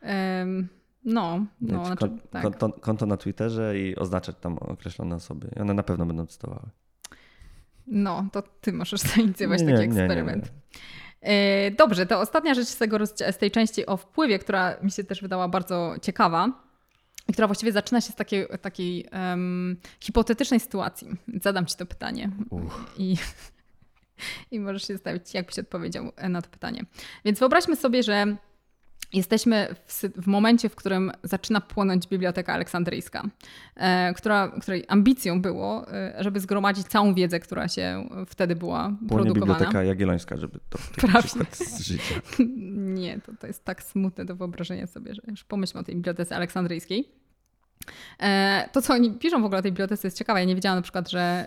Em, 0.00 0.68
no, 1.04 1.46
no, 1.60 1.78
Mieć 1.78 1.86
znaczy, 1.86 1.96
kon, 1.96 2.18
tak. 2.30 2.42
konto, 2.42 2.72
konto 2.80 3.06
na 3.06 3.16
Twitterze 3.16 3.78
i 3.78 3.96
oznaczać 3.96 4.36
tam 4.40 4.58
określone 4.58 5.16
osoby. 5.16 5.48
I 5.56 5.60
one 5.60 5.74
na 5.74 5.82
pewno 5.82 6.06
będą 6.06 6.26
cytowały. 6.26 6.68
no, 7.86 8.26
to 8.32 8.42
ty 8.60 8.72
możesz 8.72 9.00
zainicjować 9.16 9.60
Nie, 9.62 9.66
taki 9.66 9.80
nie, 9.80 9.86
nie, 9.88 9.94
nie, 9.94 10.02
eksperyment. 10.02 10.52
nie. 11.22 11.28
E, 11.28 11.70
Dobrze, 11.70 12.06
to 12.06 12.20
ostatnia 12.20 12.54
rzecz 12.54 12.68
z, 12.68 12.76
tego, 12.76 13.06
z 13.06 13.38
tej 13.38 13.50
części 13.50 13.86
o 13.86 13.96
wpływie, 13.96 14.38
która 14.38 14.76
mi 14.82 14.90
się 14.90 15.04
też 15.04 15.22
wydała 15.22 15.48
bardzo 15.48 15.94
ciekawa 16.02 16.52
i 17.28 17.32
która 17.32 17.46
właściwie 17.46 17.72
zaczyna 17.72 18.00
się 18.00 18.12
z 18.12 18.16
takiej, 18.16 18.46
takiej 18.62 19.06
em, 19.10 19.76
hipotetycznej 20.00 20.60
sytuacji. 20.60 21.08
Zadam 21.42 21.66
ci 21.66 21.76
to 21.76 21.86
pytanie 21.86 22.30
Uff. 22.50 22.94
i, 22.98 23.16
i 24.50 24.60
możesz 24.60 24.86
się 24.86 24.94
zastanowić, 24.94 25.34
jak 25.34 25.46
byś 25.46 25.58
odpowiedział 25.58 26.12
na 26.28 26.42
to 26.42 26.50
pytanie. 26.50 26.84
Więc 27.24 27.38
wyobraźmy 27.38 27.76
sobie, 27.76 28.02
że 28.02 28.36
jesteśmy 29.12 29.74
w, 29.86 30.02
w 30.02 30.26
momencie, 30.26 30.68
w 30.68 30.74
którym 30.74 31.12
zaczyna 31.22 31.60
płonąć 31.60 32.08
Biblioteka 32.08 32.52
Aleksandryjska, 32.52 33.22
e, 33.76 34.14
która, 34.14 34.52
której 34.60 34.84
ambicją 34.88 35.42
było, 35.42 35.92
e, 35.92 36.14
żeby 36.18 36.40
zgromadzić 36.40 36.86
całą 36.86 37.14
wiedzę, 37.14 37.40
która 37.40 37.68
się 37.68 38.08
wtedy 38.26 38.56
była 38.56 38.82
Płonie 38.82 39.08
produkowana. 39.08 39.54
Biblioteka 39.54 39.82
Jagiellońska, 39.82 40.36
żeby 40.36 40.58
to 40.68 40.78
przykład 41.22 41.56
z 41.56 41.80
życia. 41.80 42.14
Nie, 42.76 43.20
to, 43.20 43.32
to 43.40 43.46
jest 43.46 43.64
tak 43.64 43.82
smutne 43.82 44.24
do 44.24 44.36
wyobrażenia 44.36 44.86
sobie, 44.86 45.14
że 45.14 45.22
już 45.28 45.44
pomyślmy 45.44 45.80
o 45.80 45.84
tej 45.84 45.94
bibliotece 45.94 46.36
aleksandryjskiej. 46.36 47.08
E, 48.20 48.68
To, 48.72 48.82
co 48.82 48.94
oni 48.94 49.10
piszą 49.10 49.42
w 49.42 49.44
ogóle 49.44 49.58
o 49.58 49.62
tej 49.62 49.72
bibliotece 49.72 50.06
jest 50.06 50.18
ciekawe. 50.18 50.40
Ja 50.40 50.46
nie 50.46 50.54
wiedziałam 50.54 50.78
na 50.78 50.82
przykład, 50.82 51.10
że 51.10 51.46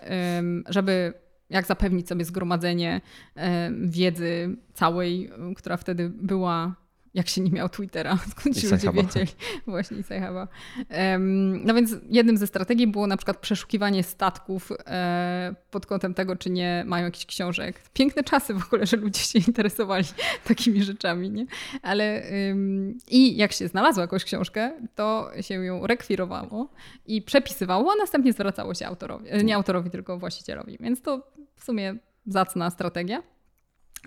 żeby 0.68 1.12
jak 1.50 1.66
zapewnić 1.66 2.08
sobie 2.08 2.24
zgromadzenie 2.24 3.00
em, 3.34 3.90
wiedzy 3.90 4.56
całej, 4.74 5.30
która 5.56 5.76
wtedy 5.76 6.08
była, 6.08 6.74
jak 7.16 7.28
się 7.28 7.40
nie 7.40 7.50
miał 7.50 7.68
Twittera, 7.68 8.18
skąd 8.30 8.60
ci 8.60 8.66
ludzie 8.66 8.92
wiedzieli. 8.92 9.30
Właśnie 9.66 9.96
i 9.96 10.02
Sci-Huba. 10.02 10.48
Em, 10.88 11.64
No 11.64 11.74
więc 11.74 11.96
jednym 12.10 12.36
ze 12.36 12.46
strategii 12.46 12.86
było 12.86 13.06
na 13.06 13.16
przykład 13.16 13.36
przeszukiwanie 13.36 14.02
statków 14.02 14.72
e, 14.86 15.54
pod 15.70 15.86
kątem 15.86 16.14
tego, 16.14 16.36
czy 16.36 16.50
nie 16.50 16.84
mają 16.86 17.04
jakichś 17.04 17.26
książek. 17.26 17.80
Piękne 17.92 18.24
czasy 18.24 18.54
w 18.54 18.66
ogóle, 18.66 18.86
że 18.86 18.96
ludzie 18.96 19.20
się 19.20 19.38
interesowali 19.38 20.04
takimi 20.48 20.82
rzeczami, 20.82 21.30
nie? 21.30 21.46
Ale 21.82 22.22
i 23.10 23.36
jak 23.36 23.52
się 23.52 23.68
znalazło 23.68 24.00
jakąś 24.00 24.24
książkę, 24.24 24.72
to 24.94 25.30
się 25.40 25.54
ją 25.54 25.86
rekwirowało 25.86 26.68
i 27.06 27.22
przepisywało, 27.22 27.92
a 27.92 27.96
następnie 27.96 28.32
zwracało 28.32 28.74
się 28.74 28.86
autorowi, 28.86 29.28
e, 29.30 29.44
nie 29.44 29.56
autorowi, 29.56 29.90
tylko 29.90 30.18
właścicielowi. 30.18 30.78
Więc 30.80 31.02
to 31.02 31.26
w 31.56 31.64
sumie 31.64 31.94
zacna 32.26 32.70
strategia. 32.70 33.22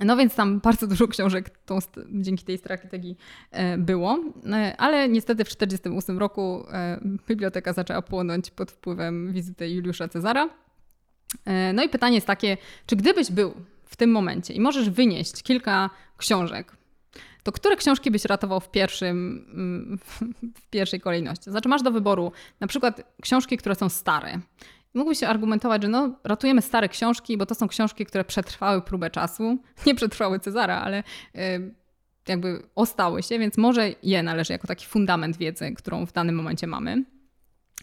No 0.05 0.17
więc 0.17 0.35
tam 0.35 0.59
bardzo 0.59 0.87
dużo 0.87 1.07
książek 1.07 1.49
tą, 1.49 1.79
dzięki 2.11 2.45
tej 2.45 2.57
strategii 2.57 3.17
e, 3.51 3.77
było, 3.77 4.19
E, 4.53 4.77
ale 4.77 5.09
niestety 5.09 5.45
w 5.45 5.47
1948 5.47 6.19
roku 6.19 6.65
e, 6.71 6.99
biblioteka 7.27 7.73
zaczęła 7.73 8.01
płonąć 8.01 8.51
pod 8.51 8.71
wpływem 8.71 9.33
wizyty 9.33 9.69
Juliusza 9.69 10.07
Cezara. 10.07 10.49
No 11.73 11.83
i 11.83 11.89
pytanie 11.89 12.15
jest 12.15 12.27
takie, 12.27 12.57
czy 12.85 12.95
gdybyś 12.95 13.31
był 13.31 13.53
w 13.85 13.95
tym 13.95 14.11
momencie 14.11 14.53
i 14.53 14.59
możesz 14.59 14.89
wynieść 14.89 15.43
kilka 15.43 15.89
książek, 16.17 16.75
to 17.43 17.51
które 17.51 17.75
książki 17.75 18.11
byś 18.11 18.25
ratował 18.25 18.59
w, 18.59 18.71
pierwszym, 18.71 19.45
mm, 19.53 19.99
w 20.61 20.69
pierwszej 20.69 20.99
kolejności? 20.99 21.51
Znaczy 21.51 21.69
masz 21.69 21.81
do 21.81 21.91
wyboru 21.91 22.31
na 22.59 22.67
przykład 22.67 23.01
książki, 23.21 23.57
które 23.57 23.75
są 23.75 23.89
stare. 23.89 24.39
Mógłbyś 24.93 25.19
się 25.19 25.27
argumentować, 25.27 25.81
że 25.81 25.87
no, 25.87 26.19
ratujemy 26.23 26.61
stare 26.61 26.89
książki, 26.89 27.37
bo 27.37 27.45
to 27.45 27.55
są 27.55 27.67
książki, 27.67 28.05
które 28.05 28.23
przetrwały 28.23 28.81
próbę 28.81 29.09
czasu. 29.09 29.57
Nie 29.85 29.95
przetrwały 29.95 30.39
Cezara, 30.39 30.81
ale 30.81 31.03
y, 31.35 31.73
jakby 32.27 32.63
ostały 32.75 33.23
się, 33.23 33.39
więc 33.39 33.57
może 33.57 33.89
je 34.03 34.23
należy 34.23 34.53
jako 34.53 34.67
taki 34.67 34.85
fundament 34.85 35.37
wiedzy, 35.37 35.73
którą 35.73 36.05
w 36.05 36.11
danym 36.11 36.35
momencie 36.35 36.67
mamy. 36.67 37.03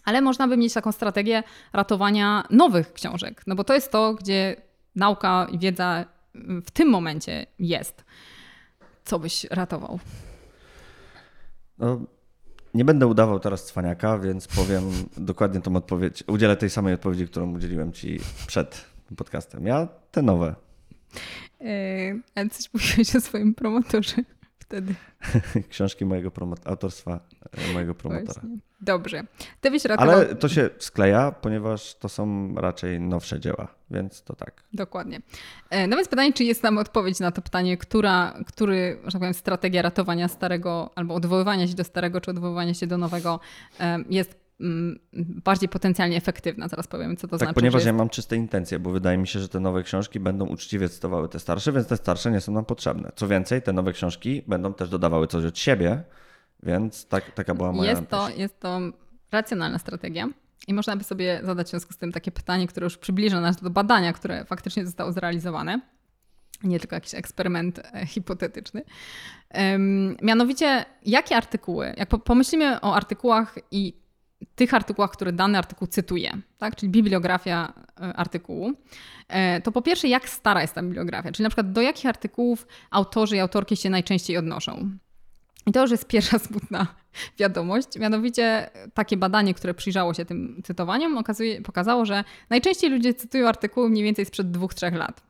Ale 0.05 0.21
można 0.21 0.47
by 0.47 0.57
mieć 0.57 0.73
taką 0.73 0.91
strategię 0.91 1.43
ratowania 1.73 2.43
nowych 2.49 2.93
książek, 2.93 3.43
no 3.47 3.55
bo 3.55 3.63
to 3.63 3.73
jest 3.73 3.91
to, 3.91 4.13
gdzie 4.13 4.55
nauka 4.95 5.47
i 5.51 5.59
wiedza 5.59 6.05
y, 6.35 6.61
w 6.61 6.71
tym 6.71 6.89
momencie 6.89 7.45
jest. 7.59 8.05
Co 9.05 9.19
byś 9.19 9.43
ratował? 9.43 9.99
No, 11.77 12.01
nie 12.77 12.85
będę 12.85 13.07
udawał 13.07 13.39
teraz 13.39 13.65
cwaniaka, 13.65 14.19
więc 14.19 14.47
powiem 14.47 14.83
dokładnie 15.17 15.61
tą 15.61 15.75
odpowiedź. 15.75 16.23
Udzielę 16.27 16.57
tej 16.57 16.69
samej 16.69 16.93
odpowiedzi, 16.93 17.27
którą 17.27 17.53
udzieliłem 17.53 17.91
ci 17.91 18.19
przed 18.47 18.85
podcastem. 19.15 19.65
Ja 19.65 19.87
te 20.11 20.21
nowe. 20.21 20.55
Yy, 21.59 21.67
ale 22.35 22.49
coś 22.49 22.73
mówiłeś 22.73 23.15
o 23.15 23.21
swoim 23.21 23.55
promotorze 23.55 24.15
wtedy. 24.67 24.95
Książki 25.69 26.05
mojego 26.05 26.29
promo- 26.29 26.55
autorstwa 26.65 27.19
e, 27.69 27.73
mojego 27.73 27.95
promotora. 27.95 28.41
Właśnie. 28.41 28.57
Dobrze. 28.81 29.23
Ty 29.61 29.71
byś 29.71 29.85
ratował... 29.85 30.15
Ale 30.15 30.35
to 30.35 30.49
się 30.49 30.69
skleja, 30.79 31.31
ponieważ 31.31 31.95
to 31.95 32.09
są 32.09 32.55
raczej 32.55 32.99
nowsze 32.99 33.39
dzieła, 33.39 33.67
więc 33.91 34.23
to 34.23 34.35
tak. 34.35 34.63
Dokładnie. 34.73 35.21
E, 35.69 35.87
No 35.87 35.95
więc 35.95 36.07
pytanie, 36.09 36.33
czy 36.33 36.43
jest 36.43 36.63
nam 36.63 36.77
odpowiedź 36.77 37.19
na 37.19 37.31
to 37.31 37.41
pytanie, 37.41 37.77
która, 37.77 38.33
który, 38.47 38.97
że 39.05 39.11
tak 39.11 39.19
powiem, 39.19 39.33
strategia 39.33 39.81
ratowania 39.81 40.27
starego 40.27 40.89
albo 40.95 41.15
odwoływania 41.15 41.67
się 41.67 41.75
do 41.75 41.83
starego, 41.83 42.21
czy 42.21 42.31
odwoływania 42.31 42.73
się 42.73 42.87
do 42.87 42.97
nowego 42.97 43.39
em, 43.79 44.05
jest 44.09 44.46
bardziej 45.19 45.69
potencjalnie 45.69 46.17
efektywna. 46.17 46.67
Zaraz 46.67 46.87
powiem, 46.87 47.17
co 47.17 47.27
to 47.27 47.31
Tak, 47.31 47.39
znaczy. 47.39 47.53
ponieważ 47.53 47.81
że 47.81 47.87
ja 47.87 47.93
jest... 47.93 47.97
mam 47.97 48.09
czyste 48.09 48.35
intencje, 48.35 48.79
bo 48.79 48.89
wydaje 48.91 49.17
mi 49.17 49.27
się, 49.27 49.39
że 49.39 49.49
te 49.49 49.59
nowe 49.59 49.83
książki 49.83 50.19
będą 50.19 50.45
uczciwie 50.45 50.89
cytowały 50.89 51.29
te 51.29 51.39
starsze, 51.39 51.71
więc 51.71 51.87
te 51.87 51.97
starsze 51.97 52.31
nie 52.31 52.41
są 52.41 52.51
nam 52.51 52.65
potrzebne. 52.65 53.11
Co 53.15 53.27
więcej, 53.27 53.61
te 53.61 53.73
nowe 53.73 53.93
książki 53.93 54.43
będą 54.47 54.73
też 54.73 54.89
dodawały 54.89 55.27
coś 55.27 55.45
od 55.45 55.57
siebie, 55.57 56.03
więc 56.63 57.05
tak, 57.07 57.31
taka 57.31 57.55
była 57.55 57.71
moja 57.71 57.89
jest, 57.91 58.07
to, 58.07 58.27
też. 58.27 58.37
jest 58.37 58.59
to 58.59 58.79
racjonalna 59.31 59.79
strategia. 59.79 60.29
I 60.67 60.73
można 60.73 60.97
by 60.97 61.03
sobie 61.03 61.41
zadać 61.43 61.67
w 61.67 61.69
związku 61.69 61.93
z 61.93 61.97
tym 61.97 62.11
takie 62.11 62.31
pytanie, 62.31 62.67
które 62.67 62.83
już 62.83 62.97
przybliża 62.97 63.41
nas 63.41 63.61
do 63.61 63.69
badania, 63.69 64.13
które 64.13 64.45
faktycznie 64.45 64.85
zostało 64.85 65.11
zrealizowane. 65.11 65.81
Nie 66.63 66.79
tylko 66.79 66.95
jakiś 66.95 67.15
eksperyment 67.15 67.79
e, 67.93 68.05
hipotetyczny. 68.05 68.81
Mianowicie, 70.21 70.85
jakie 71.05 71.35
artykuły, 71.35 71.93
jak 71.97 72.09
po- 72.09 72.19
pomyślimy 72.19 72.81
o 72.81 72.95
artykułach 72.95 73.55
i 73.71 73.93
tych 74.55 74.73
artykułach, 74.73 75.11
które 75.11 75.33
dany 75.33 75.57
artykuł 75.57 75.87
cytuje, 75.87 76.37
tak? 76.57 76.75
czyli 76.75 76.91
bibliografia 76.91 77.73
e, 78.01 78.13
artykułu, 78.13 78.73
e, 79.27 79.61
to 79.61 79.71
po 79.71 79.81
pierwsze, 79.81 80.07
jak 80.07 80.29
stara 80.29 80.61
jest 80.61 80.73
ta 80.75 80.83
bibliografia, 80.83 81.31
czyli 81.31 81.43
na 81.43 81.49
przykład 81.49 81.71
do 81.71 81.81
jakich 81.81 82.05
artykułów 82.05 82.67
autorzy 82.91 83.35
i 83.35 83.39
autorki 83.39 83.77
się 83.77 83.89
najczęściej 83.89 84.37
odnoszą. 84.37 84.89
I 85.67 85.71
to 85.71 85.81
już 85.81 85.91
jest 85.91 86.07
pierwsza 86.07 86.39
smutna 86.47 86.87
wiadomość. 87.37 87.99
Mianowicie 87.99 88.69
takie 88.93 89.17
badanie, 89.17 89.53
które 89.53 89.73
przyjrzało 89.73 90.13
się 90.13 90.25
tym 90.25 90.61
cytowaniom, 90.63 91.17
okazuje, 91.17 91.61
pokazało, 91.61 92.05
że 92.05 92.23
najczęściej 92.49 92.89
ludzie 92.89 93.13
cytują 93.13 93.47
artykuły 93.47 93.89
mniej 93.89 94.03
więcej 94.03 94.25
sprzed 94.25 94.51
dwóch, 94.51 94.73
trzech 94.73 94.93
lat. 94.93 95.21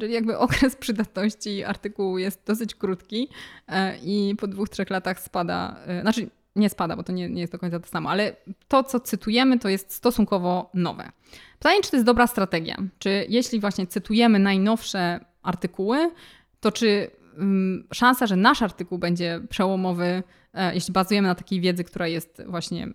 Czyli 0.00 0.12
jakby 0.12 0.38
okres 0.48 0.76
przydatności 0.76 1.64
artykułu 1.64 2.18
jest 2.18 2.42
dosyć 2.46 2.74
krótki 2.74 3.28
e, 3.68 3.98
i 3.98 4.34
po 4.38 4.46
dwóch, 4.46 4.68
trzech 4.68 4.90
latach 4.90 5.20
spada, 5.20 5.76
znaczy 6.02 6.30
nie 6.56 6.70
spada, 6.70 6.96
bo 6.96 7.02
to 7.02 7.12
nie, 7.12 7.28
nie 7.28 7.40
jest 7.40 7.52
do 7.52 7.58
końca 7.58 7.80
to 7.80 7.88
samo, 7.88 8.10
ale 8.10 8.36
to, 8.68 8.84
co 8.84 9.00
cytujemy, 9.00 9.58
to 9.58 9.68
jest 9.68 9.92
stosunkowo 9.92 10.70
nowe. 10.74 11.12
Pytanie, 11.58 11.80
czy 11.82 11.90
to 11.90 11.96
jest 11.96 12.06
dobra 12.06 12.26
strategia? 12.26 12.76
Czy 12.98 13.26
jeśli 13.28 13.60
właśnie 13.60 13.86
cytujemy 13.86 14.38
najnowsze 14.38 15.20
artykuły, 15.42 16.10
to 16.60 16.72
czy 16.72 17.10
um, 17.38 17.86
szansa, 17.92 18.26
że 18.26 18.36
nasz 18.36 18.62
artykuł 18.62 18.98
będzie 18.98 19.40
przełomowy, 19.50 20.22
e, 20.54 20.74
jeśli 20.74 20.92
bazujemy 20.92 21.28
na 21.28 21.34
takiej 21.34 21.60
wiedzy, 21.60 21.84
która 21.84 22.08
jest 22.08 22.42
właśnie 22.46 22.88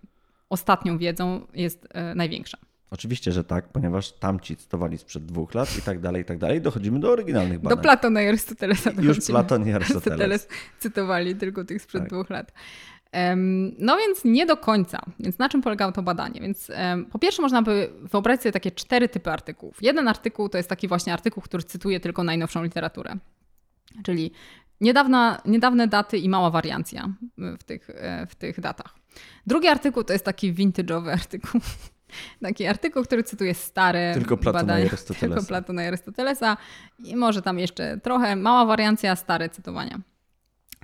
ostatnią 0.49 0.97
wiedzą, 0.97 1.47
jest 1.53 1.87
e, 1.91 2.15
największa? 2.15 2.57
Oczywiście, 2.91 3.31
że 3.31 3.43
tak, 3.43 3.69
ponieważ 3.69 4.11
tamci 4.11 4.57
cytowali 4.57 4.97
sprzed 4.97 5.25
dwóch 5.25 5.53
lat 5.53 5.77
i 5.77 5.81
tak 5.81 5.99
dalej, 5.99 6.21
i 6.21 6.25
tak 6.25 6.37
dalej. 6.37 6.61
Dochodzimy 6.61 6.99
do 6.99 7.11
oryginalnych 7.11 7.59
badań. 7.59 7.77
Do 7.77 7.83
Platona 7.83 8.21
i 8.21 8.27
Arystotelesa 8.27 8.91
Już 9.01 9.25
Platon 9.27 9.67
i 9.67 9.71
Arystoteles. 9.71 10.21
Arystoteles 10.21 10.47
cytowali 10.79 11.35
tylko 11.35 11.63
tych 11.63 11.81
sprzed 11.81 12.01
tak. 12.01 12.09
dwóch 12.09 12.29
lat. 12.29 12.51
No 13.79 13.97
więc 13.97 14.25
nie 14.25 14.45
do 14.45 14.57
końca. 14.57 15.01
Więc 15.19 15.39
na 15.39 15.49
czym 15.49 15.61
polegało 15.61 15.91
to 15.91 16.03
badanie? 16.03 16.41
Więc 16.41 16.71
po 17.11 17.19
pierwsze 17.19 17.41
można 17.41 17.61
by 17.61 17.89
wyobrazić 18.01 18.41
sobie 18.43 18.53
takie 18.53 18.71
cztery 18.71 19.09
typy 19.09 19.31
artykułów. 19.31 19.77
Jeden 19.81 20.07
artykuł 20.07 20.49
to 20.49 20.57
jest 20.57 20.69
taki 20.69 20.87
właśnie 20.87 21.13
artykuł, 21.13 21.43
który 21.43 21.63
cytuje 21.63 21.99
tylko 21.99 22.23
najnowszą 22.23 22.63
literaturę. 22.63 23.15
Czyli 24.03 24.31
niedawna, 24.81 25.41
niedawne 25.45 25.87
daty 25.87 26.17
i 26.17 26.29
mała 26.29 26.49
wariancja 26.49 27.09
w 27.37 27.63
tych, 27.63 27.89
e, 27.89 28.27
w 28.27 28.35
tych 28.35 28.59
datach. 28.59 28.95
Drugi 29.47 29.67
artykuł 29.67 30.03
to 30.03 30.13
jest 30.13 30.25
taki 30.25 30.53
vintage'owy 30.53 31.09
artykuł. 31.19 31.61
Taki 32.41 32.65
artykuł, 32.65 33.03
który 33.03 33.23
cytuje 33.23 33.53
stare 33.53 34.13
tylko 34.13 34.37
Platona 34.37 34.63
badania, 34.63 34.85
i 34.85 34.87
Arystotelesa. 34.87 35.27
tylko 35.35 35.47
Platona 35.47 35.83
i 35.83 35.87
Arystotelesa 35.87 36.57
i 36.99 37.15
może 37.15 37.41
tam 37.41 37.59
jeszcze 37.59 37.99
trochę 38.03 38.35
mała 38.35 38.65
wariancja, 38.65 39.15
stare 39.15 39.49
cytowania. 39.49 39.99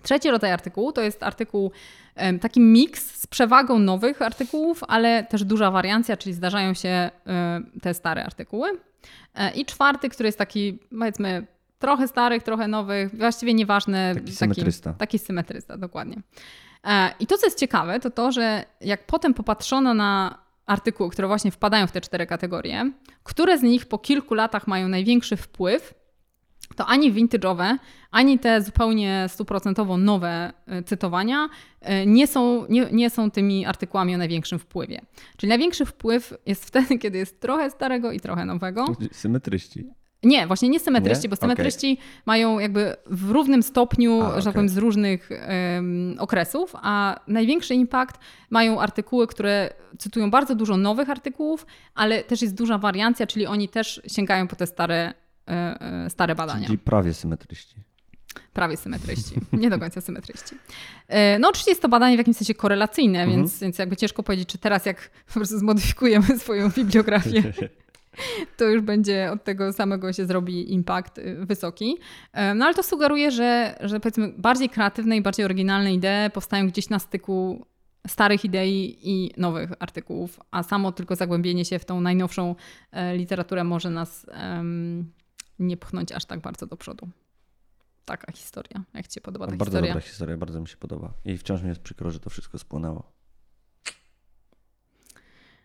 Trzeci 0.02 0.32
rodzaj 0.32 0.52
artykułu 0.52 0.92
to 0.92 1.02
jest 1.02 1.24
artykuł, 1.24 1.72
taki 2.42 2.60
miks 2.60 3.22
z 3.22 3.28
przewagą 3.28 3.80
nowych 3.80 4.22
artykułów, 4.22 4.84
ale 4.88 5.24
też 5.24 5.44
duża 5.44 5.72
wariancja, 5.72 6.18
czyli 6.18 6.34
zdarzają 6.34 6.74
się 6.74 7.10
te 7.82 7.94
stare 7.94 8.24
artykuły. 8.24 8.70
E, 9.36 9.52
I 9.52 9.66
czwarty, 9.66 10.10
który 10.10 10.28
jest 10.28 10.38
taki, 10.38 10.80
powiedzmy, 11.00 11.48
trochę 11.80 12.08
starych, 12.08 12.44
trochę 12.44 12.68
nowych, 12.68 13.18
właściwie 13.18 13.54
nieważne. 13.54 14.16
Taki 14.16 14.32
symetrysta. 14.32 14.90
Taki, 14.90 15.00
taki 15.00 15.20
symetrysta, 15.20 15.78
dokładnie. 15.78 16.22
E, 16.84 17.14
I 17.20 17.28
to, 17.28 17.38
co 17.38 17.46
jest 17.46 17.60
ciekawe, 17.60 18.00
to 18.00 18.10
to, 18.10 18.32
że 18.32 18.66
jak 18.82 19.06
potem 19.06 19.34
popatrzono 19.34 19.94
na 19.94 20.40
artykuły, 20.66 21.10
które 21.10 21.28
właśnie 21.28 21.52
wpadają 21.52 21.88
w 21.88 21.92
te 21.92 22.02
cztery 22.02 22.26
kategorie, 22.28 22.92
które 23.24 23.58
z 23.58 23.62
nich 23.62 23.86
po 23.86 23.98
kilku 23.98 24.34
latach 24.34 24.68
mają 24.68 24.88
największy 24.88 25.38
wpływ, 25.38 25.94
to 26.80 26.86
ani 26.86 27.14
vintage'owe, 27.14 27.78
ani 28.12 28.40
te 28.40 28.62
zupełnie 28.62 29.26
stuprocentowo 29.28 29.98
nowe 29.98 30.54
e, 30.68 30.84
cytowania 30.84 31.50
e, 31.82 32.06
nie 32.06 32.28
są, 32.28 32.66
nie, 32.70 32.88
nie 32.92 33.10
są 33.10 33.32
tymi 33.32 33.66
artykułami 33.66 34.16
o 34.16 34.18
największym 34.18 34.60
wpływie. 34.60 35.02
Czyli 35.38 35.50
największy 35.50 35.86
wpływ 35.86 36.34
jest 36.46 36.66
wtedy, 36.66 36.98
kiedy 36.98 37.18
jest 37.18 37.40
trochę 37.40 37.70
starego 37.70 38.12
i 38.12 38.20
trochę 38.20 38.46
nowego. 38.46 38.86
Symetryści. 39.12 39.86
Nie, 40.24 40.48
właśnie 40.48 40.70
nie 40.70 40.80
symetryści, 40.80 41.24
nie? 41.24 41.30
bo 41.30 41.36
symetryści 41.36 41.94
okay. 41.94 42.22
mają 42.26 42.60
jakby 42.60 42.96
w 43.06 43.32
równym 43.32 43.64
stopniu, 43.64 44.22
a, 44.22 44.42
że 44.42 44.46
tak 44.46 44.54
powiem, 44.54 44.70
z 44.70 44.78
różnych 44.78 45.30
um, 45.30 46.16
okresów, 46.20 46.74
a 46.76 47.20
największy 47.28 47.76
impact 47.76 48.20
mają 48.50 48.82
artykuły, 48.82 49.28
które 49.28 49.70
cytują 49.98 50.32
bardzo 50.32 50.56
dużo 50.56 50.78
nowych 50.78 51.10
artykułów, 51.10 51.66
ale 51.96 52.24
też 52.24 52.42
jest 52.42 52.56
duża 52.56 52.78
wariancja, 52.78 53.28
czyli 53.28 53.46
oni 53.46 53.70
też 53.70 54.02
sięgają 54.08 54.48
po 54.48 54.56
te 54.56 54.68
stare 54.68 55.14
stare 56.10 56.36
badania. 56.36 56.66
Czyli 56.66 56.78
prawie 56.78 57.14
symetryści. 57.14 57.76
Prawie 58.54 58.78
symetryści, 58.78 59.36
nie 59.54 59.70
do 59.70 59.80
końca 59.80 60.02
symetryści. 60.02 60.56
E, 61.08 61.40
no 61.40 61.50
oczywiście 61.50 61.72
jest 61.72 61.82
to 61.82 61.90
badanie 61.90 62.16
w 62.16 62.20
jakimś 62.20 62.38
sensie 62.38 62.54
korelacyjne, 62.54 63.20
mhm. 63.20 63.38
więc, 63.38 63.60
więc 63.60 63.78
jakby 63.78 63.96
ciężko 63.96 64.24
powiedzieć, 64.24 64.50
czy 64.50 64.58
teraz 64.58 64.86
jak 64.86 65.10
po 65.28 65.34
prostu 65.34 65.60
zmodyfikujemy 65.60 66.28
swoją 66.40 66.70
bibliografię, 66.70 67.54
to 68.58 68.66
już 68.66 68.82
będzie 68.82 69.32
od 69.32 69.44
tego 69.44 69.74
samego 69.74 70.14
się 70.14 70.26
zrobi 70.26 70.74
impact 70.74 71.18
y, 71.18 71.46
wysoki. 71.46 71.98
No 72.56 72.66
ale 72.66 72.74
to 72.74 72.84
sugeruje, 72.84 73.32
że, 73.32 73.80
że 73.82 74.00
powiedzmy 74.00 74.34
bardziej 74.38 74.70
kreatywne 74.70 75.18
i 75.18 75.22
bardziej 75.22 75.46
oryginalne 75.46 75.94
idee 75.94 76.32
powstają 76.34 76.68
gdzieś 76.68 76.90
na 76.90 77.00
styku 77.00 77.66
starych 78.08 78.46
idei 78.46 78.98
i 79.02 79.32
nowych 79.38 79.72
artykułów, 79.80 80.40
a 80.52 80.64
samo 80.64 80.92
tylko 80.92 81.16
zagłębienie 81.16 81.66
się 81.66 81.80
w 81.80 81.86
tą 81.86 82.02
najnowszą 82.02 82.56
literaturę 83.14 83.64
może 83.64 83.90
nas 83.90 84.26
um, 84.30 85.12
nie 85.60 85.78
pchnąć 85.78 86.12
aż 86.12 86.26
tak 86.26 86.40
bardzo 86.40 86.66
do 86.68 86.78
przodu. 86.78 87.10
Taka 88.06 88.32
historia. 88.32 88.84
Jak 88.94 89.08
ci 89.08 89.14
się 89.14 89.22
podoba 89.22 89.46
ta 89.46 89.52
bardzo 89.52 89.66
historia? 89.66 89.82
Bardzo 89.82 90.00
dobra 90.00 90.12
historia, 90.12 90.38
bardzo 90.38 90.62
mi 90.62 90.68
się 90.68 90.78
podoba. 90.78 91.14
I 91.26 91.38
wciąż 91.38 91.62
mi 91.62 91.70
jest 91.70 91.82
przykro, 91.82 92.12
że 92.12 92.20
to 92.20 92.30
wszystko 92.30 92.60
spłynęło. 92.60 93.12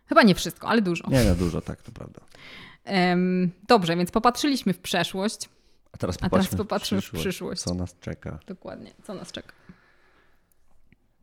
Chyba 0.06 0.22
nie 0.22 0.34
wszystko, 0.34 0.68
ale 0.68 0.82
dużo. 0.82 1.04
Nie, 1.10 1.24
nie 1.24 1.34
dużo, 1.34 1.60
tak, 1.60 1.82
to 1.82 1.92
prawda. 1.92 2.20
Dobrze, 3.68 3.96
więc 3.96 4.10
popatrzyliśmy 4.10 4.72
w 4.72 4.78
przeszłość. 4.78 5.48
A 5.92 5.96
teraz 5.96 6.18
popatrzmy, 6.18 6.38
a 6.38 6.42
teraz 6.44 6.56
popatrzmy 6.56 6.98
w, 6.98 7.00
przyszłość. 7.00 7.22
w 7.22 7.28
przyszłość. 7.28 7.62
Co 7.62 7.74
nas 7.74 7.98
czeka? 8.00 8.38
Dokładnie, 8.46 8.94
co 9.02 9.14
nas 9.14 9.32
czeka. 9.32 9.52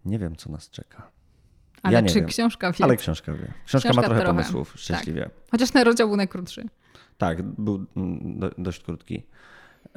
Nie 0.06 0.20
wiem, 0.20 0.36
co 0.36 0.52
nas 0.52 0.70
czeka. 0.70 1.12
Ale 1.84 1.94
ja 1.94 2.10
czy 2.10 2.16
wiem. 2.16 2.26
książka 2.26 2.72
wie? 2.72 2.86
Ale 2.86 2.98
książka 2.98 3.34
wie. 3.34 3.54
Książka, 3.66 3.90
książka 3.90 3.94
ma 3.94 4.02
trochę, 4.02 4.22
trochę, 4.22 4.38
pomysłów, 4.38 4.74
szczęśliwie. 4.76 5.24
Tak. 5.24 5.32
Chociaż 5.52 5.72
ten 5.72 5.84
rozdział 5.84 6.08
był 6.08 6.18
najkrótszy. 6.18 6.66
Tak, 7.18 7.44
był 7.44 7.86
mm, 7.96 8.40
do, 8.40 8.50
dość 8.58 8.84
krótki. 8.84 9.24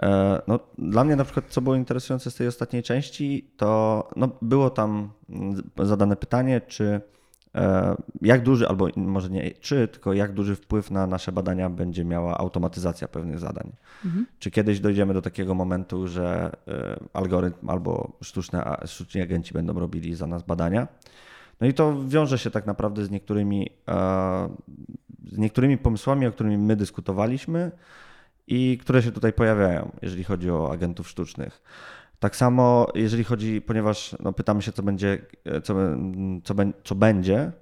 E, 0.03 0.43
no, 0.47 0.59
dla 0.79 1.05
mnie 1.05 1.17
na 1.17 1.25
przykład, 1.25 1.45
co 1.49 1.61
było 1.61 1.75
interesujące 1.75 2.31
z 2.31 2.35
tej 2.35 2.47
ostatniej 2.47 2.83
części, 2.83 3.51
to 3.57 4.09
no, 4.17 4.29
było 4.43 4.71
tam 4.71 5.11
mm, 5.31 5.63
zadane 5.79 6.17
pytanie, 6.17 6.61
czy 6.61 7.01
e, 7.55 7.95
jak 8.23 8.43
duży, 8.43 8.69
albo 8.69 8.89
może 8.97 9.31
nie 9.31 9.51
czy, 9.51 9.89
tylko 9.89 10.13
jak 10.13 10.33
duży 10.33 10.57
wpływ 10.57 10.91
na 10.91 11.07
nasze 11.07 11.33
badania 11.33 11.71
będzie 11.71 12.05
miała 12.05 12.39
automatyzacja 12.39 13.09
pewnych 13.09 13.39
zadań. 13.39 13.73
Mhm. 14.05 14.27
Czy 14.39 14.51
kiedyś 14.51 14.81
dojdziemy 14.81 15.15
do 15.15 15.23
takiego 15.23 15.55
momentu, 15.55 16.09
że 16.09 16.57
e, 16.69 16.97
algorytm 17.13 17.71
albo 17.71 18.13
sztuczne, 18.23 18.77
sztuczni 18.87 19.21
agenci 19.21 19.55
będą 19.55 19.79
robili 19.79 20.15
za 20.15 20.27
nas 20.27 20.43
badania? 20.43 20.89
No 21.61 21.67
i 21.67 21.75
to 21.75 22.05
wiąże 22.07 22.39
się 22.39 22.51
tak 22.51 22.67
naprawdę 22.67 23.05
z 23.05 23.11
niektórymi, 23.11 23.71
z 25.33 25.39
niektórymi 25.39 25.79
pomysłami, 25.79 26.27
o 26.27 26.33
którymi 26.33 26.59
my 26.59 26.77
dyskutowaliśmy 26.77 27.71
i 28.47 28.79
które 28.79 29.03
się 29.03 29.13
tutaj 29.13 29.33
pojawiają, 29.33 29.93
jeżeli 30.03 30.25
chodzi 30.25 30.51
o 30.51 30.73
agentów 30.73 31.09
sztucznych. 31.09 31.63
Tak 32.19 32.37
samo, 32.37 32.87
jeżeli 32.95 33.25
chodzi, 33.25 33.61
ponieważ 33.61 34.17
no, 34.21 34.33
pytamy 34.33 34.63
się, 34.63 34.73
co 34.73 34.83
będzie, 34.83 35.19
co, 35.63 35.75
co, 36.45 36.55
co 36.85 36.95
będzie, 36.95 37.53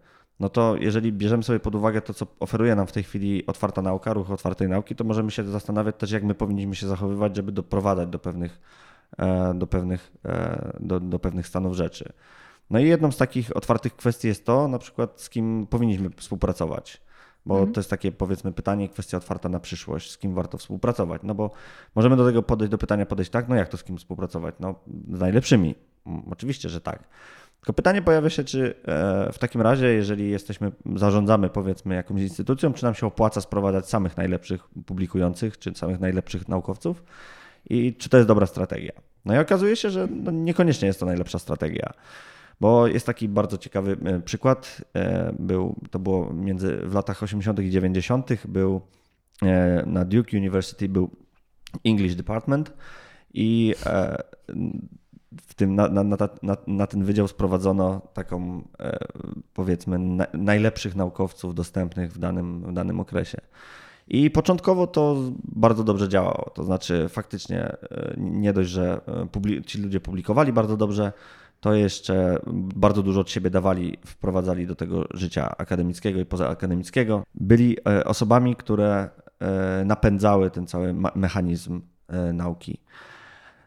no 0.40 0.48
to 0.48 0.76
jeżeli 0.76 1.12
bierzemy 1.12 1.42
sobie 1.42 1.60
pod 1.60 1.74
uwagę 1.74 2.00
to, 2.00 2.14
co 2.14 2.26
oferuje 2.40 2.74
nam 2.74 2.86
w 2.86 2.92
tej 2.92 3.02
chwili 3.02 3.46
otwarta 3.46 3.82
nauka, 3.82 4.12
ruch 4.12 4.30
otwartej 4.30 4.68
nauki, 4.68 4.96
to 4.96 5.04
możemy 5.04 5.30
się 5.30 5.44
zastanawiać 5.44 5.96
też, 5.98 6.10
jak 6.10 6.22
my 6.22 6.34
powinniśmy 6.34 6.74
się 6.74 6.86
zachowywać, 6.86 7.36
żeby 7.36 7.52
doprowadzać 7.52 8.08
do 8.08 8.18
pewnych, 8.18 8.60
e, 9.18 9.54
do 9.54 9.66
pewnych, 9.66 10.12
e, 10.24 10.72
do, 10.80 11.00
do 11.00 11.18
pewnych 11.18 11.46
stanów 11.46 11.74
rzeczy. 11.74 12.12
No 12.70 12.78
i 12.78 12.88
jedną 12.88 13.12
z 13.12 13.16
takich 13.16 13.56
otwartych 13.56 13.96
kwestii 13.96 14.28
jest 14.28 14.46
to, 14.46 14.68
na 14.68 14.78
przykład 14.78 15.20
z 15.20 15.30
kim 15.30 15.66
powinniśmy 15.70 16.10
współpracować. 16.10 17.00
Bo 17.46 17.54
mhm. 17.54 17.72
to 17.72 17.80
jest 17.80 17.90
takie, 17.90 18.12
powiedzmy, 18.12 18.52
pytanie, 18.52 18.88
kwestia 18.88 19.16
otwarta 19.16 19.48
na 19.48 19.60
przyszłość, 19.60 20.10
z 20.10 20.18
kim 20.18 20.34
warto 20.34 20.58
współpracować. 20.58 21.20
No 21.24 21.34
bo 21.34 21.50
możemy 21.94 22.16
do 22.16 22.26
tego 22.26 22.42
podejść, 22.42 22.70
do 22.70 22.78
pytania 22.78 23.06
podejść 23.06 23.30
tak, 23.30 23.48
no 23.48 23.54
jak 23.54 23.68
to 23.68 23.76
z 23.76 23.84
kim 23.84 23.98
współpracować? 23.98 24.54
No 24.60 24.74
z 25.12 25.20
najlepszymi. 25.20 25.74
Mm, 26.06 26.22
oczywiście, 26.30 26.68
że 26.68 26.80
tak. 26.80 27.08
Tylko 27.60 27.72
pytanie 27.72 28.02
pojawia 28.02 28.30
się, 28.30 28.44
czy 28.44 28.74
e, 28.84 29.32
w 29.32 29.38
takim 29.38 29.60
razie, 29.60 29.86
jeżeli 29.86 30.30
jesteśmy, 30.30 30.72
zarządzamy 30.96 31.48
powiedzmy 31.50 31.94
jakąś 31.94 32.20
instytucją, 32.20 32.72
czy 32.72 32.84
nam 32.84 32.94
się 32.94 33.06
opłaca 33.06 33.40
sprowadzać 33.40 33.88
samych 33.88 34.16
najlepszych 34.16 34.68
publikujących, 34.86 35.58
czy 35.58 35.74
samych 35.74 36.00
najlepszych 36.00 36.48
naukowców 36.48 37.02
i 37.70 37.94
czy 37.94 38.08
to 38.08 38.16
jest 38.16 38.28
dobra 38.28 38.46
strategia. 38.46 38.92
No 39.24 39.34
i 39.34 39.38
okazuje 39.38 39.76
się, 39.76 39.90
że 39.90 40.08
no 40.10 40.30
niekoniecznie 40.30 40.86
jest 40.86 41.00
to 41.00 41.06
najlepsza 41.06 41.38
strategia. 41.38 41.92
Bo 42.62 42.86
jest 42.86 43.06
taki 43.06 43.28
bardzo 43.28 43.58
ciekawy 43.58 43.96
e, 44.04 44.20
przykład. 44.20 44.84
E, 44.94 45.34
był, 45.38 45.76
to 45.90 45.98
było 45.98 46.32
między 46.32 46.76
w 46.76 46.94
latach 46.94 47.22
80. 47.22 47.60
i 47.60 47.70
90. 47.70 48.46
był 48.48 48.80
e, 49.42 49.82
na 49.86 50.04
Duke 50.04 50.36
University 50.36 50.88
był 50.88 51.10
English 51.84 52.14
Department 52.14 52.72
i 53.34 53.74
w 55.42 55.54
tym, 55.54 55.74
na, 55.74 55.88
na, 55.88 56.04
na, 56.04 56.56
na, 56.66 56.86
ten 56.86 57.04
wydział 57.04 57.28
sprowadzono 57.28 58.00
taką, 58.14 58.62
powiedzmy, 59.54 59.98
na, 59.98 60.26
najlepszych 60.34 60.96
naukowców 60.96 61.54
dostępnych 61.54 62.12
w 62.12 62.18
danym, 62.18 62.62
w 62.62 62.72
danym 62.72 63.00
okresie. 63.00 63.38
I 64.08 64.30
początkowo 64.30 64.86
to 64.86 65.16
bardzo 65.44 65.84
dobrze 65.84 66.08
działało. 66.08 66.50
To 66.54 66.64
znaczy, 66.64 67.08
faktycznie 67.08 67.76
nie 68.16 68.52
dość, 68.52 68.70
że 68.70 69.00
ci 69.66 69.78
ludzie 69.78 70.00
publikowali 70.00 70.52
bardzo 70.52 70.76
dobrze, 70.76 71.12
to 71.62 71.74
jeszcze 71.74 72.38
bardzo 72.54 73.02
dużo 73.02 73.20
od 73.20 73.30
siebie 73.30 73.50
dawali, 73.50 73.98
wprowadzali 74.06 74.66
do 74.66 74.74
tego 74.74 75.04
życia 75.14 75.56
akademickiego 75.58 76.20
i 76.20 76.24
pozaakademickiego. 76.24 77.22
Byli 77.34 77.76
osobami, 78.04 78.56
które 78.56 79.08
napędzały 79.84 80.50
ten 80.50 80.66
cały 80.66 80.94
mechanizm 81.14 81.80
nauki. 82.32 82.78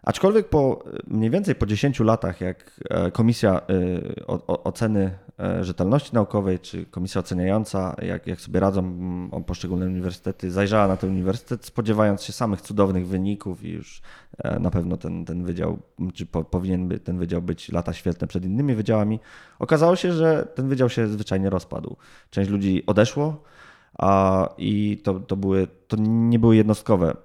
Aczkolwiek 0.06 0.50
po 0.50 0.84
mniej 1.08 1.30
więcej 1.30 1.56
po 1.56 1.66
10 1.66 2.00
latach, 2.00 2.41
jak 2.41 2.80
e, 2.89 3.12
komisja 3.12 3.62
e, 3.62 4.26
oceny 4.48 5.02
e, 5.02 5.24
rzetelności 5.61 6.13
naukowej, 6.13 6.59
czy 6.59 6.86
komisja 6.86 7.19
oceniająca, 7.19 7.95
jak, 8.01 8.27
jak 8.27 8.41
sobie 8.41 8.59
radzą 8.59 8.83
poszczególne 9.45 9.86
uniwersytety, 9.86 10.51
zajrzała 10.51 10.88
na 10.88 10.97
ten 10.97 11.09
uniwersytet, 11.09 11.65
spodziewając 11.65 12.23
się 12.23 12.33
samych 12.33 12.61
cudownych 12.61 13.07
wyników 13.07 13.63
i 13.63 13.69
już 13.69 14.01
na 14.59 14.71
pewno 14.71 14.97
ten, 14.97 15.25
ten 15.25 15.43
wydział, 15.43 15.77
czy 16.13 16.25
po, 16.25 16.43
powinien 16.43 16.88
by 16.88 16.99
ten 16.99 17.17
wydział 17.17 17.41
być 17.41 17.71
lata 17.71 17.93
świetne 17.93 18.27
przed 18.27 18.45
innymi 18.45 18.75
wydziałami, 18.75 19.19
okazało 19.59 19.95
się, 19.95 20.13
że 20.13 20.47
ten 20.55 20.69
wydział 20.69 20.89
się 20.89 21.07
zwyczajnie 21.07 21.49
rozpadł. 21.49 21.95
Część 22.29 22.49
ludzi 22.49 22.83
odeszło, 22.88 23.43
a, 23.97 24.49
I 24.57 24.97
to, 25.03 25.19
to, 25.19 25.36
były, 25.36 25.67
to 25.88 25.97
nie 25.99 26.39
były 26.39 26.55
jednostkowe 26.55 27.15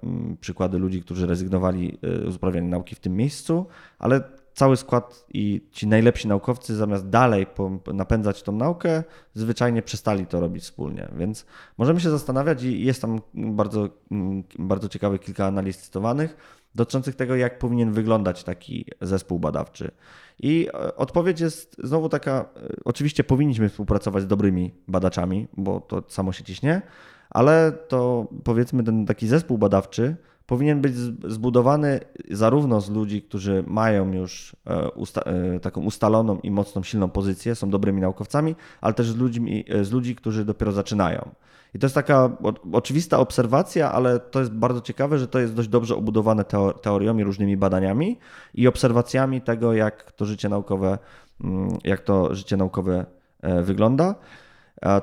przykłady 0.41 0.77
ludzi, 0.77 1.01
którzy 1.01 1.27
rezygnowali 1.27 1.97
y, 2.27 2.31
z 2.31 2.35
uprawiania 2.35 2.69
nauki 2.69 2.95
w 2.95 2.99
tym 2.99 3.15
miejscu, 3.15 3.65
ale 3.99 4.23
cały 4.61 4.77
skład 4.77 5.25
i 5.33 5.67
ci 5.71 5.87
najlepsi 5.87 6.27
naukowcy 6.27 6.75
zamiast 6.75 7.09
dalej 7.09 7.47
napędzać 7.93 8.43
tą 8.43 8.51
naukę, 8.51 9.03
zwyczajnie 9.33 9.81
przestali 9.81 10.25
to 10.25 10.39
robić 10.39 10.63
wspólnie. 10.63 11.07
Więc 11.17 11.45
możemy 11.77 11.99
się 11.99 12.09
zastanawiać 12.09 12.63
i 12.63 12.85
jest 12.85 13.01
tam 13.01 13.21
bardzo, 13.33 13.89
mm, 14.11 14.43
bardzo 14.59 14.89
ciekawe 14.89 15.19
kilka 15.19 15.45
analiz 15.45 15.77
cytowanych 15.77 16.37
dotyczących 16.75 17.15
tego, 17.15 17.35
jak 17.35 17.59
powinien 17.59 17.91
wyglądać 17.91 18.43
taki 18.43 18.85
zespół 19.01 19.39
badawczy. 19.39 19.91
I 20.39 20.67
e, 20.73 20.95
odpowiedź 20.95 21.39
jest 21.39 21.75
znowu 21.83 22.09
taka, 22.09 22.31
e, 22.31 22.45
oczywiście 22.85 23.23
powinniśmy 23.23 23.69
współpracować 23.69 24.23
z 24.23 24.27
dobrymi 24.27 24.73
badaczami, 24.87 25.47
bo 25.57 25.79
to 25.79 26.03
samo 26.07 26.31
się 26.31 26.43
ciśnie, 26.43 26.81
ale 27.29 27.71
to 27.87 28.27
powiedzmy 28.43 28.83
ten 28.83 29.05
taki 29.05 29.27
zespół 29.27 29.57
badawczy 29.57 30.15
powinien 30.51 30.81
być 30.81 30.95
zbudowany 31.27 31.99
zarówno 32.31 32.81
z 32.81 32.89
ludzi, 32.89 33.21
którzy 33.21 33.63
mają 33.67 34.11
już 34.13 34.55
e, 34.65 34.89
usta 34.89 35.23
taką 35.61 35.81
ustaloną 35.81 36.39
i 36.39 36.51
mocną, 36.51 36.83
silną 36.83 37.09
pozycję, 37.09 37.55
są 37.55 37.69
dobrymi 37.69 38.01
naukowcami, 38.01 38.55
ale 38.81 38.93
też 38.93 39.11
z, 39.11 39.15
ludźmi, 39.15 39.65
z 39.81 39.91
ludzi, 39.91 40.15
którzy 40.15 40.45
dopiero 40.45 40.71
zaczynają. 40.71 41.29
I 41.73 41.79
to 41.79 41.85
jest 41.85 41.95
taka 41.95 42.29
oczywista 42.71 43.19
obserwacja, 43.19 43.91
ale 43.91 44.19
to 44.19 44.39
jest 44.39 44.51
bardzo 44.51 44.81
ciekawe, 44.81 45.19
że 45.19 45.27
to 45.27 45.39
jest 45.39 45.53
dość 45.53 45.69
dobrze 45.69 45.95
obudowane 45.95 46.45
teorią 46.81 47.17
i 47.17 47.23
różnymi 47.23 47.57
badaniami 47.57 48.19
i 48.53 48.67
obserwacjami 48.67 49.41
tego, 49.41 49.73
jak 49.73 50.11
to 50.11 50.25
życie 50.25 50.49
naukowe, 50.49 50.97
mm, 51.43 51.77
jak 51.83 52.01
to 52.01 52.35
życie 52.35 52.57
naukowe 52.57 53.05
e, 53.41 53.61
wygląda. 53.61 54.15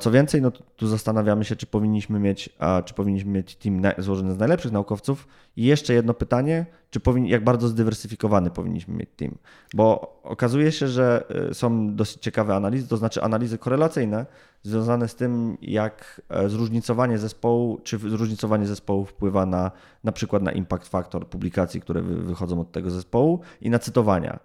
Co 0.01 0.11
więcej, 0.11 0.43
no 0.43 0.51
tu 0.51 0.87
zastanawiamy 0.87 1.45
się, 1.45 1.57
czy 1.57 1.67
powinniśmy 1.67 2.19
mieć, 2.19 2.51
czy 2.85 2.95
powinniśmy 2.95 3.31
mieć 3.31 3.57
team 3.57 3.83
złożony 3.99 4.35
z 4.35 4.39
najlepszych 4.39 4.73
naukowców. 4.73 5.29
I 5.57 5.65
jeszcze 5.65 5.95
jedno 5.95 6.15
pytanie, 6.15 6.67
czy 6.91 7.01
jak 7.25 7.45
bardzo 7.45 7.69
zdywersyfikowany 7.69 8.51
powinniśmy 8.51 8.95
mieć 8.95 9.11
team? 9.17 9.35
Bo 9.75 10.19
okazuje 10.23 10.73
się, 10.73 10.89
że 10.89 11.25
y, 11.51 11.55
są 11.55 11.97
dosyć 11.97 12.23
ciekawe 12.23 12.55
analizy, 12.57 12.89
to 12.89 12.97
znaczy 12.97 13.23
analizy 13.23 13.59
korelacyjne 13.59 14.27
związane 14.63 15.09
z 15.09 15.15
tym, 15.15 15.59
jak 15.63 16.23
e, 16.29 16.49
zróżnicowanie 16.49 17.19
zespołu, 17.19 17.81
czy 17.85 17.99
zróżnicowanie 17.99 18.67
zespołu 18.67 19.05
wpływa 19.05 19.47
na 19.47 19.71
na 20.05 20.13
przykład 20.13 20.43
na 20.43 20.53
impact 20.53 20.89
factor 20.89 21.29
publikacji, 21.29 21.81
które 21.81 22.03
wychodzą 22.03 22.61
od 22.61 22.73
tego 22.73 22.91
zespołu 22.91 23.41
i 23.61 23.71
na 23.71 23.79
cytowania. 23.79 24.39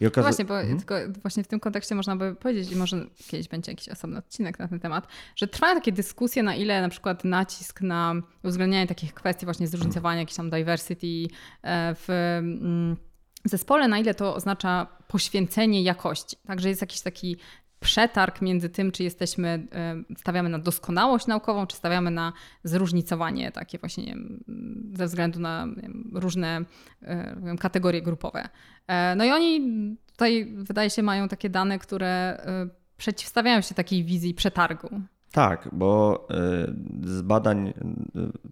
I. 0.00 0.04
No 0.16 0.22
właśnie, 0.22 0.44
bo 0.44 0.60
mhm. 0.60 0.78
tylko 0.78 0.94
właśnie 1.22 1.44
w 1.44 1.48
tym 1.48 1.60
kontekście 1.60 1.94
można 1.94 2.16
by 2.16 2.34
powiedzieć, 2.34 2.72
i 2.72 2.76
może 2.76 3.06
kiedyś 3.26 3.48
będzie 3.48 3.72
jakiś 3.72 3.88
osobny 3.88 4.18
odcinek 4.18 4.58
na 4.58 4.68
ten 4.68 4.80
temat, 4.80 5.06
że 5.36 5.48
trwają 5.48 5.74
takie 5.74 5.92
dyskusje, 5.92 6.42
na 6.42 6.54
ile 6.54 6.82
na 6.82 6.88
przykład 6.88 7.24
nacisk 7.24 7.80
na 7.80 8.14
uwzględnianie 8.44 8.86
takich 8.86 9.14
kwestii 9.14 9.46
właśnie 9.46 9.68
zróżnicowania, 9.68 10.20
jakiejś 10.20 10.36
tam 10.36 10.50
diversity 10.50 11.06
e, 11.62 11.94
w 11.94 12.08
mm, 12.08 12.96
zespole, 13.44 13.88
na 13.88 13.98
ile 13.98 14.14
to 14.14 14.34
oznacza 14.34 14.86
poświęcenie 15.08 15.82
jakości. 15.82 16.36
Także 16.46 16.68
jest 16.68 16.80
jakiś 16.80 17.00
taki 17.00 17.36
przetarg 17.80 18.42
między 18.42 18.68
tym, 18.68 18.92
czy 18.92 19.02
jesteśmy, 19.02 19.66
e, 19.72 19.96
stawiamy 20.18 20.48
na 20.48 20.58
doskonałość 20.58 21.26
naukową, 21.26 21.66
czy 21.66 21.76
stawiamy 21.76 22.10
na 22.10 22.32
zróżnicowanie 22.64 23.52
takie 23.52 23.78
właśnie 23.78 24.06
wiem, 24.06 24.44
ze 24.94 25.06
względu 25.06 25.40
na 25.40 25.66
wiem, 25.82 26.10
różne 26.14 26.64
e, 27.02 27.36
wiem, 27.44 27.58
kategorie 27.58 28.02
grupowe. 28.02 28.48
E, 28.86 29.14
no 29.16 29.24
i 29.24 29.30
oni 29.30 29.60
tutaj 30.12 30.54
wydaje 30.56 30.90
się 30.90 31.02
mają 31.02 31.28
takie 31.28 31.50
dane, 31.50 31.78
które 31.78 32.42
przeciwstawiają 32.96 33.60
się 33.60 33.74
takiej 33.74 34.04
wizji 34.04 34.34
przetargu. 34.34 34.88
Tak, 35.32 35.68
bo 35.72 36.26
z 37.04 37.22
badań, 37.22 37.72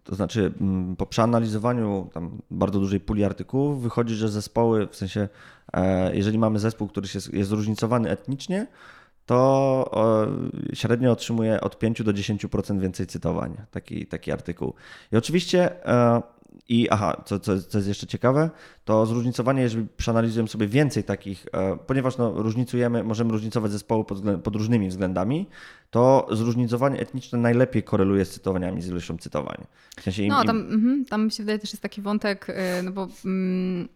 to 0.04 0.14
znaczy 0.14 0.52
po 0.98 1.06
przeanalizowaniu 1.06 2.10
tam 2.14 2.42
bardzo 2.50 2.80
dużej 2.80 3.00
puli 3.00 3.24
artykułów 3.24 3.82
wychodzi, 3.82 4.14
że 4.14 4.28
zespoły, 4.28 4.86
w 4.86 4.96
sensie 4.96 5.28
jeżeli 6.12 6.38
mamy 6.38 6.58
zespół, 6.58 6.88
który 6.88 7.08
jest, 7.14 7.34
jest 7.34 7.50
zróżnicowany 7.50 8.10
etnicznie, 8.10 8.66
to 9.26 9.90
średnio 10.74 11.12
otrzymuje 11.12 11.60
od 11.60 11.78
5 11.78 12.02
do 12.02 12.12
10% 12.12 12.80
więcej 12.80 13.06
cytowań 13.06 13.56
taki, 13.70 14.06
taki 14.06 14.32
artykuł. 14.32 14.74
I 15.12 15.16
oczywiście, 15.16 15.86
e, 15.86 16.22
i 16.68 16.90
aha, 16.90 17.22
co, 17.24 17.40
co, 17.40 17.62
co 17.62 17.78
jest 17.78 17.88
jeszcze 17.88 18.06
ciekawe, 18.06 18.50
to 18.84 19.06
zróżnicowanie, 19.06 19.62
jeżeli 19.62 19.86
przeanalizujemy 19.96 20.48
sobie 20.48 20.66
więcej 20.66 21.04
takich, 21.04 21.46
e, 21.52 21.78
ponieważ 21.86 22.18
no, 22.18 22.42
różnicujemy, 22.42 23.04
możemy 23.04 23.32
różnicować 23.32 23.72
zespoły 23.72 24.04
pod, 24.04 24.18
pod 24.44 24.56
różnymi 24.56 24.88
względami, 24.88 25.46
to 25.90 26.26
zróżnicowanie 26.32 27.00
etniczne 27.00 27.38
najlepiej 27.38 27.82
koreluje 27.82 28.24
z 28.24 28.30
cytowaniami, 28.30 28.82
z 28.82 28.88
ilością 28.88 29.18
cytowań. 29.18 29.66
W 29.96 30.02
sensie 30.02 30.22
im, 30.22 30.28
no, 30.28 30.44
tam, 30.44 30.58
im... 30.58 30.74
Mhm, 30.74 31.04
tam 31.04 31.30
się 31.30 31.42
wydaje 31.42 31.58
też 31.58 31.72
jest 31.72 31.82
taki 31.82 32.02
wątek, 32.02 32.48
y, 32.48 32.82
no 32.82 32.92
bo 32.92 33.08
mm, 33.24 33.88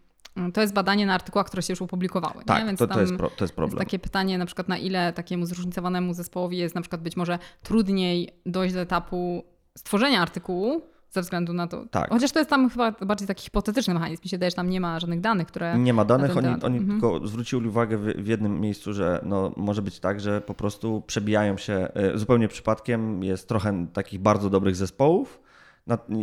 to 0.53 0.61
jest 0.61 0.73
badanie 0.73 1.05
na 1.05 1.13
artykułach, 1.13 1.47
które 1.47 1.61
się 1.61 1.73
już 1.73 1.81
opublikowały. 1.81 2.43
Tak, 2.45 2.59
nie? 2.59 2.65
Więc 2.65 2.79
to, 2.79 2.87
to, 2.87 3.01
jest 3.01 3.15
pro, 3.15 3.29
to 3.29 3.43
jest 3.43 3.55
problem. 3.55 3.77
Jest 3.77 3.85
takie 3.85 3.99
pytanie, 3.99 4.37
na 4.37 4.45
przykład 4.45 4.67
na 4.67 4.77
ile 4.77 5.13
takiemu 5.13 5.45
zróżnicowanemu 5.45 6.13
zespołowi 6.13 6.57
jest 6.57 6.75
na 6.75 6.81
przykład 6.81 7.01
być 7.01 7.17
może 7.17 7.39
trudniej 7.63 8.29
dojść 8.45 8.73
do 8.73 8.81
etapu 8.81 9.43
stworzenia 9.77 10.21
artykułu, 10.21 10.81
ze 11.11 11.21
względu 11.21 11.53
na 11.53 11.67
to. 11.67 11.85
Tak. 11.91 12.09
Chociaż 12.09 12.31
to 12.31 12.39
jest 12.39 12.49
tam 12.49 12.69
chyba 12.69 12.91
bardziej 12.91 13.27
taki 13.27 13.43
hipotetyczny 13.43 13.93
mechanizm. 13.93 14.23
Mi 14.23 14.29
się 14.29 14.37
wydaje, 14.37 14.49
że 14.49 14.55
tam 14.55 14.69
nie 14.69 14.81
ma 14.81 14.99
żadnych 14.99 15.21
danych, 15.21 15.47
które. 15.47 15.77
Nie 15.77 15.93
ma 15.93 16.05
danych. 16.05 16.37
Oni, 16.37 16.47
oni 16.47 16.77
mhm. 16.77 16.87
tylko 16.87 17.27
zwrócili 17.27 17.67
uwagę 17.67 17.97
w, 17.97 18.03
w, 18.03 18.27
jednym 18.27 18.61
miejscu, 18.61 18.93
że 18.93 19.21
no, 19.23 19.51
może 19.57 19.81
być 19.81 19.99
tak, 19.99 20.19
że 20.19 20.41
po 20.41 20.53
prostu 20.53 21.03
przebijają 21.07 21.57
się 21.57 21.73
e, 21.93 22.17
zupełnie 22.17 22.47
przypadkiem. 22.47 23.23
Jest 23.23 23.47
trochę 23.47 23.87
takich 23.93 24.19
bardzo 24.19 24.49
dobrych 24.49 24.75
zespołów 24.75 25.39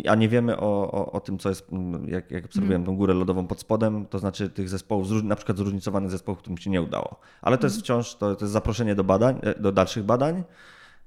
a 0.09 0.15
nie 0.15 0.29
wiemy 0.29 0.57
o, 0.57 0.91
o, 0.93 1.13
o 1.13 1.21
tym, 1.21 1.39
co 1.39 1.49
jest, 1.49 1.71
jak, 2.07 2.31
jak 2.31 2.45
obserwujemy 2.45 2.75
mm. 2.75 2.87
tą 2.87 2.97
górę 2.97 3.15
lodową 3.15 3.47
pod 3.47 3.61
spodem, 3.61 4.07
to 4.07 4.19
znaczy 4.19 4.51
tych 4.51 4.69
zespołów, 4.69 5.23
na 5.23 5.37
przykład 5.37 5.59
zróżnicowanych 5.59 6.11
zespołów, 6.11 6.39
którym 6.39 6.59
się 6.59 6.71
nie 6.71 6.83
udało. 6.83 7.21
Ale 7.43 7.59
to 7.59 7.67
jest 7.67 7.77
mm. 7.77 7.85
wciąż, 7.85 8.15
to, 8.15 8.37
to 8.37 8.45
jest 8.45 8.53
zaproszenie 8.53 8.95
do 8.95 9.05
badań, 9.05 9.41
e, 9.43 9.61
do 9.61 9.73
dalszych 9.73 10.05
badań. 10.05 10.45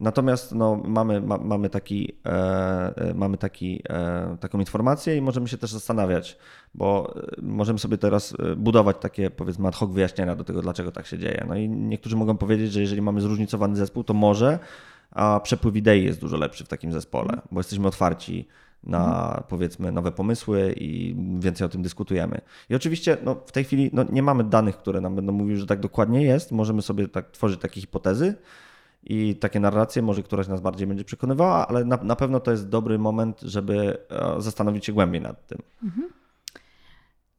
Natomiast 0.02 0.56
no, 0.56 0.82
mamy, 0.86 1.22
ma, 1.22 1.38
mamy, 1.38 1.70
taki, 1.70 2.18
e, 2.26 2.32
e, 2.96 3.14
mamy 3.14 3.38
taki, 3.38 3.84
e, 3.90 4.38
taką 4.40 4.60
informację 4.60 5.18
i 5.18 5.22
możemy 5.22 5.48
się 5.48 5.58
też 5.58 5.72
zastanawiać, 5.72 6.38
bo 6.74 7.16
e, 7.16 7.42
możemy 7.42 7.80
sobie 7.80 7.98
teraz 7.98 8.34
budować 8.58 8.98
takie 9.00 9.30
powiedzmy 9.30 9.68
ad 9.68 9.76
hoc 9.76 9.92
wyjaśnienia 9.92 10.36
do 10.36 10.44
tego, 10.44 10.62
dlaczego 10.62 10.92
tak 10.92 11.06
się 11.06 11.18
dzieje. 11.18 11.46
No 11.48 11.56
i 11.56 11.70
niektórzy 11.70 12.16
mogą 12.16 12.38
powiedzieć, 12.38 12.72
że 12.72 12.82
jeżeli 12.82 13.02
mamy 13.02 13.22
zróżnicowany 13.22 13.76
zespół, 13.76 14.04
to 14.04 14.14
może 14.14 14.60
a 15.12 15.40
przepływ 15.40 15.76
idei 15.76 16.04
jest 16.04 16.22
dużo 16.22 16.38
lepszy 16.38 16.66
w 16.66 16.68
takim 16.68 16.92
zespole, 16.92 17.42
bo 17.52 17.60
jesteśmy 17.60 17.88
otwarci 17.88 18.48
na 18.84 19.26
mhm. 19.28 19.44
powiedzmy 19.48 19.92
nowe 19.92 20.12
pomysły 20.12 20.74
i 20.78 21.16
więcej 21.40 21.66
o 21.66 21.70
tym 21.70 21.82
dyskutujemy. 21.82 22.42
I 22.70 22.76
oczywiście 22.76 23.18
no, 23.24 23.36
w 23.46 23.52
tej 23.52 23.64
chwili 23.64 23.90
no, 23.94 24.06
nie 24.12 24.24
mamy 24.24 24.44
danych, 24.44 24.78
które 24.78 25.02
nam 25.02 25.16
będą 25.16 25.34
mówiły, 25.34 25.60
że 25.60 25.66
tak 25.66 25.80
dokładnie 25.80 26.24
jest. 26.24 26.52
Możemy 26.52 26.82
sobie 26.82 27.08
tak 27.08 27.32
tworzyć 27.32 27.60
takie 27.60 27.82
hipotezy 27.82 28.36
i 29.04 29.36
takie 29.36 29.60
narracje, 29.60 30.02
może 30.02 30.24
któraś 30.24 30.48
nas 30.48 30.62
bardziej 30.62 30.88
będzie 30.88 31.04
przekonywała, 31.04 31.68
ale 31.68 31.86
na, 31.86 31.98
na 31.98 32.16
pewno 32.16 32.40
to 32.40 32.52
jest 32.52 32.70
dobry 32.70 33.00
moment, 33.00 33.42
żeby 33.42 33.98
e, 34.10 34.42
zastanowić 34.42 34.86
się 34.86 34.94
głębiej 34.94 35.22
nad 35.22 35.48
tym. 35.48 35.62
Mhm. 35.84 36.10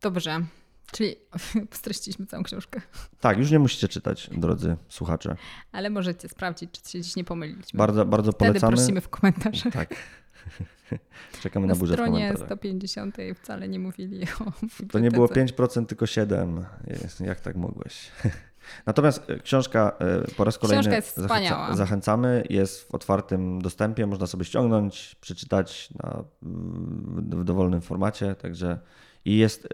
Dobrze. 0.03 0.45
Czyli 0.93 1.17
streściliśmy 1.71 2.27
całą 2.27 2.43
książkę. 2.43 2.81
Tak, 3.21 3.39
już 3.39 3.51
nie 3.51 3.59
musicie 3.59 3.89
czytać, 3.89 4.31
drodzy 4.33 4.77
słuchacze. 4.89 5.37
Ale 5.73 5.91
możecie 5.91 6.29
sprawdzić, 6.29 6.71
czy 6.83 6.91
się 6.91 7.01
dziś 7.01 7.17
nie 7.17 7.25
pomyliliśmy. 7.25 7.79
Bardzo, 7.79 8.05
bardzo 8.05 8.33
Wtedy 8.33 8.49
polecamy. 8.51 8.77
prosimy 8.77 9.01
w 9.01 9.09
komentarzach. 9.09 9.73
Tak. 9.73 9.95
Czekamy 11.43 11.67
Na 11.67 11.75
na 11.75 11.79
burzę 11.81 11.93
w 11.95 11.97
stronie 11.97 12.13
komentarzach. 12.13 12.49
150 12.49 13.17
wcale 13.43 13.69
nie 13.69 13.79
mówili 13.79 14.27
o 14.41 14.53
To 14.93 14.99
nie 14.99 15.11
było 15.11 15.29
bibliotece. 15.29 15.81
5%, 15.83 15.87
tylko 15.87 16.05
7%. 16.05 16.65
Jest, 16.87 17.21
Jak 17.21 17.41
tak 17.41 17.57
mogłeś? 17.57 18.11
Natomiast 18.87 19.31
e, 19.31 19.39
książka 19.39 19.93
e, 19.99 20.35
po 20.37 20.45
raz 20.45 20.59
kolejny 20.59 20.81
Książka 20.83 20.97
jest 20.97 21.17
wspaniała. 21.17 21.77
zachęcamy. 21.77 22.45
Jest 22.51 22.89
w 22.89 22.95
otwartym 22.95 23.63
dostępie, 23.63 24.07
można 24.07 24.27
sobie 24.27 24.45
ściągnąć, 24.45 25.17
przeczytać 25.21 25.91
na, 26.03 26.25
w 26.43 27.41
w 27.41 27.45
dowolnym 27.45 27.81
formacie. 27.81 28.35
Także 28.35 28.79
i 29.25 29.37
jest. 29.37 29.69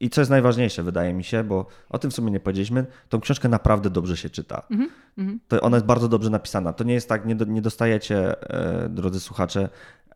I 0.00 0.10
co 0.10 0.20
jest 0.20 0.30
najważniejsze, 0.30 0.82
wydaje 0.82 1.14
mi 1.14 1.24
się, 1.24 1.44
bo 1.44 1.66
o 1.88 1.98
tym 1.98 2.10
w 2.10 2.14
sumie 2.14 2.30
nie 2.30 2.40
powiedzieliśmy, 2.40 2.86
tą 3.08 3.20
książkę 3.20 3.48
naprawdę 3.48 3.90
dobrze 3.90 4.16
się 4.16 4.30
czyta. 4.30 4.62
Mhm, 4.70 4.90
To 5.48 5.60
ona 5.60 5.76
jest 5.76 5.86
bardzo 5.86 6.08
dobrze 6.08 6.30
napisana. 6.30 6.72
To 6.72 6.84
nie 6.84 6.94
jest 6.94 7.08
tak, 7.08 7.26
nie, 7.26 7.34
do, 7.36 7.44
nie 7.44 7.62
dostajecie, 7.62 8.50
e, 8.50 8.88
drodzy 8.88 9.20
słuchacze, 9.20 9.68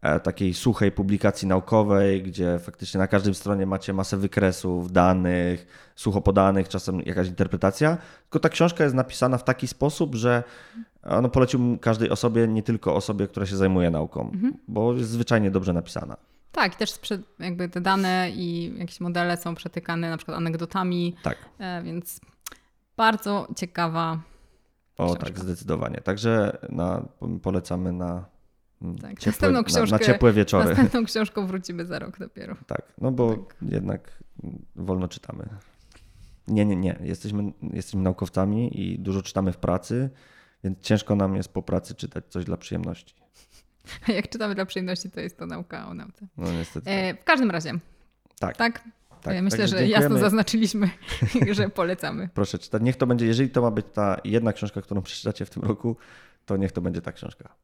e, 0.02 0.20
takiej 0.20 0.54
suchej 0.54 0.92
publikacji 0.92 1.48
naukowej, 1.48 2.22
gdzie 2.22 2.58
faktycznie 2.58 2.98
na 2.98 3.06
każdej 3.06 3.34
stronie 3.34 3.66
macie 3.66 3.92
masę 3.92 4.16
wykresów, 4.16 4.92
danych, 4.92 5.66
sucho 5.96 6.20
podanych, 6.20 6.68
czasem 6.68 7.00
jakaś 7.00 7.28
interpretacja. 7.28 7.98
Tylko 8.22 8.38
ta 8.40 8.48
książka 8.48 8.84
jest 8.84 8.96
napisana 8.96 9.38
w 9.38 9.44
taki 9.44 9.68
sposób, 9.68 10.14
że 10.14 10.42
no, 11.22 11.28
poleciłbym 11.28 11.78
każdej 11.78 12.10
osobie, 12.10 12.48
nie 12.48 12.62
tylko 12.62 12.94
osobie, 12.94 13.26
która 13.28 13.46
się 13.46 13.56
zajmuje 13.56 13.90
nauką, 13.90 14.30
bo 14.68 14.94
jest 14.94 15.10
zwyczajnie 15.10 15.50
dobrze 15.50 15.72
napisana. 15.72 16.16
Tak, 16.54 16.74
i 16.74 16.76
też 16.76 16.98
jakby 17.38 17.68
te 17.68 17.80
dane 17.80 18.30
i 18.30 18.74
jakieś 18.78 19.00
modele 19.00 19.36
są 19.36 19.54
przetykane 19.54 20.10
na 20.10 20.16
przykład 20.16 20.36
anegdotami, 20.36 21.16
Tak. 21.22 21.36
e, 21.58 21.82
więc 21.82 22.20
bardzo 22.96 23.48
ciekawa. 23.56 24.20
O 24.98 25.04
Książka. 25.06 25.24
tak, 25.26 25.38
zdecydowanie. 25.38 25.96
Także 26.00 26.58
na, 26.68 27.08
polecamy 27.42 27.92
na, 27.92 28.24
mm, 28.82 28.98
Tak, 28.98 29.18
ciepłe, 29.18 29.26
następną 29.26 29.52
na, 29.52 29.60
na 29.60 29.64
książkę- 29.98 30.06
ciepłe 30.06 30.32
wieczory. 30.32 30.68
Następną 30.68 31.04
książką 31.04 31.46
wrócimy 31.46 31.86
za 31.86 31.98
rok 31.98 32.18
dopiero. 32.18 32.56
Tak, 32.66 32.82
no 33.00 33.12
bo 33.12 33.36
Tak. 33.36 33.56
jednak 33.62 34.22
wolno 34.76 35.08
czytamy. 35.08 35.48
Nie, 36.48 36.64
nie, 36.64 36.76
nie. 36.76 36.98
Jesteśmy, 37.02 37.52
jesteśmy 37.62 38.02
naukowcami 38.02 38.80
i 38.80 38.98
dużo 38.98 39.22
czytamy 39.22 39.52
w 39.52 39.56
pracy, 39.56 40.10
więc 40.64 40.80
ciężko 40.80 41.16
nam 41.16 41.36
jest 41.36 41.48
po 41.52 41.62
pracy 41.62 41.94
czytać 41.94 42.24
coś 42.28 42.44
dla 42.44 42.56
przyjemności. 42.56 43.14
Jak 44.16 44.28
czytamy 44.28 44.54
dla 44.54 44.66
przyjemności, 44.66 45.10
to 45.10 45.20
jest 45.20 45.38
to 45.38 45.46
nauka 45.46 45.88
o 45.88 45.94
nauce. 45.94 46.26
No 46.36 46.52
niestety. 46.52 46.90
E, 46.90 47.14
w 47.14 47.24
każdym 47.24 47.50
razie, 47.50 47.72
tak, 48.38 48.56
tak? 48.56 48.82
tak. 49.22 49.42
Myślę, 49.42 49.68
że 49.68 49.76
dziękujemy. 49.76 50.04
jasno 50.04 50.18
zaznaczyliśmy, 50.18 50.90
że 51.50 51.68
polecamy. 51.68 52.28
Proszę 52.34 52.58
czytać. 52.58 52.82
Niech 52.82 52.96
to 52.96 53.06
będzie, 53.06 53.26
jeżeli 53.26 53.50
to 53.50 53.62
ma 53.62 53.70
być 53.70 53.86
ta 53.92 54.20
jedna 54.24 54.52
książka, 54.52 54.82
którą 54.82 55.02
przeczytacie 55.02 55.44
w 55.44 55.50
tym 55.50 55.62
roku, 55.62 55.96
to 56.46 56.56
niech 56.56 56.72
to 56.72 56.80
będzie 56.80 57.00
ta 57.00 57.12
książka. 57.12 57.54